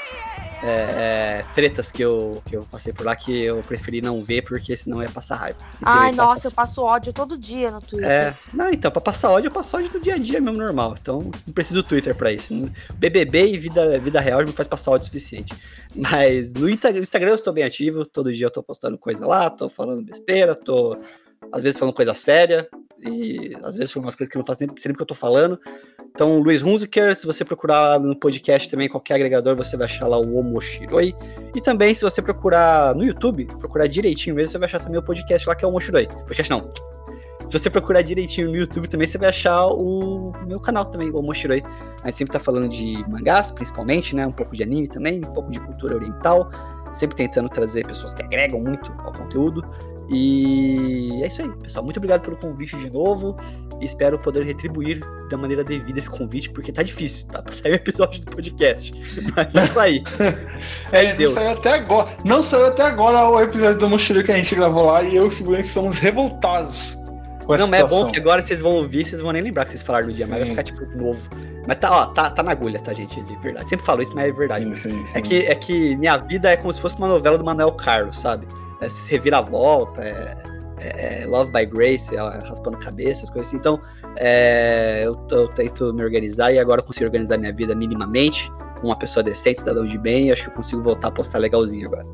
É, 0.63 1.41
é, 1.41 1.45
tretas 1.53 1.91
que 1.91 2.01
eu, 2.01 2.41
que 2.45 2.55
eu 2.55 2.65
passei 2.71 2.93
por 2.93 3.05
lá 3.05 3.15
que 3.15 3.43
eu 3.43 3.61
preferi 3.63 4.01
não 4.01 4.21
ver, 4.23 4.41
porque 4.41 4.75
senão 4.75 5.01
ia 5.01 5.09
passar 5.09 5.35
raiva. 5.35 5.59
Ai, 5.81 6.11
nossa, 6.11 6.47
eu 6.47 6.51
passo 6.51 6.81
ódio 6.81 7.13
todo 7.13 7.37
dia 7.37 7.71
no 7.71 7.79
Twitter. 7.79 8.09
É, 8.09 8.33
não, 8.53 8.69
então, 8.71 8.89
pra 8.89 9.01
passar 9.01 9.31
ódio, 9.31 9.47
eu 9.47 9.51
passo 9.51 9.77
ódio 9.77 9.91
no 9.93 9.99
dia 9.99 10.15
a 10.15 10.17
dia 10.17 10.39
mesmo, 10.39 10.57
normal. 10.57 10.95
Então, 10.99 11.31
não 11.45 11.53
preciso 11.53 11.83
do 11.83 11.87
Twitter 11.87 12.15
pra 12.15 12.31
isso. 12.31 12.53
BBB 12.95 13.53
e 13.53 13.57
vida, 13.57 13.99
vida 13.99 14.19
real 14.19 14.41
já 14.41 14.47
me 14.47 14.53
faz 14.53 14.67
passar 14.67 14.91
ódio 14.91 15.03
o 15.03 15.05
suficiente. 15.05 15.53
Mas 15.95 16.53
no 16.53 16.69
Instagram 16.69 17.29
eu 17.29 17.35
estou 17.35 17.53
bem 17.53 17.63
ativo, 17.63 18.05
todo 18.05 18.33
dia 18.33 18.45
eu 18.45 18.51
tô 18.51 18.63
postando 18.63 18.97
coisa 18.97 19.25
lá, 19.25 19.49
tô 19.49 19.69
falando 19.69 20.01
besteira, 20.01 20.55
tô 20.55 20.97
às 21.51 21.63
vezes 21.63 21.77
falando 21.77 21.93
coisa 21.93 22.13
séria, 22.13 22.67
e 23.03 23.53
às 23.63 23.77
vezes 23.77 23.91
falando 23.91 24.05
umas 24.07 24.15
coisas 24.15 24.31
que 24.31 24.37
eu 24.37 24.39
não 24.39 24.45
faço 24.45 24.65
nem 24.65 24.69
sempre 24.77 24.97
que 24.97 25.01
eu 25.01 25.07
tô 25.07 25.13
falando. 25.13 25.59
Então, 26.13 26.39
Luiz 26.39 26.63
Hunziker, 26.63 27.15
se 27.15 27.25
você 27.25 27.43
procurar 27.43 27.99
no 27.99 28.15
podcast 28.15 28.69
também, 28.69 28.87
qualquer 28.87 29.15
agregador, 29.15 29.55
você 29.55 29.75
vai 29.75 29.85
achar 29.85 30.07
lá 30.07 30.17
o 30.17 30.37
Omoshiroi. 30.37 31.13
E 31.53 31.61
também, 31.61 31.93
se 31.93 32.03
você 32.03 32.21
procurar 32.21 32.95
no 32.95 33.03
YouTube, 33.03 33.45
procurar 33.59 33.87
direitinho 33.87 34.35
mesmo, 34.35 34.51
você 34.51 34.57
vai 34.57 34.67
achar 34.67 34.79
também 34.79 34.97
o 34.97 35.03
podcast 35.03 35.47
lá 35.47 35.55
que 35.55 35.65
é 35.65 35.67
o 35.67 35.71
Omoshiroi. 35.71 36.07
Podcast 36.07 36.49
não. 36.49 36.69
Se 37.49 37.59
você 37.59 37.69
procurar 37.69 38.01
direitinho 38.01 38.47
no 38.49 38.55
YouTube 38.55 38.87
também, 38.87 39.05
você 39.05 39.17
vai 39.17 39.29
achar 39.29 39.67
o 39.67 40.31
meu 40.47 40.59
canal 40.59 40.85
também, 40.85 41.09
o 41.09 41.17
Omoshiroi. 41.17 41.61
A 42.01 42.07
gente 42.07 42.17
sempre 42.17 42.33
tá 42.33 42.39
falando 42.39 42.69
de 42.69 43.05
mangás, 43.09 43.51
principalmente, 43.51 44.15
né? 44.15 44.25
Um 44.25 44.31
pouco 44.31 44.55
de 44.55 44.63
anime 44.63 44.87
também, 44.87 45.19
um 45.19 45.33
pouco 45.33 45.51
de 45.51 45.59
cultura 45.59 45.95
oriental. 45.95 46.49
Sempre 46.93 47.17
tentando 47.17 47.49
trazer 47.49 47.85
pessoas 47.85 48.13
que 48.13 48.23
agregam 48.23 48.61
muito 48.61 48.89
ao 48.99 49.11
conteúdo. 49.11 49.63
E 50.09 51.21
é 51.23 51.27
isso 51.27 51.41
aí, 51.41 51.49
pessoal. 51.63 51.83
Muito 51.83 51.97
obrigado 51.97 52.21
pelo 52.21 52.37
convite 52.37 52.77
de 52.77 52.89
novo. 52.91 53.35
Espero 53.81 54.19
poder 54.19 54.43
retribuir 54.43 54.99
da 55.29 55.37
maneira 55.37 55.63
devida 55.63 55.99
esse 55.99 56.09
convite, 56.09 56.49
porque 56.51 56.71
tá 56.71 56.83
difícil, 56.83 57.27
tá? 57.27 57.41
Pra 57.41 57.53
sair 57.53 57.71
um 57.71 57.75
episódio 57.75 58.21
do 58.23 58.31
podcast. 58.31 58.93
Mas 59.35 59.51
vai 59.51 59.67
sair. 59.67 60.03
É, 60.91 61.09
não 61.09 61.17
Deus. 61.17 61.33
saiu 61.33 61.51
até 61.51 61.73
agora. 61.73 62.09
Não 62.23 62.43
saiu 62.43 62.67
até 62.67 62.83
agora 62.83 63.27
o 63.27 63.41
episódio 63.41 63.79
do 63.79 63.89
Mochilho 63.89 64.23
que 64.23 64.31
a 64.31 64.37
gente 64.37 64.53
gravou 64.55 64.85
lá 64.85 65.03
e 65.03 65.15
eu 65.15 65.25
e 65.25 65.27
o 65.27 65.31
Figurante 65.31 65.67
somos 65.67 65.99
revoltados 65.99 66.95
com 67.45 67.53
essa 67.53 67.63
Não, 67.63 67.71
mas 67.71 67.79
é 67.81 67.95
bom 67.95 68.11
que 68.11 68.19
agora 68.19 68.43
vocês 68.43 68.61
vão 68.61 68.73
ouvir, 68.75 69.05
vocês 69.05 69.21
vão 69.21 69.31
nem 69.31 69.41
lembrar 69.41 69.65
que 69.65 69.71
vocês 69.71 69.83
falaram 69.83 70.07
no 70.07 70.13
dia, 70.13 70.25
mas 70.27 70.39
vai 70.39 70.47
Sim. 70.47 70.49
ficar 70.51 70.63
tipo 70.63 70.85
novo. 70.97 71.21
Mas 71.67 71.77
tá, 71.77 71.91
ó, 71.91 72.05
tá, 72.07 72.29
tá 72.29 72.43
na 72.43 72.51
agulha, 72.51 72.79
tá, 72.79 72.93
gente? 72.93 73.19
De 73.21 73.35
verdade. 73.37 73.69
Sempre 73.69 73.85
falo 73.85 74.01
isso, 74.01 74.13
mas 74.15 74.27
é 74.27 74.31
verdade. 74.31 74.65
Sim, 74.65 74.75
sim, 74.75 75.07
sim. 75.07 75.17
É 75.17 75.21
que, 75.21 75.35
é 75.45 75.55
que 75.55 75.95
minha 75.97 76.17
vida 76.17 76.49
é 76.51 76.57
como 76.57 76.73
se 76.73 76.81
fosse 76.81 76.97
uma 76.97 77.07
novela 77.07 77.37
do 77.37 77.45
Manuel 77.45 77.71
Carlos, 77.71 78.19
sabe? 78.19 78.47
É 78.81 78.89
se 78.89 79.09
reviravolta, 79.09 80.03
é, 80.03 80.35
é- 80.79 81.21
é 81.23 81.25
Love 81.25 81.51
by 81.51 81.65
Grace, 81.65 82.13
raspando 82.15 82.77
cabeça, 82.77 83.23
as 83.23 83.29
coisas 83.29 83.47
assim. 83.47 83.57
Então, 83.57 83.79
é, 84.17 85.01
eu, 85.05 85.17
eu 85.31 85.47
tento 85.49 85.93
me 85.93 86.03
organizar 86.03 86.51
e 86.51 86.59
agora 86.59 86.81
eu 86.81 86.85
consigo 86.85 87.05
organizar 87.05 87.37
minha 87.37 87.53
vida 87.53 87.73
minimamente, 87.75 88.51
com 88.81 88.87
uma 88.87 88.97
pessoa 88.97 89.23
decente, 89.23 89.59
cidadão 89.61 89.87
de 89.87 89.97
bem, 89.97 90.27
e 90.27 90.31
acho 90.31 90.43
que 90.43 90.49
eu 90.49 90.53
consigo 90.53 90.83
voltar 90.83 91.07
a 91.07 91.11
postar 91.11 91.37
legalzinho 91.39 91.87
agora. 91.87 92.05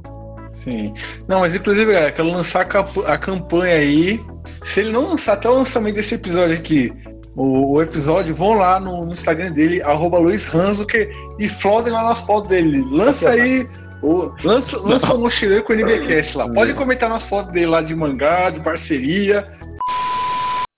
Sim. 0.51 0.93
Não, 1.28 1.39
mas 1.39 1.55
inclusive, 1.55 1.91
galera, 1.91 2.12
quero 2.12 2.30
lançar 2.30 2.62
a 2.62 2.66
camp- 2.66 3.05
a 3.07 3.18
campanha 3.18 3.76
aí. 3.76 4.20
Se 4.45 4.82
ele 4.82 4.91
não 4.91 5.07
lançar 5.09 5.34
até 5.34 5.49
o 5.49 5.53
lançamento 5.55 5.95
desse 5.95 6.16
episódio 6.16 6.55
aqui, 6.55 6.93
o, 7.36 7.74
o 7.76 7.82
episódio, 7.82 8.36
vão 8.36 8.53
lá 8.55 8.78
no, 8.80 9.05
no 9.05 9.14
Instagram 9.14 9.53
dele, 9.53 9.82
arroba 9.82 10.18
Luiz 10.20 10.53
Hanzuker, 10.53 11.09
e 11.39 11.47
flodem 11.47 11.93
lá 11.93 12.03
nas 12.03 12.24
fotos 12.24 12.49
dele. 12.49 12.86
Lança 12.91 13.30
aí. 13.30 13.68
O, 14.01 14.33
lança, 14.43 14.77
lança 14.81 15.13
o 15.13 15.19
mochileiro 15.19 15.63
com 15.63 15.73
o 15.73 15.75
NBcast 15.75 16.37
lá. 16.37 16.49
Pode 16.49 16.73
comentar 16.73 17.09
nas 17.09 17.23
fotos 17.23 17.51
dele 17.53 17.67
lá 17.67 17.81
de 17.81 17.95
mangá, 17.95 18.49
de 18.49 18.59
parceria. 18.59 19.47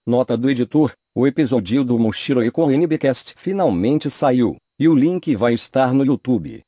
Nota 0.05 0.36
do 0.36 0.49
editor: 0.49 0.91
o 1.15 1.26
episódio 1.26 1.84
do 1.84 1.97
Mochiro 1.97 2.51
com 2.51 2.69
NBcast 2.69 3.34
finalmente 3.38 4.09
saiu, 4.09 4.57
e 4.78 4.89
o 4.89 4.95
link 4.95 5.36
vai 5.36 5.53
estar 5.53 5.93
no 5.93 6.05
YouTube. 6.05 6.61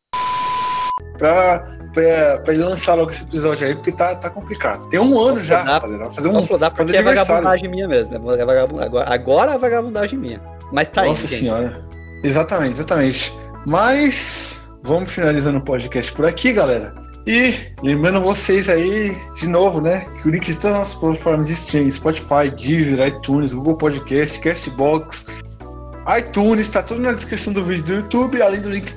Pra, 1.17 1.59
pra, 1.93 2.39
pra 2.39 2.53
ele 2.53 2.63
lançar 2.63 2.93
logo 2.93 3.09
esse 3.09 3.23
episódio 3.23 3.67
aí, 3.67 3.75
porque 3.75 3.91
tá, 3.91 4.15
tá 4.15 4.29
complicado. 4.29 4.87
Tem 4.87 4.99
um 4.99 5.19
ano 5.19 5.41
já, 5.41 5.61
rapaziada. 5.61 6.09
Fazer 6.09 6.29
um. 6.29 6.45
flodar 6.45 6.71
fazer 6.71 6.93
porque 6.93 6.95
é 6.95 6.99
aniversário. 6.99 7.43
vagabundagem 7.43 7.69
minha 7.69 7.87
mesmo. 7.87 8.31
É 8.31 8.41
agora, 8.41 9.13
agora 9.13 9.53
é 9.53 9.57
vagabundagem 9.57 10.17
minha. 10.17 10.41
Mas 10.71 10.87
tá 10.87 11.03
Nossa 11.03 11.25
aí, 11.25 11.27
gente. 11.27 11.39
senhora. 11.41 11.85
Exatamente, 12.23 12.71
exatamente. 12.71 13.33
Mas 13.65 14.64
vamos 14.85 15.11
finalizando 15.11 15.57
o 15.57 15.61
podcast 15.61 16.11
por 16.13 16.25
aqui, 16.25 16.53
galera. 16.53 16.93
E 17.27 17.55
lembrando 17.81 18.21
vocês 18.21 18.69
aí, 18.69 19.17
de 19.35 19.47
novo, 19.47 19.81
né? 19.81 20.05
Que 20.21 20.27
o 20.27 20.31
link 20.31 20.45
de 20.45 20.55
todas 20.55 20.65
as 20.65 20.77
nossas 20.77 20.95
plataformas 20.95 21.47
de 21.47 21.53
streaming, 21.53 21.89
Spotify, 21.89 22.49
Deezer, 22.55 23.07
iTunes, 23.07 23.53
Google 23.53 23.75
Podcast, 23.75 24.39
Castbox, 24.39 25.25
iTunes, 26.17 26.69
tá 26.69 26.83
tudo 26.83 27.01
na 27.01 27.13
descrição 27.13 27.51
do 27.51 27.63
vídeo 27.63 27.83
do 27.83 27.93
YouTube, 27.95 28.41
além 28.41 28.61
do 28.61 28.69
link 28.69 28.93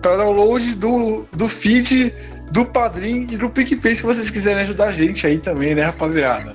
para 0.00 0.16
download 0.16 0.74
do, 0.74 1.26
do 1.32 1.48
feed, 1.48 2.14
do 2.52 2.64
Padrim 2.64 3.26
e 3.30 3.36
do 3.36 3.50
PicPay, 3.50 3.94
se 3.94 4.02
vocês 4.02 4.30
quiserem 4.30 4.62
ajudar 4.62 4.86
a 4.86 4.92
gente 4.92 5.26
aí 5.26 5.36
também, 5.36 5.74
né, 5.74 5.82
rapaziada? 5.82 6.54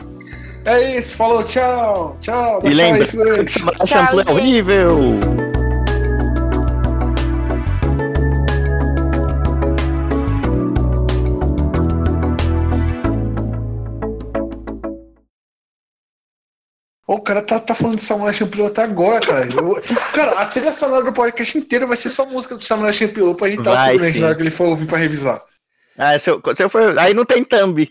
É 0.66 0.98
isso, 0.98 1.18
falou, 1.18 1.44
tchau, 1.44 2.18
tchau. 2.22 2.60
E 2.60 2.62
tchau 2.62 2.70
aí, 2.70 2.74
lembra, 2.74 3.06
figurante. 3.06 3.52
Samurai 3.52 3.78
Champloo 3.88 4.22
é 4.22 4.26
gente. 4.26 4.32
horrível! 4.32 5.61
O 17.14 17.20
cara 17.22 17.42
tá, 17.42 17.60
tá 17.60 17.76
falando 17.76 17.98
de 17.98 18.04
Samurai 18.04 18.34
Champloo 18.34 18.68
até 18.68 18.84
agora, 18.84 19.20
cara. 19.20 19.46
Eu- 19.46 19.82
cara, 20.14 20.32
a 20.40 20.46
trilha 20.46 20.72
sonora 20.72 21.04
do 21.04 21.12
podcast 21.12 21.58
inteiro 21.58 21.86
vai 21.86 21.98
ser 21.98 22.08
só 22.08 22.26
música 22.26 22.56
do 22.56 22.64
Samurai 22.64 22.94
Champloo 22.94 23.36
pra 23.36 23.50
irritar 23.50 23.74
Vai, 23.74 23.98
o 23.98 24.20
na 24.22 24.28
hora 24.28 24.36
que 24.36 24.42
ele 24.42 24.50
for 24.50 24.68
ouvir 24.70 24.86
pra 24.86 24.98
revisar. 24.98 25.42
Ah, 25.98 26.18
se 26.18 26.30
eu, 26.30 26.42
se 26.56 26.64
eu 26.64 26.70
for, 26.70 26.98
aí 26.98 27.14
não 27.14 27.26
tem 27.26 27.44
thumb. 27.44 27.86